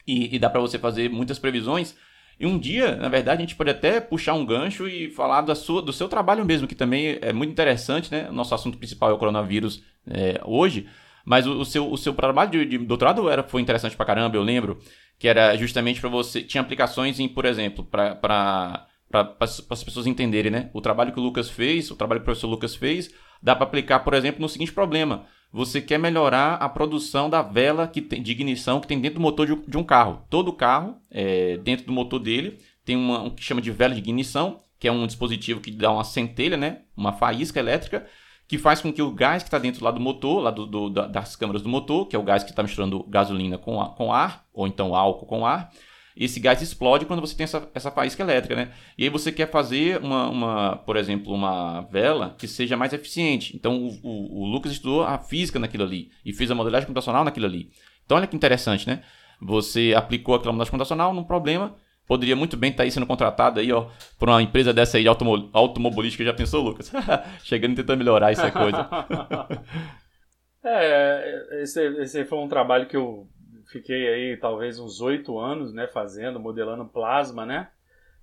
e, 0.06 0.34
e 0.34 0.38
dá 0.38 0.50
para 0.50 0.60
você 0.60 0.78
fazer 0.78 1.08
muitas 1.08 1.38
previsões. 1.38 1.96
E 2.38 2.46
um 2.46 2.58
dia, 2.58 2.96
na 2.96 3.08
verdade, 3.08 3.38
a 3.38 3.46
gente 3.46 3.54
pode 3.54 3.70
até 3.70 4.00
puxar 4.00 4.34
um 4.34 4.44
gancho 4.44 4.88
e 4.88 5.10
falar 5.10 5.42
da 5.42 5.54
sua, 5.54 5.80
do 5.80 5.92
seu 5.92 6.08
trabalho 6.08 6.44
mesmo, 6.44 6.66
que 6.66 6.74
também 6.74 7.18
é 7.20 7.32
muito 7.32 7.50
interessante, 7.50 8.10
né? 8.10 8.28
O 8.28 8.32
nosso 8.32 8.54
assunto 8.54 8.78
principal 8.78 9.10
é 9.10 9.12
o 9.12 9.18
coronavírus 9.18 9.82
é, 10.06 10.40
hoje, 10.44 10.88
mas 11.24 11.46
o, 11.46 11.60
o, 11.60 11.64
seu, 11.64 11.90
o 11.90 11.96
seu 11.96 12.12
trabalho 12.12 12.50
de, 12.50 12.64
de 12.66 12.78
doutorado 12.78 13.28
era, 13.30 13.42
foi 13.42 13.62
interessante 13.62 13.96
pra 13.96 14.04
caramba, 14.04 14.36
eu 14.36 14.42
lembro, 14.42 14.78
que 15.18 15.28
era 15.28 15.56
justamente 15.56 16.00
para 16.00 16.10
você. 16.10 16.42
Tinha 16.42 16.60
aplicações 16.60 17.20
em, 17.20 17.28
por 17.28 17.44
exemplo, 17.44 17.84
para 17.84 18.86
para 19.12 19.36
as 19.70 19.84
pessoas 19.84 20.06
entenderem, 20.06 20.50
né? 20.50 20.70
O 20.72 20.80
trabalho 20.80 21.12
que 21.12 21.20
o 21.20 21.22
Lucas 21.22 21.50
fez, 21.50 21.90
o 21.90 21.96
trabalho 21.96 22.20
que 22.20 22.24
o 22.24 22.24
professor 22.24 22.48
Lucas 22.48 22.74
fez, 22.74 23.14
dá 23.42 23.54
para 23.54 23.64
aplicar, 23.64 24.00
por 24.00 24.14
exemplo, 24.14 24.40
no 24.40 24.48
seguinte 24.48 24.72
problema. 24.72 25.26
Você 25.52 25.82
quer 25.82 25.98
melhorar 25.98 26.54
a 26.54 26.68
produção 26.68 27.28
da 27.28 27.42
vela 27.42 27.86
que 27.86 28.00
tem, 28.00 28.22
de 28.22 28.32
ignição 28.32 28.80
que 28.80 28.86
tem 28.86 28.98
dentro 28.98 29.18
do 29.18 29.22
motor 29.22 29.46
de, 29.46 29.54
de 29.68 29.76
um 29.76 29.84
carro. 29.84 30.24
Todo 30.30 30.50
carro, 30.50 30.96
é, 31.10 31.58
dentro 31.58 31.84
do 31.84 31.92
motor 31.92 32.18
dele, 32.18 32.58
tem 32.86 32.96
uma, 32.96 33.20
um 33.20 33.30
que 33.30 33.44
chama 33.44 33.60
de 33.60 33.70
vela 33.70 33.92
de 33.92 34.00
ignição, 34.00 34.60
que 34.78 34.88
é 34.88 34.92
um 34.92 35.06
dispositivo 35.06 35.60
que 35.60 35.70
dá 35.70 35.92
uma 35.92 36.04
centelha, 36.04 36.56
né? 36.56 36.80
Uma 36.96 37.12
faísca 37.12 37.60
elétrica, 37.60 38.06
que 38.48 38.56
faz 38.56 38.80
com 38.80 38.90
que 38.90 39.02
o 39.02 39.12
gás 39.12 39.42
que 39.42 39.48
está 39.48 39.58
dentro 39.58 39.84
lá 39.84 39.90
do 39.90 40.00
motor, 40.00 40.42
lá 40.42 40.50
do, 40.50 40.66
do, 40.66 40.88
das 40.88 41.36
câmaras 41.36 41.60
do 41.60 41.68
motor, 41.68 42.06
que 42.06 42.16
é 42.16 42.18
o 42.18 42.22
gás 42.22 42.42
que 42.42 42.50
está 42.50 42.62
misturando 42.62 43.04
gasolina 43.04 43.58
com, 43.58 43.78
com 43.96 44.12
ar, 44.12 44.46
ou 44.54 44.66
então 44.66 44.94
álcool 44.94 45.26
com 45.26 45.44
ar, 45.44 45.70
esse 46.16 46.38
gás 46.38 46.60
explode 46.60 47.06
quando 47.06 47.20
você 47.20 47.34
tem 47.34 47.44
essa, 47.44 47.68
essa 47.74 47.90
faísca 47.90 48.22
elétrica, 48.22 48.54
né? 48.54 48.72
E 48.96 49.04
aí 49.04 49.08
você 49.08 49.32
quer 49.32 49.50
fazer 49.50 49.98
uma, 49.98 50.28
uma 50.28 50.76
por 50.76 50.96
exemplo, 50.96 51.32
uma 51.32 51.82
vela 51.82 52.34
que 52.38 52.46
seja 52.46 52.76
mais 52.76 52.92
eficiente. 52.92 53.56
Então 53.56 53.76
o, 53.76 53.88
o, 54.02 54.42
o 54.42 54.46
Lucas 54.46 54.72
estudou 54.72 55.02
a 55.02 55.18
física 55.18 55.58
naquilo 55.58 55.84
ali 55.84 56.10
e 56.24 56.32
fez 56.32 56.50
a 56.50 56.54
modelagem 56.54 56.86
computacional 56.86 57.24
naquilo 57.24 57.46
ali. 57.46 57.70
Então 58.04 58.16
olha 58.16 58.26
que 58.26 58.36
interessante, 58.36 58.86
né? 58.86 59.02
Você 59.40 59.94
aplicou 59.96 60.34
aquela 60.34 60.52
modelagem 60.52 60.70
computacional 60.70 61.14
num 61.14 61.24
problema, 61.24 61.74
poderia 62.06 62.36
muito 62.36 62.56
bem 62.56 62.70
estar 62.70 62.82
tá 62.82 62.84
aí 62.84 62.90
sendo 62.90 63.06
contratado 63.06 63.58
aí, 63.58 63.72
ó, 63.72 63.88
por 64.18 64.28
uma 64.28 64.42
empresa 64.42 64.72
dessa 64.72 64.98
aí 64.98 65.02
de 65.02 65.08
automo 65.08 65.50
automobilística. 65.52 66.24
Já 66.24 66.34
pensou, 66.34 66.62
Lucas? 66.62 66.92
Chegando 67.42 67.72
e 67.72 67.76
tentando 67.76 67.98
melhorar 67.98 68.30
essa 68.30 68.50
coisa. 68.50 68.88
é, 70.64 71.62
esse, 71.62 71.82
esse 72.02 72.24
foi 72.24 72.38
um 72.38 72.48
trabalho 72.48 72.86
que 72.86 72.96
eu 72.96 73.28
fiquei 73.72 74.06
aí 74.06 74.36
talvez 74.36 74.78
uns 74.78 75.00
oito 75.00 75.38
anos, 75.38 75.72
né, 75.72 75.88
fazendo, 75.88 76.38
modelando 76.38 76.84
plasma, 76.84 77.46
né? 77.46 77.70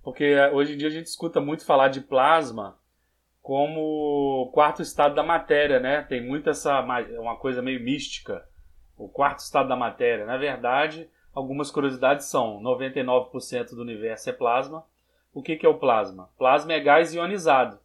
Porque 0.03 0.23
eh, 0.23 0.51
hoje 0.51 0.73
em 0.73 0.77
dia 0.77 0.87
a 0.87 0.91
gente 0.91 1.07
escuta 1.07 1.41
muito 1.41 1.65
falar 1.65 1.89
de 1.89 2.01
plasma 2.01 2.77
como 3.41 4.51
quarto 4.53 4.81
estado 4.81 5.15
da 5.15 5.23
matéria, 5.23 5.79
né? 5.79 6.03
Tem 6.03 6.25
muito 6.25 6.49
essa 6.49 6.79
uma 6.81 7.35
coisa 7.35 7.61
meio 7.61 7.81
mística, 7.81 8.45
o 8.95 9.09
quarto 9.09 9.39
estado 9.39 9.67
da 9.67 9.75
matéria. 9.75 10.25
Na 10.25 10.37
verdade, 10.37 11.09
algumas 11.33 11.71
curiosidades 11.71 12.27
são: 12.27 12.61
99% 12.61 13.69
do 13.69 13.81
universo 13.81 14.29
é 14.29 14.33
plasma. 14.33 14.85
O 15.33 15.41
que, 15.41 15.55
que 15.55 15.65
é 15.65 15.69
o 15.69 15.77
plasma? 15.77 16.29
Plasma 16.37 16.73
é 16.73 16.79
gás 16.79 17.13
ionizado. 17.13 17.79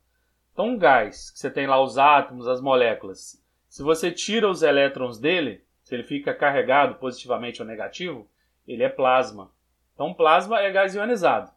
Então, 0.52 0.68
um 0.68 0.78
gás 0.78 1.30
que 1.30 1.38
você 1.38 1.50
tem 1.50 1.66
lá 1.66 1.82
os 1.82 1.98
átomos, 1.98 2.46
as 2.46 2.60
moléculas, 2.60 3.42
se 3.68 3.82
você 3.82 4.10
tira 4.10 4.48
os 4.48 4.62
elétrons 4.62 5.18
dele, 5.18 5.64
ele 5.94 6.02
fica 6.02 6.34
carregado 6.34 6.96
positivamente 6.96 7.62
ou 7.62 7.68
negativo, 7.68 8.28
ele 8.66 8.82
é 8.82 8.88
plasma. 8.88 9.50
Então, 9.94 10.12
plasma 10.12 10.60
é 10.60 10.70
gás 10.70 10.94
ionizado. 10.94 11.50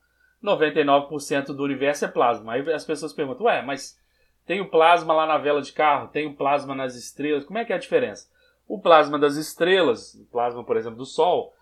99% 0.43 1.47
do 1.47 1.63
universo 1.63 2.05
é 2.05 2.07
plasma. 2.07 2.53
Aí 2.53 2.71
as 2.71 2.85
pessoas 2.85 3.13
perguntam, 3.13 3.47
ué, 3.47 3.61
mas 3.61 3.99
tem 4.45 4.61
o 4.61 4.69
plasma 4.69 5.13
lá 5.13 5.25
na 5.25 5.37
vela 5.37 5.61
de 5.61 5.73
carro, 5.73 6.07
tem 6.07 6.27
o 6.27 6.35
plasma 6.35 6.75
nas 6.75 6.95
estrelas, 6.95 7.43
como 7.43 7.59
é 7.59 7.65
que 7.65 7.73
é 7.73 7.75
a 7.75 7.79
diferença? 7.79 8.29
O 8.67 8.79
plasma 8.79 9.17
das 9.17 9.35
estrelas, 9.35 10.13
o 10.15 10.25
plasma, 10.25 10.63
por 10.63 10.77
exemplo, 10.77 10.97
do 10.97 11.05
Sol, 11.05 11.53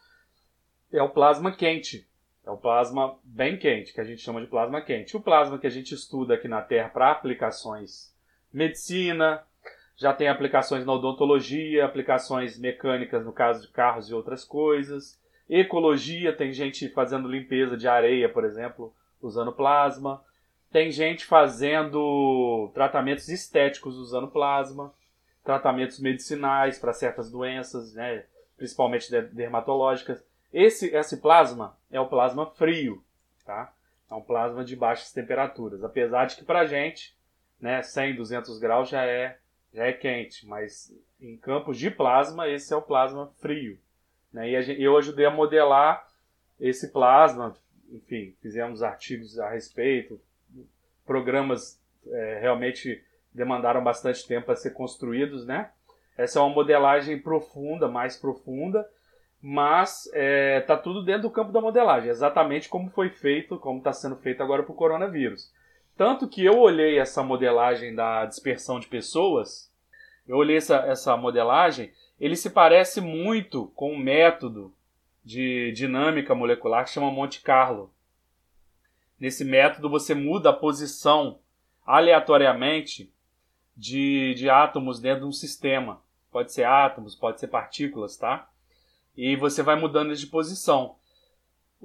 é 0.92 1.02
o 1.02 1.10
plasma 1.10 1.52
quente. 1.52 2.08
É 2.46 2.52
o 2.52 2.58
plasma 2.58 3.18
bem 3.24 3.58
quente, 3.58 3.92
que 3.92 4.02
a 4.02 4.04
gente 4.04 4.22
chama 4.22 4.42
de 4.42 4.48
plasma 4.48 4.82
quente. 4.82 5.18
O 5.18 5.22
plasma 5.22 5.58
que 5.58 5.66
a 5.66 5.70
gente 5.70 5.96
estuda 5.96 6.36
aqui 6.36 6.48
na 6.48 6.62
Terra 6.62 6.90
para 6.90 7.12
aplicações 7.12 8.14
medicina, 8.54 9.44
já 9.98 10.14
tem 10.14 10.28
aplicações 10.28 10.86
na 10.86 10.94
odontologia, 10.94 11.86
aplicações 11.86 12.60
mecânicas 12.60 13.26
no 13.26 13.32
caso 13.32 13.62
de 13.62 13.70
carros 13.70 14.10
e 14.10 14.14
outras 14.14 14.44
coisas. 14.44 15.20
Ecologia, 15.50 16.36
tem 16.36 16.52
gente 16.52 16.90
fazendo 16.90 17.30
limpeza 17.30 17.78
de 17.78 17.88
areia, 17.88 18.28
por 18.28 18.44
exemplo, 18.44 18.94
usando 19.22 19.54
plasma. 19.54 20.24
Tem 20.72 20.92
gente 20.92 21.26
fazendo 21.26 22.70
tratamentos 22.74 23.30
estéticos 23.30 23.96
usando 23.98 24.28
plasma, 24.28 24.94
tratamentos 25.44 26.00
medicinais 26.00 26.78
para 26.78 26.92
certas 26.92 27.32
doenças, 27.32 27.94
né, 27.94 28.26
principalmente 28.58 29.10
dermatológicas. 29.22 30.22
Esse, 30.52 30.94
esse 30.94 31.18
plasma 31.18 31.78
é 31.92 32.00
o 32.00 32.08
plasma 32.08 32.48
frio, 32.48 33.02
tá? 33.46 33.72
É 34.10 34.14
um 34.14 34.22
plasma 34.22 34.64
de 34.66 34.76
baixas 34.76 35.12
temperaturas. 35.12 35.84
Apesar 35.84 36.26
de 36.26 36.36
que 36.36 36.44
pra 36.44 36.66
gente, 36.66 37.16
né, 37.60 37.82
100, 37.82 38.16
200 38.16 38.60
graus 38.60 38.90
já 38.90 39.06
é, 39.06 39.38
já 39.76 39.86
é 39.86 39.94
quente, 39.94 40.48
mas 40.48 40.92
em 41.20 41.36
campos 41.36 41.78
de 41.78 41.92
plasma, 41.92 42.48
esse 42.48 42.74
é 42.74 42.78
o 42.78 42.82
plasma 42.82 43.28
frio. 43.40 43.78
Né? 44.32 44.50
E 44.50 44.62
gente, 44.64 44.82
eu 44.82 44.98
ajudei 44.98 45.26
a 45.26 45.32
modelar 45.32 46.08
esse 46.60 46.92
plasma, 46.92 47.54
enfim, 47.92 48.34
fizemos 48.42 48.82
artigos 48.82 49.38
a 49.38 49.50
respeito, 49.50 50.20
programas 51.06 51.80
é, 52.08 52.40
realmente 52.40 53.04
demandaram 53.34 53.84
bastante 53.84 54.26
tempo 54.26 54.46
para 54.46 54.56
ser 54.56 54.72
construídos, 54.72 55.46
né? 55.46 55.70
Essa 56.18 56.40
é 56.40 56.42
uma 56.42 56.56
modelagem 56.56 57.20
profunda, 57.20 57.90
mais 57.90 58.16
profunda, 58.16 58.90
mas 59.42 60.06
está 60.06 60.18
é, 60.18 60.62
tá 60.62 60.78
tudo 60.78 61.04
dentro 61.04 61.24
do 61.24 61.32
campo 61.32 61.52
da 61.52 61.60
modelagem, 61.60 62.10
exatamente 62.10 62.70
como 62.70 62.90
foi 62.90 63.10
feito, 63.10 63.60
como 63.60 63.80
está 63.80 63.92
sendo 63.92 64.16
feito 64.16 64.42
agora 64.42 64.64
para 64.64 64.72
o 64.72 64.76
coronavírus. 64.76 65.52
Tanto 65.98 66.28
que 66.28 66.44
eu 66.44 66.60
olhei 66.60 67.00
essa 67.00 67.24
modelagem 67.24 67.96
da 67.96 68.26
dispersão 68.26 68.80
de 68.80 68.88
pessoas, 68.88 69.72
eu 70.28 70.38
olhei 70.38 70.58
essa, 70.58 70.78
essa 70.78 71.16
modelagem, 71.16 71.92
ele 72.20 72.36
se 72.36 72.50
parece 72.50 73.00
muito 73.00 73.68
com 73.76 73.94
um 73.94 73.98
método 73.98 74.74
de 75.24 75.72
dinâmica 75.72 76.36
molecular 76.36 76.84
que 76.84 76.92
chama 76.92 77.12
Monte 77.12 77.42
Carlo. 77.42 77.92
Nesse 79.20 79.46
método 79.46 79.90
você 79.90 80.14
muda 80.14 80.50
a 80.50 80.54
posição 80.54 81.40
aleatoriamente 81.86 83.12
de, 83.76 84.34
de 84.36 84.50
átomos 84.50 85.00
dentro 85.00 85.22
de 85.22 85.28
um 85.28 85.32
sistema. 85.32 86.02
Pode 86.32 86.52
ser 86.52 86.66
átomos, 86.66 87.16
pode 87.16 87.40
ser 87.40 87.48
partículas, 87.48 88.18
tá? 88.18 88.50
E 89.16 89.36
você 89.38 89.64
vai 89.64 89.80
mudando 89.80 90.14
de 90.14 90.28
posição. 90.28 90.98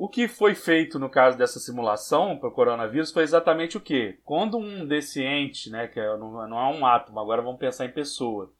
O 0.02 0.08
que 0.08 0.26
foi 0.26 0.54
feito 0.54 0.98
no 0.98 1.10
caso 1.10 1.36
dessa 1.36 1.60
simulação 1.60 2.38
para 2.38 2.48
o 2.48 2.52
coronavírus 2.52 3.12
foi 3.12 3.22
exatamente 3.22 3.76
o 3.76 3.80
que? 3.82 4.18
Quando 4.24 4.56
um 4.56 4.86
desse 4.86 5.22
ente, 5.22 5.68
né, 5.68 5.86
que 5.88 6.00
é, 6.00 6.16
não, 6.16 6.48
não 6.48 6.58
é 6.58 6.74
um 6.74 6.86
átomo, 6.86 7.20
agora 7.20 7.42
vamos 7.42 7.60
pensar 7.60 7.84
em 7.84 7.92
pessoa. 7.92 8.50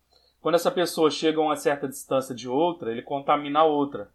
Quando 0.43 0.57
essa 0.57 0.71
pessoa 0.71 1.11
chega 1.11 1.39
a 1.39 1.43
uma 1.43 1.57
certa 1.57 1.89
distância 1.89 2.35
de 2.35 2.47
outra, 2.47 2.93
ele 2.93 3.01
contamina 3.01 3.61
a 3.61 3.65
outra. 3.65 4.11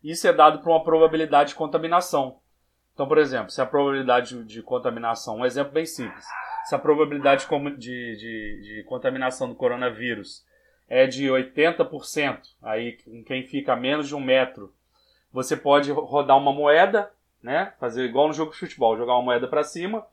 Isso 0.00 0.28
é 0.28 0.32
dado 0.32 0.60
por 0.60 0.70
uma 0.70 0.84
probabilidade 0.84 1.48
de 1.48 1.54
contaminação. 1.56 2.38
Então, 2.94 3.08
por 3.08 3.18
exemplo, 3.18 3.50
se 3.50 3.60
a 3.60 3.66
probabilidade 3.66 4.44
de 4.44 4.62
contaminação, 4.62 5.38
um 5.38 5.44
exemplo 5.44 5.72
bem 5.72 5.86
simples, 5.86 6.24
se 6.66 6.74
a 6.76 6.78
probabilidade 6.78 7.48
de, 7.78 8.16
de, 8.16 8.60
de 8.62 8.84
contaminação 8.84 9.48
do 9.48 9.56
coronavírus 9.56 10.46
é 10.88 11.08
de 11.08 11.26
80%, 11.26 12.42
aí 12.62 12.92
quem 13.26 13.42
fica 13.42 13.72
a 13.72 13.76
menos 13.76 14.06
de 14.06 14.14
um 14.14 14.20
metro, 14.20 14.72
você 15.32 15.56
pode 15.56 15.90
rodar 15.92 16.36
uma 16.36 16.52
moeda, 16.52 17.10
né? 17.42 17.72
Fazer 17.78 18.04
igual 18.04 18.28
no 18.28 18.34
jogo 18.34 18.52
de 18.52 18.58
futebol, 18.58 18.96
jogar 18.96 19.14
uma 19.14 19.22
moeda 19.22 19.46
para 19.46 19.62
cima 19.62 20.06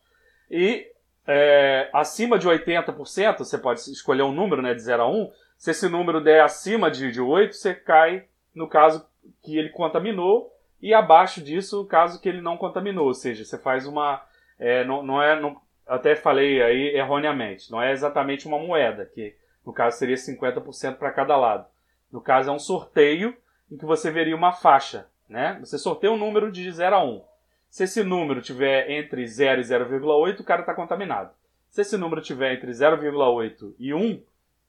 e 0.49 0.87
é, 1.27 1.89
acima 1.91 2.39
de 2.39 2.47
80%, 2.47 3.39
você 3.39 3.57
pode 3.57 3.81
escolher 3.91 4.23
um 4.23 4.31
número, 4.31 4.61
né, 4.61 4.73
de 4.73 4.81
0 4.81 5.03
a 5.03 5.09
1. 5.09 5.31
Se 5.57 5.71
esse 5.71 5.89
número 5.89 6.23
der 6.23 6.41
acima 6.41 6.89
de, 6.89 7.11
de 7.11 7.19
8, 7.19 7.53
você 7.53 7.75
cai 7.75 8.25
no 8.55 8.67
caso 8.67 9.05
que 9.43 9.57
ele 9.57 9.69
contaminou 9.69 10.53
e 10.81 10.93
abaixo 10.93 11.41
disso, 11.41 11.81
o 11.81 11.85
caso 11.85 12.21
que 12.21 12.29
ele 12.29 12.41
não 12.41 12.55
contaminou, 12.55 13.07
ou 13.07 13.13
seja, 13.13 13.43
você 13.43 13.57
faz 13.57 13.85
uma 13.85 14.23
é, 14.57 14.83
não, 14.85 15.03
não 15.03 15.21
é 15.21 15.39
não, 15.39 15.59
até 15.85 16.15
falei 16.15 16.61
aí 16.61 16.95
erroneamente, 16.95 17.69
não 17.71 17.81
é 17.81 17.91
exatamente 17.91 18.47
uma 18.47 18.59
moeda, 18.59 19.05
que 19.05 19.35
no 19.65 19.73
caso 19.73 19.97
seria 19.97 20.15
50% 20.15 20.95
para 20.95 21.11
cada 21.11 21.35
lado. 21.35 21.65
No 22.11 22.21
caso 22.21 22.49
é 22.49 22.53
um 22.53 22.59
sorteio 22.59 23.35
em 23.71 23.77
que 23.77 23.85
você 23.85 24.11
veria 24.11 24.35
uma 24.35 24.51
faixa, 24.51 25.07
né? 25.27 25.57
Você 25.59 25.77
sorteia 25.77 26.11
um 26.11 26.17
número 26.17 26.51
de 26.51 26.71
0 26.71 26.95
a 26.95 27.03
1. 27.03 27.23
Se 27.69 27.83
esse 27.83 28.03
número 28.03 28.41
tiver 28.41 28.89
entre 28.89 29.25
0 29.27 29.61
e 29.61 29.63
0,8, 29.63 30.39
o 30.39 30.43
cara 30.43 30.61
está 30.61 30.73
contaminado. 30.73 31.31
Se 31.69 31.81
esse 31.81 31.97
número 31.97 32.21
tiver 32.21 32.53
entre 32.53 32.71
0,8 32.71 33.75
e 33.77 33.93
1, 33.93 34.21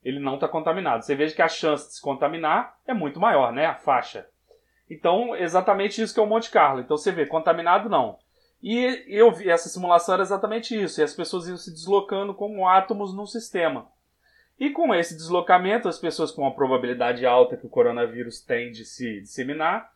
ele 0.04 0.18
não 0.18 0.34
está 0.34 0.48
contaminado. 0.48 1.04
Você 1.04 1.14
veja 1.14 1.34
que 1.34 1.42
a 1.42 1.48
chance 1.48 1.88
de 1.88 1.94
se 1.94 2.02
contaminar 2.02 2.76
é 2.86 2.92
muito 2.92 3.20
maior, 3.20 3.52
né? 3.52 3.66
A 3.66 3.74
faixa. 3.74 4.26
Então, 4.90 5.36
exatamente 5.36 6.00
isso 6.00 6.14
que 6.14 6.20
é 6.20 6.22
o 6.22 6.26
Monte 6.26 6.50
Carlo. 6.50 6.80
Então 6.80 6.96
você 6.96 7.12
vê, 7.12 7.26
contaminado 7.26 7.88
não. 7.88 8.18
E 8.62 9.04
eu 9.06 9.30
vi, 9.30 9.48
essa 9.48 9.68
simulação 9.68 10.14
era 10.14 10.22
exatamente 10.22 10.74
isso, 10.80 11.00
e 11.00 11.04
as 11.04 11.14
pessoas 11.14 11.46
iam 11.46 11.56
se 11.56 11.72
deslocando 11.72 12.34
como 12.34 12.66
átomos 12.66 13.14
num 13.14 13.26
sistema. 13.26 13.86
E 14.58 14.70
com 14.70 14.94
esse 14.94 15.16
deslocamento, 15.16 15.88
as 15.88 15.98
pessoas 15.98 16.32
com 16.32 16.46
a 16.46 16.50
probabilidade 16.50 17.24
alta 17.24 17.56
que 17.56 17.66
o 17.66 17.70
coronavírus 17.70 18.40
tem 18.40 18.72
de 18.72 18.84
se 18.84 19.20
disseminar, 19.20 19.92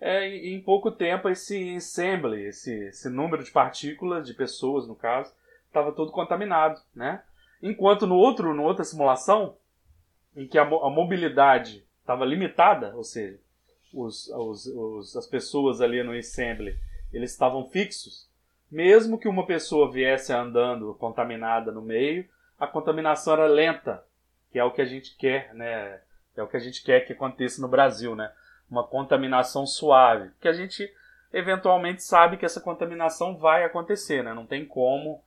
é, 0.00 0.26
em 0.26 0.60
pouco 0.60 0.90
tempo 0.90 1.28
esse 1.28 1.56
ensemble, 1.56 2.42
esse, 2.44 2.88
esse 2.88 3.08
número 3.08 3.44
de 3.44 3.52
partículas, 3.52 4.26
de 4.26 4.34
pessoas 4.34 4.88
no 4.88 4.96
caso, 4.96 5.32
estava 5.68 5.92
todo 5.92 6.10
contaminado. 6.10 6.80
Né? 6.92 7.22
Enquanto 7.62 8.06
no 8.06 8.16
outro, 8.16 8.52
no 8.52 8.64
outra 8.64 8.84
simulação, 8.84 9.56
em 10.36 10.48
que 10.48 10.58
a, 10.58 10.62
a 10.62 10.90
mobilidade 10.90 11.84
estava 12.00 12.24
limitada, 12.24 12.92
ou 12.96 13.04
seja, 13.04 13.38
os, 13.94 14.28
os, 14.30 14.66
os, 14.66 15.16
as 15.16 15.26
pessoas 15.26 15.80
ali 15.80 16.02
no 16.02 16.16
ensemble 16.16 16.76
eles 17.12 17.30
estavam 17.30 17.68
fixos. 17.68 18.28
Mesmo 18.70 19.18
que 19.18 19.28
uma 19.28 19.46
pessoa 19.46 19.92
viesse 19.92 20.32
andando 20.32 20.94
contaminada 20.94 21.70
no 21.70 21.82
meio, 21.82 22.26
a 22.62 22.66
contaminação 22.68 23.32
era 23.32 23.46
lenta, 23.46 24.04
que 24.52 24.56
é 24.56 24.62
o 24.62 24.70
que 24.70 24.80
a 24.80 24.84
gente 24.84 25.16
quer, 25.16 25.52
né? 25.52 25.98
É 26.36 26.42
o 26.44 26.46
que 26.46 26.56
a 26.56 26.60
gente 26.60 26.84
quer 26.84 27.00
que 27.00 27.12
aconteça 27.12 27.60
no 27.60 27.66
Brasil, 27.66 28.14
né? 28.14 28.30
Uma 28.70 28.86
contaminação 28.86 29.66
suave, 29.66 30.30
que 30.40 30.46
a 30.46 30.52
gente 30.52 30.88
eventualmente 31.32 32.04
sabe 32.04 32.36
que 32.36 32.44
essa 32.44 32.60
contaminação 32.60 33.36
vai 33.36 33.64
acontecer, 33.64 34.22
né? 34.22 34.32
Não 34.32 34.46
tem 34.46 34.64
como 34.64 35.20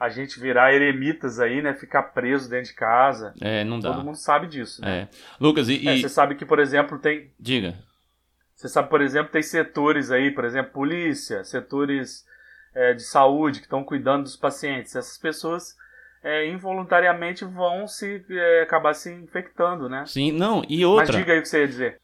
a 0.00 0.08
gente 0.08 0.40
virar 0.40 0.72
eremitas 0.72 1.38
aí, 1.38 1.60
né? 1.60 1.74
Ficar 1.74 2.04
preso 2.04 2.48
dentro 2.48 2.70
de 2.70 2.74
casa. 2.74 3.34
É, 3.38 3.64
não 3.64 3.78
dá. 3.78 3.92
Todo 3.92 4.04
mundo 4.06 4.16
sabe 4.16 4.46
disso. 4.46 4.80
Né? 4.80 5.02
É. 5.02 5.08
Lucas, 5.38 5.68
e, 5.68 5.86
é, 5.86 5.98
Você 5.98 6.08
sabe 6.08 6.36
que, 6.36 6.46
por 6.46 6.58
exemplo, 6.58 6.98
tem. 6.98 7.30
Diga. 7.38 7.74
Você 8.54 8.66
sabe, 8.66 8.88
por 8.88 9.02
exemplo, 9.02 9.30
tem 9.30 9.42
setores 9.42 10.10
aí, 10.10 10.30
por 10.30 10.46
exemplo, 10.46 10.72
polícia, 10.72 11.44
setores 11.44 12.24
é, 12.74 12.94
de 12.94 13.02
saúde 13.02 13.58
que 13.58 13.66
estão 13.66 13.84
cuidando 13.84 14.22
dos 14.22 14.36
pacientes. 14.36 14.96
Essas 14.96 15.18
pessoas 15.18 15.76
é, 16.22 16.48
involuntariamente 16.48 17.44
vão 17.44 17.86
se 17.86 18.24
é, 18.30 18.62
acabar 18.62 18.94
se 18.94 19.12
infectando, 19.12 19.88
né? 19.88 20.04
Sim, 20.06 20.32
não, 20.32 20.62
e 20.68 20.84
outra. 20.84 21.06
Mas 21.06 21.16
diga 21.16 21.32
aí 21.32 21.38
o 21.38 21.42
que 21.42 21.48
você 21.48 21.60
ia 21.60 21.68
dizer. 21.68 21.96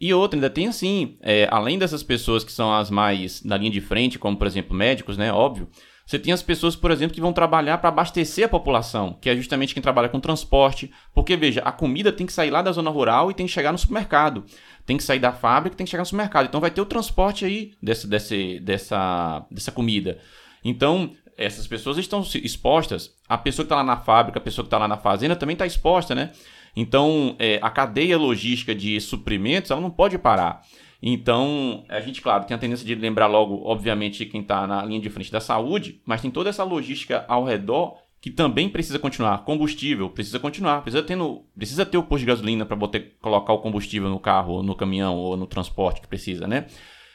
E 0.00 0.14
outra, 0.14 0.36
ainda 0.36 0.48
tem 0.48 0.66
assim, 0.66 1.18
é, 1.20 1.46
além 1.50 1.78
dessas 1.78 2.02
pessoas 2.02 2.42
que 2.42 2.52
são 2.52 2.72
as 2.72 2.90
mais 2.90 3.44
na 3.44 3.56
linha 3.56 3.70
de 3.70 3.80
frente, 3.80 4.18
como 4.18 4.36
por 4.36 4.46
exemplo 4.46 4.74
médicos, 4.74 5.18
né? 5.18 5.32
Óbvio. 5.32 5.68
Você 6.06 6.18
tem 6.18 6.32
as 6.32 6.42
pessoas, 6.42 6.74
por 6.74 6.90
exemplo, 6.90 7.14
que 7.14 7.20
vão 7.20 7.32
trabalhar 7.32 7.78
para 7.78 7.88
abastecer 7.88 8.46
a 8.46 8.48
população, 8.48 9.16
que 9.20 9.30
é 9.30 9.36
justamente 9.36 9.72
quem 9.72 9.82
trabalha 9.82 10.08
com 10.08 10.18
transporte. 10.18 10.92
Porque, 11.14 11.36
veja, 11.36 11.60
a 11.60 11.70
comida 11.70 12.10
tem 12.10 12.26
que 12.26 12.32
sair 12.32 12.50
lá 12.50 12.62
da 12.62 12.72
zona 12.72 12.90
rural 12.90 13.30
e 13.30 13.34
tem 13.34 13.46
que 13.46 13.52
chegar 13.52 13.70
no 13.70 13.78
supermercado 13.78 14.44
tem 14.90 14.96
que 14.96 15.04
sair 15.04 15.20
da 15.20 15.32
fábrica, 15.32 15.76
tem 15.76 15.84
que 15.84 15.90
chegar 15.90 16.02
no 16.02 16.06
supermercado. 16.06 16.46
Então 16.46 16.60
vai 16.60 16.70
ter 16.70 16.80
o 16.80 16.86
transporte 16.86 17.44
aí 17.44 17.74
desse, 17.80 18.08
desse, 18.08 18.58
dessa, 18.58 19.46
dessa 19.48 19.70
comida. 19.70 20.18
Então, 20.64 21.12
essas 21.40 21.66
pessoas 21.66 21.96
estão 21.96 22.20
expostas. 22.20 23.16
A 23.26 23.38
pessoa 23.38 23.64
que 23.64 23.66
está 23.66 23.76
lá 23.76 23.84
na 23.84 23.96
fábrica, 23.96 24.38
a 24.38 24.42
pessoa 24.42 24.62
que 24.62 24.66
está 24.66 24.78
lá 24.78 24.86
na 24.86 24.98
fazenda 24.98 25.34
também 25.34 25.54
está 25.54 25.66
exposta, 25.66 26.14
né? 26.14 26.32
Então, 26.76 27.34
é, 27.38 27.58
a 27.62 27.70
cadeia 27.70 28.16
logística 28.18 28.74
de 28.74 29.00
suprimentos, 29.00 29.70
ela 29.70 29.80
não 29.80 29.90
pode 29.90 30.18
parar. 30.18 30.62
Então, 31.02 31.82
a 31.88 31.98
gente, 32.00 32.20
claro, 32.20 32.44
tem 32.44 32.54
a 32.54 32.58
tendência 32.58 32.86
de 32.86 32.94
lembrar 32.94 33.26
logo, 33.26 33.62
obviamente, 33.64 34.26
quem 34.26 34.42
está 34.42 34.66
na 34.66 34.84
linha 34.84 35.00
de 35.00 35.08
frente 35.08 35.32
da 35.32 35.40
saúde, 35.40 36.00
mas 36.04 36.20
tem 36.20 36.30
toda 36.30 36.50
essa 36.50 36.62
logística 36.62 37.24
ao 37.26 37.42
redor 37.42 37.96
que 38.20 38.30
também 38.30 38.68
precisa 38.68 38.98
continuar. 38.98 39.44
Combustível 39.44 40.10
precisa 40.10 40.38
continuar. 40.38 40.82
Precisa 40.82 41.02
ter, 41.02 41.16
no, 41.16 41.46
precisa 41.56 41.86
ter 41.86 41.96
o 41.96 42.02
posto 42.02 42.20
de 42.20 42.26
gasolina 42.26 42.66
para 42.66 42.76
colocar 43.20 43.54
o 43.54 43.58
combustível 43.58 44.10
no 44.10 44.20
carro, 44.20 44.56
ou 44.56 44.62
no 44.62 44.74
caminhão 44.74 45.16
ou 45.16 45.38
no 45.38 45.46
transporte 45.46 46.02
que 46.02 46.06
precisa, 46.06 46.46
né? 46.46 46.66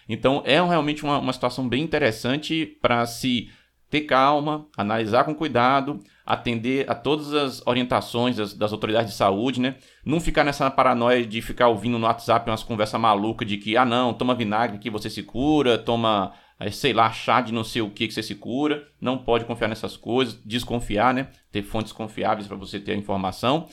Então 0.09 0.41
é 0.45 0.61
realmente 0.61 1.03
uma, 1.03 1.19
uma 1.19 1.33
situação 1.33 1.67
bem 1.69 1.83
interessante 1.83 2.65
para 2.81 3.05
se 3.05 3.49
ter 3.95 4.01
calma, 4.01 4.67
analisar 4.75 5.23
com 5.23 5.33
cuidado, 5.33 6.01
atender 6.25 6.89
a 6.89 6.93
todas 6.93 7.33
as 7.33 7.65
orientações 7.65 8.35
das, 8.35 8.53
das, 8.53 8.73
autoridades 8.73 9.11
de 9.11 9.17
saúde, 9.17 9.61
né? 9.61 9.75
Não 10.05 10.19
ficar 10.19 10.43
nessa 10.43 10.69
paranoia 10.69 11.25
de 11.25 11.41
ficar 11.41 11.69
ouvindo 11.69 11.97
no 11.97 12.05
WhatsApp 12.05 12.49
umas 12.49 12.61
conversas 12.61 12.99
malucas 12.99 13.47
de 13.47 13.55
que, 13.57 13.77
ah 13.77 13.85
não, 13.85 14.13
toma 14.13 14.35
vinagre 14.35 14.79
que 14.79 14.89
você 14.89 15.09
se 15.09 15.23
cura, 15.23 15.77
toma 15.77 16.33
sei 16.71 16.93
lá, 16.93 17.11
chá 17.11 17.39
de 17.41 17.53
não 17.53 17.63
sei 17.63 17.81
o 17.81 17.89
que 17.89 18.07
que 18.07 18.13
você 18.13 18.23
se 18.23 18.35
cura. 18.35 18.85
Não 18.99 19.17
pode 19.17 19.45
confiar 19.45 19.69
nessas 19.69 19.95
coisas, 19.95 20.37
desconfiar, 20.45 21.13
né? 21.13 21.27
Ter 21.51 21.63
fontes 21.63 21.93
confiáveis 21.93 22.47
para 22.47 22.57
você 22.57 22.79
ter 22.79 22.93
a 22.93 22.97
informação. 22.97 23.67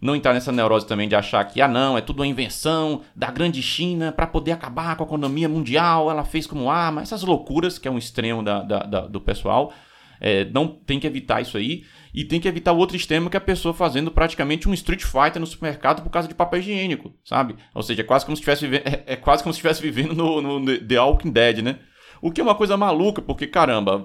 Não 0.00 0.16
entrar 0.16 0.32
nessa 0.32 0.50
neurose 0.50 0.86
também 0.86 1.08
de 1.08 1.14
achar 1.14 1.44
que, 1.44 1.60
ah, 1.60 1.68
não, 1.68 1.98
é 1.98 2.00
tudo 2.00 2.20
uma 2.20 2.26
invenção 2.26 3.02
da 3.14 3.30
grande 3.30 3.62
China 3.62 4.10
para 4.12 4.26
poder 4.26 4.52
acabar 4.52 4.96
com 4.96 5.04
a 5.04 5.06
economia 5.06 5.48
mundial. 5.48 6.10
Ela 6.10 6.24
fez 6.24 6.46
como 6.46 6.70
arma. 6.70 7.02
Essas 7.02 7.22
loucuras, 7.22 7.78
que 7.78 7.86
é 7.86 7.90
um 7.90 7.98
extremo 7.98 8.42
da, 8.42 8.62
da, 8.62 8.78
da 8.80 9.00
do 9.02 9.20
pessoal. 9.20 9.72
É, 10.18 10.44
não 10.46 10.68
tem 10.68 10.98
que 10.98 11.06
evitar 11.06 11.40
isso 11.40 11.56
aí. 11.56 11.84
E 12.14 12.24
tem 12.24 12.40
que 12.40 12.48
evitar 12.48 12.72
o 12.72 12.78
outro 12.78 12.96
extremo 12.96 13.30
que 13.30 13.36
é 13.36 13.38
a 13.38 13.42
pessoa 13.42 13.72
fazendo 13.72 14.10
praticamente 14.10 14.68
um 14.68 14.74
Street 14.74 15.02
Fighter 15.02 15.38
no 15.38 15.46
supermercado 15.46 16.02
por 16.02 16.10
causa 16.10 16.26
de 16.26 16.34
papel 16.34 16.60
higiênico, 16.60 17.14
sabe? 17.24 17.54
Ou 17.74 17.82
seja, 17.82 18.00
é 18.00 18.04
quase 18.04 18.24
como 18.24 18.36
se 18.36 18.40
estivesse 18.40 18.66
vivendo, 18.66 18.86
é, 18.86 19.04
é 19.06 19.16
quase 19.16 19.42
como 19.42 19.52
se 19.52 19.58
estivesse 19.58 19.80
vivendo 19.80 20.14
no, 20.14 20.60
no 20.60 20.78
The 20.78 21.00
Walking 21.00 21.30
Dead, 21.30 21.58
né? 21.58 21.78
O 22.22 22.30
que 22.30 22.40
é 22.40 22.44
uma 22.44 22.54
coisa 22.54 22.76
maluca, 22.76 23.22
porque, 23.22 23.46
caramba, 23.46 24.04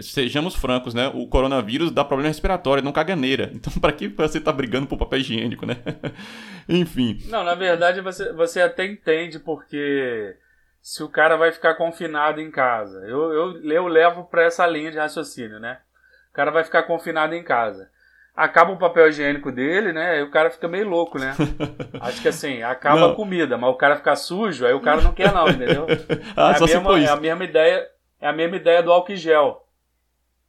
sejamos 0.00 0.54
francos, 0.54 0.94
né? 0.94 1.10
O 1.14 1.26
coronavírus 1.28 1.90
dá 1.90 2.04
problema 2.04 2.28
respiratório, 2.28 2.82
não 2.82 2.92
caganeira. 2.92 3.50
Então, 3.62 3.72
para 3.80 3.92
que 3.92 4.08
você 4.08 4.40
tá 4.40 4.50
brigando 4.50 4.88
por 4.88 4.98
papel 4.98 5.20
higiênico, 5.20 5.64
né? 5.64 5.76
Enfim. 6.68 7.20
Não, 7.26 7.44
na 7.44 7.54
verdade, 7.54 8.00
você, 8.00 8.32
você 8.32 8.60
até 8.60 8.84
entende 8.84 9.38
porque 9.38 10.36
se 10.80 11.02
o 11.04 11.08
cara 11.08 11.36
vai 11.36 11.52
ficar 11.52 11.74
confinado 11.74 12.40
em 12.40 12.50
casa. 12.50 12.98
Eu, 13.06 13.32
eu, 13.32 13.62
eu 13.62 13.86
levo 13.86 14.24
para 14.24 14.42
essa 14.42 14.66
linha 14.66 14.90
de 14.90 14.98
raciocínio, 14.98 15.60
né? 15.60 15.78
O 16.30 16.34
cara 16.34 16.50
vai 16.50 16.64
ficar 16.64 16.82
confinado 16.82 17.34
em 17.34 17.44
casa 17.44 17.88
acaba 18.34 18.72
o 18.72 18.78
papel 18.78 19.08
higiênico 19.08 19.52
dele, 19.52 19.92
né? 19.92 20.12
Aí 20.12 20.22
o 20.22 20.30
cara 20.30 20.50
fica 20.50 20.66
meio 20.66 20.88
louco, 20.88 21.18
né? 21.18 21.34
Acho 22.00 22.22
que 22.22 22.28
assim, 22.28 22.62
acaba 22.62 23.00
não. 23.00 23.10
a 23.10 23.14
comida, 23.14 23.58
mas 23.58 23.70
o 23.70 23.76
cara 23.76 23.96
fica 23.96 24.16
sujo, 24.16 24.66
aí 24.66 24.72
o 24.72 24.80
cara 24.80 25.00
não 25.00 25.12
quer 25.12 25.32
não, 25.32 25.48
entendeu? 25.48 25.86
ah, 26.36 26.52
é, 26.52 26.56
a 26.56 26.60
mesma, 26.60 27.00
é 27.00 27.08
a 27.08 27.16
mesma 27.16 27.44
ideia, 27.44 27.88
é 28.20 28.28
a 28.28 28.32
mesma 28.32 28.56
ideia 28.56 28.82
do 28.82 28.92
álcool 28.92 29.16
gel, 29.16 29.66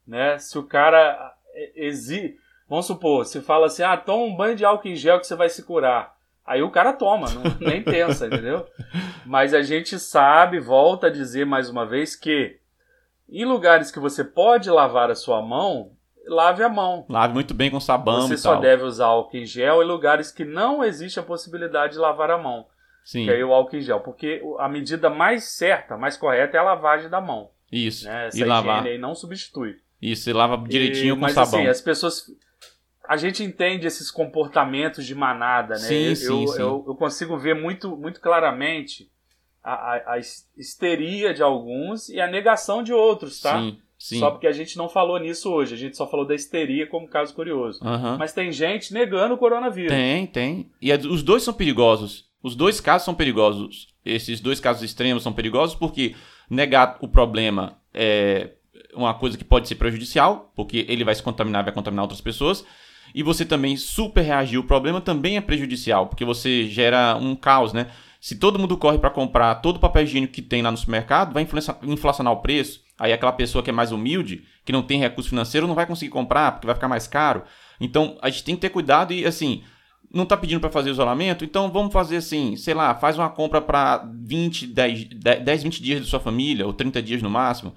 né? 0.06 0.38
Se 0.38 0.58
o 0.58 0.62
cara 0.62 1.34
exige, 1.76 2.36
vamos 2.68 2.86
supor, 2.86 3.24
se 3.26 3.40
fala 3.40 3.66
assim, 3.66 3.82
ah, 3.82 3.96
toma 3.96 4.24
um 4.24 4.36
banho 4.36 4.56
de 4.56 4.64
álcool 4.64 4.88
em 4.88 4.96
gel 4.96 5.20
que 5.20 5.26
você 5.26 5.36
vai 5.36 5.48
se 5.48 5.62
curar. 5.62 6.14
Aí 6.46 6.62
o 6.62 6.70
cara 6.70 6.92
toma, 6.92 7.30
não, 7.30 7.42
nem 7.58 7.82
pensa, 7.82 8.26
entendeu? 8.26 8.66
Mas 9.24 9.54
a 9.54 9.62
gente 9.62 9.98
sabe, 9.98 10.60
volta 10.60 11.06
a 11.06 11.10
dizer 11.10 11.46
mais 11.46 11.70
uma 11.70 11.86
vez 11.86 12.14
que 12.14 12.58
em 13.28 13.46
lugares 13.46 13.90
que 13.90 13.98
você 13.98 14.22
pode 14.22 14.70
lavar 14.70 15.10
a 15.10 15.14
sua 15.14 15.40
mão, 15.40 15.92
lave 16.26 16.62
a 16.62 16.68
mão. 16.68 17.04
Lave 17.08 17.34
muito 17.34 17.54
bem 17.54 17.70
com 17.70 17.80
sabão 17.80 18.26
Você 18.26 18.36
só 18.36 18.56
deve 18.56 18.82
usar 18.82 19.06
álcool 19.06 19.36
em 19.36 19.46
gel 19.46 19.82
em 19.82 19.86
lugares 19.86 20.30
que 20.30 20.44
não 20.44 20.82
existe 20.82 21.20
a 21.20 21.22
possibilidade 21.22 21.94
de 21.94 21.98
lavar 21.98 22.30
a 22.30 22.38
mão. 22.38 22.66
Sim. 23.04 23.24
Que 23.24 23.30
é 23.32 23.44
o 23.44 23.52
álcool 23.52 23.76
em 23.76 23.80
gel. 23.82 24.00
Porque 24.00 24.42
a 24.58 24.68
medida 24.68 25.10
mais 25.10 25.44
certa, 25.44 25.96
mais 25.96 26.16
correta 26.16 26.56
é 26.56 26.60
a 26.60 26.64
lavagem 26.64 27.10
da 27.10 27.20
mão. 27.20 27.50
Isso. 27.70 28.06
Né? 28.06 28.28
Essa 28.28 28.38
e 28.38 28.44
lavar. 28.44 28.86
aí 28.86 28.98
não 28.98 29.14
substitui. 29.14 29.76
Isso, 30.00 30.28
e 30.28 30.32
lava 30.32 30.56
direitinho 30.68 31.14
e, 31.14 31.16
com 31.16 31.22
mas, 31.22 31.32
sabão. 31.32 31.52
Mas 31.52 31.60
assim, 31.60 31.68
as 31.68 31.80
pessoas... 31.80 32.26
A 33.06 33.18
gente 33.18 33.42
entende 33.42 33.86
esses 33.86 34.10
comportamentos 34.10 35.04
de 35.04 35.14
manada, 35.14 35.74
né? 35.74 35.80
Sim, 35.80 36.08
eu, 36.08 36.16
sim, 36.16 36.46
sim. 36.46 36.60
Eu, 36.60 36.84
eu, 36.86 36.94
consigo 36.94 37.36
ver 37.36 37.54
muito, 37.54 37.94
muito 37.96 38.18
claramente 38.18 39.10
a, 39.62 39.72
a, 39.72 40.14
a 40.14 40.18
histeria 40.56 41.34
de 41.34 41.42
alguns 41.42 42.08
e 42.08 42.18
a 42.18 42.26
negação 42.26 42.82
de 42.82 42.94
outros, 42.94 43.40
tá? 43.40 43.58
Sim. 43.58 43.78
Sim. 44.04 44.18
Só 44.18 44.30
porque 44.30 44.46
a 44.46 44.52
gente 44.52 44.76
não 44.76 44.86
falou 44.86 45.18
nisso 45.18 45.50
hoje, 45.50 45.72
a 45.72 45.78
gente 45.78 45.96
só 45.96 46.06
falou 46.06 46.26
da 46.26 46.34
histeria 46.34 46.86
como 46.86 47.08
caso 47.08 47.34
curioso. 47.34 47.82
Uhum. 47.82 48.18
Mas 48.18 48.34
tem 48.34 48.52
gente 48.52 48.92
negando 48.92 49.32
o 49.32 49.38
coronavírus. 49.38 49.90
Tem, 49.90 50.26
tem. 50.26 50.70
E 50.78 50.92
os 50.92 51.22
dois 51.22 51.42
são 51.42 51.54
perigosos. 51.54 52.26
Os 52.42 52.54
dois 52.54 52.82
casos 52.82 53.06
são 53.06 53.14
perigosos. 53.14 53.88
Esses 54.04 54.42
dois 54.42 54.60
casos 54.60 54.82
extremos 54.82 55.22
são 55.22 55.32
perigosos 55.32 55.74
porque 55.74 56.14
negar 56.50 56.98
o 57.00 57.08
problema 57.08 57.78
é 57.94 58.50
uma 58.92 59.14
coisa 59.14 59.38
que 59.38 59.44
pode 59.44 59.68
ser 59.68 59.76
prejudicial, 59.76 60.52
porque 60.54 60.84
ele 60.86 61.02
vai 61.02 61.14
se 61.14 61.22
contaminar, 61.22 61.64
vai 61.64 61.72
contaminar 61.72 62.04
outras 62.04 62.20
pessoas. 62.20 62.62
E 63.14 63.22
você 63.22 63.42
também 63.42 63.74
super 63.74 64.20
reagir 64.20 64.58
ao 64.58 64.64
problema 64.64 65.00
também 65.00 65.38
é 65.38 65.40
prejudicial, 65.40 66.08
porque 66.08 66.26
você 66.26 66.66
gera 66.66 67.16
um 67.16 67.34
caos, 67.34 67.72
né? 67.72 67.86
Se 68.20 68.38
todo 68.38 68.58
mundo 68.58 68.76
corre 68.76 68.98
para 68.98 69.08
comprar 69.08 69.54
todo 69.62 69.76
o 69.76 69.80
papel 69.80 70.02
higiênico 70.02 70.34
que 70.34 70.42
tem 70.42 70.60
lá 70.60 70.70
no 70.70 70.76
supermercado, 70.76 71.32
vai 71.32 71.46
inflacionar 71.84 72.34
o 72.34 72.42
preço. 72.42 72.83
Aí 72.98 73.12
aquela 73.12 73.32
pessoa 73.32 73.62
que 73.62 73.70
é 73.70 73.72
mais 73.72 73.92
humilde, 73.92 74.44
que 74.64 74.72
não 74.72 74.82
tem 74.82 75.00
recurso 75.00 75.28
financeiro, 75.28 75.66
não 75.66 75.74
vai 75.74 75.86
conseguir 75.86 76.10
comprar 76.10 76.52
porque 76.52 76.66
vai 76.66 76.74
ficar 76.74 76.88
mais 76.88 77.06
caro. 77.06 77.42
Então 77.80 78.16
a 78.22 78.30
gente 78.30 78.44
tem 78.44 78.54
que 78.54 78.60
ter 78.60 78.70
cuidado 78.70 79.12
e 79.12 79.26
assim, 79.26 79.64
não 80.14 80.22
está 80.22 80.36
pedindo 80.36 80.60
para 80.60 80.70
fazer 80.70 80.90
isolamento, 80.90 81.44
então 81.44 81.70
vamos 81.70 81.92
fazer 81.92 82.18
assim, 82.18 82.56
sei 82.56 82.72
lá, 82.72 82.94
faz 82.94 83.18
uma 83.18 83.28
compra 83.28 83.60
para 83.60 84.08
20, 84.14 84.68
10, 84.68 85.04
10, 85.42 85.62
20 85.64 85.82
dias 85.82 86.00
de 86.00 86.06
sua 86.06 86.20
família, 86.20 86.64
ou 86.64 86.72
30 86.72 87.02
dias 87.02 87.20
no 87.20 87.28
máximo, 87.28 87.74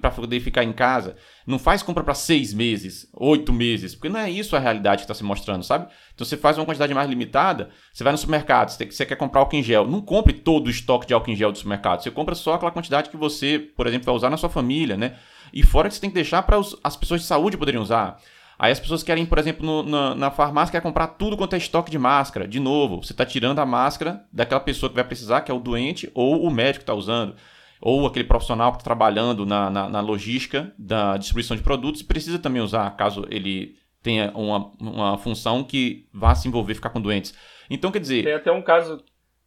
para 0.00 0.10
poder 0.10 0.40
ficar 0.40 0.64
em 0.64 0.72
casa. 0.72 1.14
Não 1.46 1.60
faz 1.60 1.80
compra 1.80 2.02
para 2.02 2.14
6 2.14 2.52
meses, 2.52 3.08
8 3.14 3.52
meses, 3.52 3.94
porque 3.94 4.08
não 4.08 4.18
é 4.18 4.28
isso 4.28 4.56
a 4.56 4.58
realidade 4.58 5.02
que 5.02 5.04
está 5.04 5.14
se 5.14 5.22
mostrando, 5.22 5.62
sabe? 5.62 5.86
Então 6.12 6.26
você 6.26 6.36
faz 6.36 6.58
uma 6.58 6.66
quantidade 6.66 6.92
mais 6.92 7.08
limitada, 7.08 7.70
você 7.92 8.02
vai 8.02 8.12
no 8.12 8.18
supermercado, 8.18 8.70
você, 8.70 8.84
você 8.84 9.06
quer 9.06 9.16
comprar 9.16 9.40
álcool 9.40 9.56
em 9.56 9.62
gel, 9.62 9.86
não 9.86 10.00
compre 10.00 10.32
todo 10.32 10.66
o 10.66 10.70
estoque 10.70 11.06
de 11.06 11.14
álcool 11.14 11.30
em 11.30 11.36
gel 11.36 11.52
do 11.52 11.58
supermercado, 11.58 12.02
você 12.02 12.10
compra 12.10 12.34
só 12.34 12.54
aquela 12.54 12.72
quantidade 12.72 13.08
que 13.08 13.16
você, 13.16 13.58
por 13.58 13.86
exemplo, 13.86 14.06
vai 14.06 14.14
usar 14.14 14.30
na 14.30 14.36
sua 14.36 14.50
família, 14.50 14.96
né? 14.96 15.14
E 15.52 15.62
fora 15.62 15.88
que 15.88 15.94
você 15.94 16.00
tem 16.00 16.10
que 16.10 16.14
deixar 16.14 16.42
para 16.42 16.58
as 16.82 16.96
pessoas 16.96 17.20
de 17.20 17.26
saúde 17.26 17.56
poderem 17.56 17.80
usar. 17.80 18.18
Aí 18.58 18.70
as 18.70 18.80
pessoas 18.80 19.02
querem, 19.02 19.26
por 19.26 19.38
exemplo, 19.38 19.64
no, 19.64 19.82
na, 19.82 20.14
na, 20.14 20.30
farmácia, 20.30 20.72
quer 20.72 20.80
comprar 20.80 21.08
tudo 21.08 21.36
quanto 21.36 21.54
é 21.54 21.58
estoque 21.58 21.90
de 21.90 21.98
máscara. 21.98 22.46
De 22.46 22.60
novo, 22.60 23.02
você 23.02 23.12
está 23.12 23.24
tirando 23.24 23.58
a 23.58 23.66
máscara 23.66 24.24
daquela 24.32 24.60
pessoa 24.60 24.90
que 24.90 24.96
vai 24.96 25.04
precisar, 25.04 25.40
que 25.40 25.50
é 25.50 25.54
o 25.54 25.58
doente, 25.58 26.10
ou 26.14 26.44
o 26.44 26.50
médico 26.50 26.82
está 26.82 26.94
usando. 26.94 27.34
Ou 27.80 28.06
aquele 28.06 28.24
profissional 28.24 28.70
que 28.70 28.78
está 28.78 28.84
trabalhando 28.84 29.44
na, 29.44 29.68
na, 29.68 29.88
na, 29.88 30.00
logística 30.00 30.72
da 30.78 31.16
distribuição 31.16 31.56
de 31.56 31.62
produtos 31.62 32.02
precisa 32.02 32.38
também 32.38 32.62
usar, 32.62 32.88
caso 32.96 33.26
ele 33.28 33.76
tenha 34.00 34.30
uma, 34.36 34.70
uma 34.78 35.18
função 35.18 35.64
que 35.64 36.06
vá 36.12 36.34
se 36.34 36.46
envolver, 36.46 36.74
ficar 36.74 36.90
com 36.90 37.00
doentes. 37.00 37.34
Então, 37.68 37.90
quer 37.90 38.00
dizer... 38.00 38.24
Tem 38.24 38.34
até 38.34 38.52
um 38.52 38.62
caso... 38.62 39.02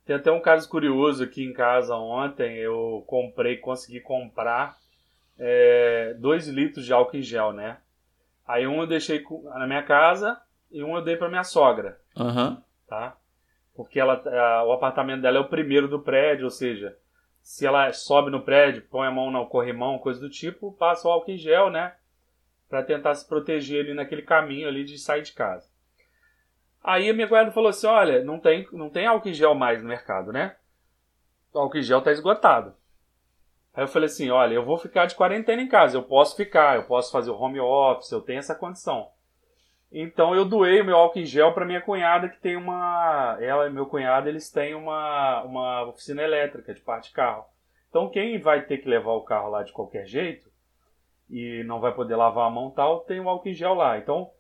Tem 0.06 0.16
até 0.16 0.32
um 0.32 0.40
caso 0.40 0.70
curioso 0.70 1.24
aqui 1.24 1.44
em 1.44 1.52
casa 1.52 1.96
ontem. 1.96 2.58
Eu 2.58 3.04
comprei, 3.08 3.58
consegui 3.58 4.00
comprar 4.00 4.78
2 6.20 6.48
é, 6.48 6.52
litros 6.52 6.86
de 6.86 6.94
álcool 6.94 7.18
em 7.18 7.24
gel, 7.24 7.52
né? 7.52 7.78
Aí 8.48 8.68
um 8.68 8.82
eu 8.82 8.88
deixei 8.88 9.24
na 9.56 9.66
minha 9.66 9.84
casa 9.84 10.40
e 10.72 10.84
um 10.84 10.96
eu 10.96 11.04
dei 11.04 11.16
para 11.16 11.30
minha 11.30 11.44
sogra. 11.44 12.00
Uhum. 12.18 12.62
Tá? 12.88 13.18
Porque 13.76 14.00
ela, 14.00 14.22
a, 14.26 14.64
o 14.64 14.72
apartamento 14.72 15.22
dela 15.22 15.38
é 15.38 15.42
o 15.42 15.50
primeiro 15.50 15.88
do 15.88 16.00
prédio, 16.00 16.46
ou 16.46 16.52
seja, 16.52 16.98
se 17.42 17.66
ela 17.66 17.92
sobe 17.92 18.32
no 18.32 18.42
prédio, 18.42 18.88
põe 18.90 19.08
a 19.08 19.12
mão 19.12 19.30
no 19.30 19.46
corrimão, 19.48 20.00
coisa 20.00 20.20
do 20.20 20.30
tipo, 20.30 20.72
passa 20.74 21.08
o 21.08 21.12
álcool 21.12 21.32
em 21.32 21.38
gel, 21.38 21.70
né? 21.70 21.96
Para 22.70 22.84
tentar 22.84 23.14
se 23.16 23.28
proteger 23.28 23.84
ali 23.84 23.94
naquele 23.94 24.22
caminho 24.22 24.68
ali 24.68 24.84
de 24.84 24.98
sair 24.98 25.22
de 25.22 25.34
casa. 25.34 25.70
Aí 26.84 27.10
a 27.10 27.14
minha 27.14 27.28
cunhada 27.28 27.52
falou 27.52 27.70
assim: 27.70 27.88
olha, 27.88 28.24
não 28.24 28.40
tem, 28.40 28.68
não 28.72 28.90
tem 28.90 29.06
álcool 29.06 29.30
em 29.30 29.34
gel 29.34 29.56
mais 29.56 29.82
no 29.82 29.90
mercado, 29.90 30.32
né? 30.32 30.56
O 31.54 31.60
álcool 31.60 31.78
em 31.78 31.84
gel 31.84 32.02
tá 32.02 32.12
esgotado. 32.12 32.76
Aí 33.76 33.84
eu 33.84 33.88
falei 33.88 34.08
assim: 34.08 34.30
olha, 34.30 34.54
eu 34.54 34.64
vou 34.64 34.78
ficar 34.78 35.06
de 35.06 35.16
quarentena 35.16 35.62
em 35.62 35.68
casa, 35.68 35.98
eu 35.98 36.04
posso 36.04 36.36
ficar, 36.36 36.78
eu 36.78 36.84
posso 36.84 37.12
fazer 37.12 37.30
o 37.30 37.40
home 37.40 37.60
office, 37.60 38.12
eu 38.12 38.22
tenho 38.22 38.40
essa 38.40 38.56
condição. 38.56 39.10
Então 39.92 40.34
eu 40.34 40.46
doei 40.46 40.82
o 40.82 40.86
meu 40.86 40.96
álcool 40.96 41.20
em 41.20 41.26
gel 41.26 41.54
para 41.54 41.66
minha 41.66 41.82
cunhada 41.82 42.30
que 42.30 42.40
tem 42.40 42.56
uma, 42.56 43.38
ela 43.40 43.68
e 43.68 43.70
meu 43.70 43.86
cunhado 43.86 44.28
eles 44.28 44.50
têm 44.50 44.74
uma, 44.76 45.44
uma 45.44 45.84
oficina 45.88 46.22
elétrica 46.24 46.74
de 46.74 46.82
parte 46.82 47.10
de 47.10 47.14
carro. 47.16 47.46
Então 47.90 48.10
quem 48.10 48.40
vai 48.40 48.66
ter 48.66 48.80
que 48.80 48.90
levar 48.90 49.14
o 49.14 49.24
carro 49.24 49.50
lá 49.50 49.64
de 49.64 49.72
qualquer 49.72 50.06
jeito 50.06 50.50
e 51.30 51.64
não 51.66 51.80
vai 51.80 51.94
poder 51.94 52.16
lavar 52.16 52.48
a 52.48 52.50
mão 52.50 52.72
tal, 52.72 53.02
tem 53.02 53.20
o 53.20 53.30
álcool 53.30 53.50
em 53.50 53.54
gel 53.54 53.74
lá. 53.74 53.98
Então, 53.98 54.32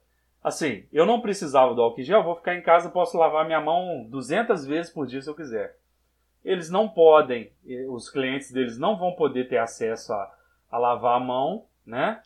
assim, 0.44 0.88
eu 0.92 1.06
não 1.06 1.22
precisava 1.22 1.74
do 1.74 1.82
álcool 1.82 2.02
em 2.02 2.04
gel, 2.04 2.24
vou 2.24 2.36
ficar 2.36 2.56
em 2.56 2.62
casa, 2.62 2.90
posso 2.90 3.18
lavar 3.18 3.46
minha 3.46 3.62
mão 3.62 4.06
200 4.10 4.66
vezes 4.66 4.92
por 4.92 5.08
dia 5.08 5.22
se 5.22 5.30
eu 5.30 5.36
quiser 5.36 5.76
eles 6.46 6.70
não 6.70 6.88
podem, 6.88 7.52
os 7.90 8.08
clientes 8.10 8.52
deles 8.52 8.78
não 8.78 8.96
vão 8.96 9.14
poder 9.14 9.50
ter 9.50 9.58
acesso 9.58 10.14
a, 10.14 10.32
a 10.70 10.78
lavar 10.78 11.18
a 11.18 11.20
mão, 11.20 11.66
né? 11.84 12.22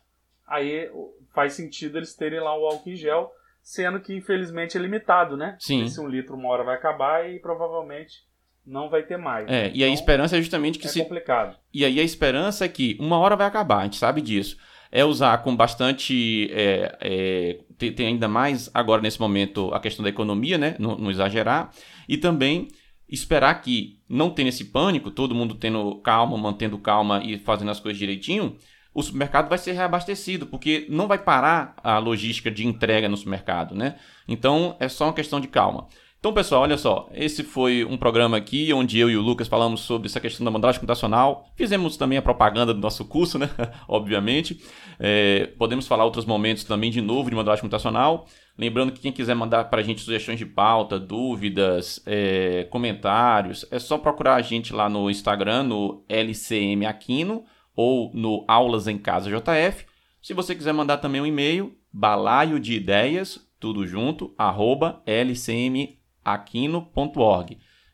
Aí 0.46 0.92
faz 1.34 1.54
sentido 1.54 1.98
eles 1.98 2.14
terem 2.14 2.42
lá 2.42 2.56
o 2.58 2.66
álcool 2.66 2.90
em 2.90 2.96
gel, 2.98 3.32
sendo 3.64 4.00
que 4.02 4.14
infelizmente 4.14 4.78
é 4.78 4.82
limitado, 4.82 5.38
né? 5.38 5.56
Sim. 5.58 5.86
Esse 5.86 6.02
um 6.02 6.08
litro 6.08 6.36
uma 6.36 6.50
hora 6.50 6.66
vai 6.66 6.76
acabar 6.76 7.30
e 7.30 7.40
provavelmente 7.40 8.28
não 8.66 8.90
vai 8.90 9.04
ter 9.04 9.18
mais. 9.18 9.48
É, 9.48 9.68
então, 9.68 9.78
e 9.78 9.84
a 9.84 9.88
então, 9.88 9.94
esperança 9.94 10.38
é 10.38 10.42
justamente 10.42 10.78
que 10.78 10.88
é 10.88 10.90
se. 10.90 11.02
complicado. 11.02 11.56
E 11.74 11.86
aí 11.86 11.98
a 11.98 12.04
esperança 12.04 12.66
é 12.66 12.68
que 12.68 12.98
uma 13.00 13.18
hora 13.18 13.38
vai 13.38 13.48
acabar, 13.48 13.80
a 13.80 13.84
gente 13.84 13.96
sabe 13.96 14.22
disso. 14.22 14.58
É 14.92 15.06
usar 15.06 15.38
com 15.44 15.56
bastante. 15.56 16.50
É, 16.52 16.98
é, 17.00 17.60
tem, 17.78 17.94
tem, 17.94 18.08
ainda 18.08 18.28
mais 18.28 18.70
agora 18.74 19.02
nesse 19.02 19.22
momento 19.22 19.72
a 19.74 19.80
questão 19.80 20.04
da 20.04 20.10
economia, 20.10 20.58
né? 20.58 20.76
Não, 20.80 20.98
não 20.98 21.12
exagerar. 21.12 21.72
E 22.08 22.18
também 22.18 22.70
esperar 23.10 23.62
que 23.62 24.00
não 24.08 24.30
tenha 24.30 24.50
esse 24.50 24.66
pânico, 24.66 25.12
todo 25.12 25.36
mundo 25.36 25.56
tendo 25.56 25.96
calma, 25.98 26.38
mantendo 26.38 26.78
calma 26.78 27.22
e 27.24 27.38
fazendo 27.38 27.72
as 27.72 27.80
coisas 27.80 27.98
direitinho, 27.98 28.56
o 28.94 29.04
supermercado 29.04 29.50
vai 29.50 29.58
ser 29.58 29.74
reabastecido, 29.74 30.46
porque 30.46 30.86
não 30.90 31.08
vai 31.08 31.18
parar 31.18 31.76
a 31.84 31.98
logística 32.00 32.50
de 32.50 32.66
entrega 32.66 33.08
no 33.08 33.18
supermercado, 33.18 33.76
né? 33.76 33.96
Então 34.28 34.76
é 34.80 34.88
só 34.88 35.06
uma 35.06 35.14
questão 35.14 35.40
de 35.40 35.48
calma. 35.48 35.88
Então, 36.20 36.34
pessoal, 36.34 36.64
olha 36.64 36.78
só, 36.78 37.08
esse 37.14 37.44
foi 37.44 37.86
um 37.86 37.96
programa 37.96 38.36
aqui 38.36 38.74
onde 38.74 39.00
eu 39.00 39.10
e 39.10 39.16
o 39.16 39.22
Lucas 39.22 39.48
falamos 39.48 39.80
sobre 39.80 40.10
essa 40.10 40.20
questão 40.20 40.44
da 40.44 40.52
modelagem 40.52 40.82
computacional. 40.82 41.50
Fizemos 41.56 41.96
também 41.96 42.18
a 42.18 42.22
propaganda 42.22 42.74
do 42.74 42.80
nosso 42.82 43.06
curso, 43.06 43.40
né? 43.40 43.50
Obviamente. 43.88 44.60
É, 45.00 45.46
podemos 45.58 45.88
falar 45.88 46.04
outros 46.04 46.26
momentos 46.26 46.66
também 46.66 46.92
de 46.92 47.00
novo 47.00 47.30
de 47.30 47.38
modelagem 47.38 47.62
computacional. 47.62 48.28
Lembrando 48.60 48.92
que 48.92 49.00
quem 49.00 49.14
quiser 49.14 49.36
mandar 49.36 49.70
para 49.70 49.80
a 49.80 49.84
gente 49.84 50.02
sugestões 50.02 50.38
de 50.38 50.46
pauta, 50.46 51.00
dúvidas, 51.00 52.04
é, 52.06 52.68
comentários, 52.70 53.66
é 53.72 53.80
só 53.80 53.98
procurar 53.98 54.36
a 54.36 54.42
gente 54.42 54.74
lá 54.74 54.90
no 54.90 55.10
Instagram, 55.10 55.64
no 55.64 56.04
LCM 56.10 56.86
Aquino 56.86 57.46
ou 57.74 58.12
no 58.14 58.44
Aulas 58.50 58.86
em 58.86 58.98
Casa 58.98 59.30
JF. 59.30 59.86
Se 60.22 60.34
você 60.34 60.54
quiser 60.54 60.74
mandar 60.74 60.98
também 60.98 61.22
um 61.22 61.26
e-mail, 61.26 61.74
balaio 61.90 62.60
de 62.60 62.74
ideias, 62.74 63.50
tudo 63.62 63.88
junto, 63.88 64.36
arroba 64.38 65.02
lcmaquino.org. 65.08 65.98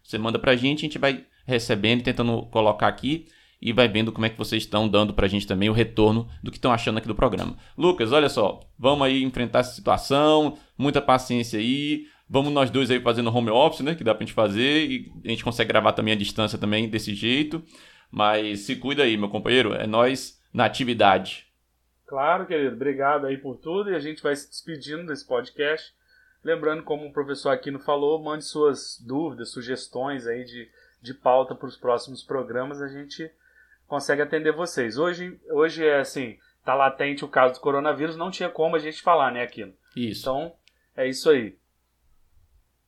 Você 0.01 0.17
manda 0.17 0.39
para 0.39 0.53
a 0.53 0.55
gente, 0.55 0.79
a 0.79 0.81
gente 0.81 0.97
vai 0.97 1.27
recebendo, 1.45 2.01
tentando 2.01 2.41
colocar 2.47 2.87
aqui 2.87 3.27
e 3.61 3.73
vai 3.73 3.87
vendo 3.87 4.11
como 4.11 4.25
é 4.25 4.29
que 4.29 4.37
vocês 4.37 4.63
estão 4.63 4.87
dando 4.87 5.13
pra 5.13 5.27
gente 5.27 5.47
também 5.47 5.69
o 5.69 5.73
retorno 5.73 6.29
do 6.43 6.51
que 6.51 6.57
estão 6.57 6.71
achando 6.71 6.97
aqui 6.97 7.07
do 7.07 7.15
programa. 7.15 7.57
Lucas, 7.77 8.11
olha 8.11 8.29
só, 8.29 8.59
vamos 8.77 9.07
aí 9.07 9.23
enfrentar 9.23 9.59
essa 9.59 9.73
situação, 9.73 10.57
muita 10.77 11.01
paciência 11.01 11.59
aí. 11.59 12.07
Vamos 12.27 12.51
nós 12.51 12.69
dois 12.71 12.89
aí 12.89 12.99
fazendo 12.99 13.35
home 13.35 13.51
office, 13.51 13.81
né? 13.81 13.93
Que 13.93 14.03
dá 14.03 14.13
pra 14.13 14.25
gente 14.25 14.33
fazer. 14.33 14.89
E 14.89 15.11
a 15.23 15.29
gente 15.29 15.43
consegue 15.43 15.67
gravar 15.67 15.93
também 15.93 16.13
à 16.13 16.17
distância 16.17 16.57
também 16.57 16.89
desse 16.89 17.13
jeito. 17.13 17.63
Mas 18.09 18.61
se 18.61 18.75
cuida 18.75 19.03
aí, 19.03 19.15
meu 19.15 19.29
companheiro. 19.29 19.73
É 19.73 19.85
nós 19.85 20.41
na 20.51 20.65
atividade. 20.65 21.45
Claro, 22.07 22.47
querido. 22.47 22.75
Obrigado 22.75 23.27
aí 23.27 23.37
por 23.37 23.57
tudo. 23.57 23.91
E 23.91 23.95
a 23.95 23.99
gente 23.99 24.23
vai 24.23 24.35
se 24.35 24.49
despedindo 24.49 25.05
desse 25.05 25.25
podcast. 25.25 25.93
Lembrando, 26.43 26.83
como 26.83 27.07
o 27.07 27.13
professor 27.13 27.49
Aquino 27.49 27.79
falou, 27.79 28.21
mande 28.21 28.43
suas 28.43 28.99
dúvidas, 28.99 29.51
sugestões 29.51 30.27
aí 30.27 30.43
de, 30.43 30.67
de 31.01 31.13
pauta 31.13 31.53
para 31.53 31.67
os 31.67 31.77
próximos 31.77 32.23
programas. 32.23 32.81
A 32.81 32.87
gente 32.87 33.31
consegue 33.87 34.21
atender 34.21 34.51
vocês. 34.51 34.97
Hoje, 34.97 35.39
hoje 35.49 35.85
é 35.85 35.99
assim, 35.99 36.37
tá 36.63 36.73
latente 36.73 37.23
o 37.23 37.27
caso 37.27 37.55
do 37.55 37.59
coronavírus, 37.59 38.15
não 38.15 38.31
tinha 38.31 38.49
como 38.49 38.75
a 38.75 38.79
gente 38.79 39.01
falar, 39.01 39.31
né, 39.31 39.43
Aquino? 39.43 39.73
Isso. 39.95 40.21
Então, 40.21 40.53
é 40.95 41.07
isso 41.07 41.29
aí. 41.29 41.57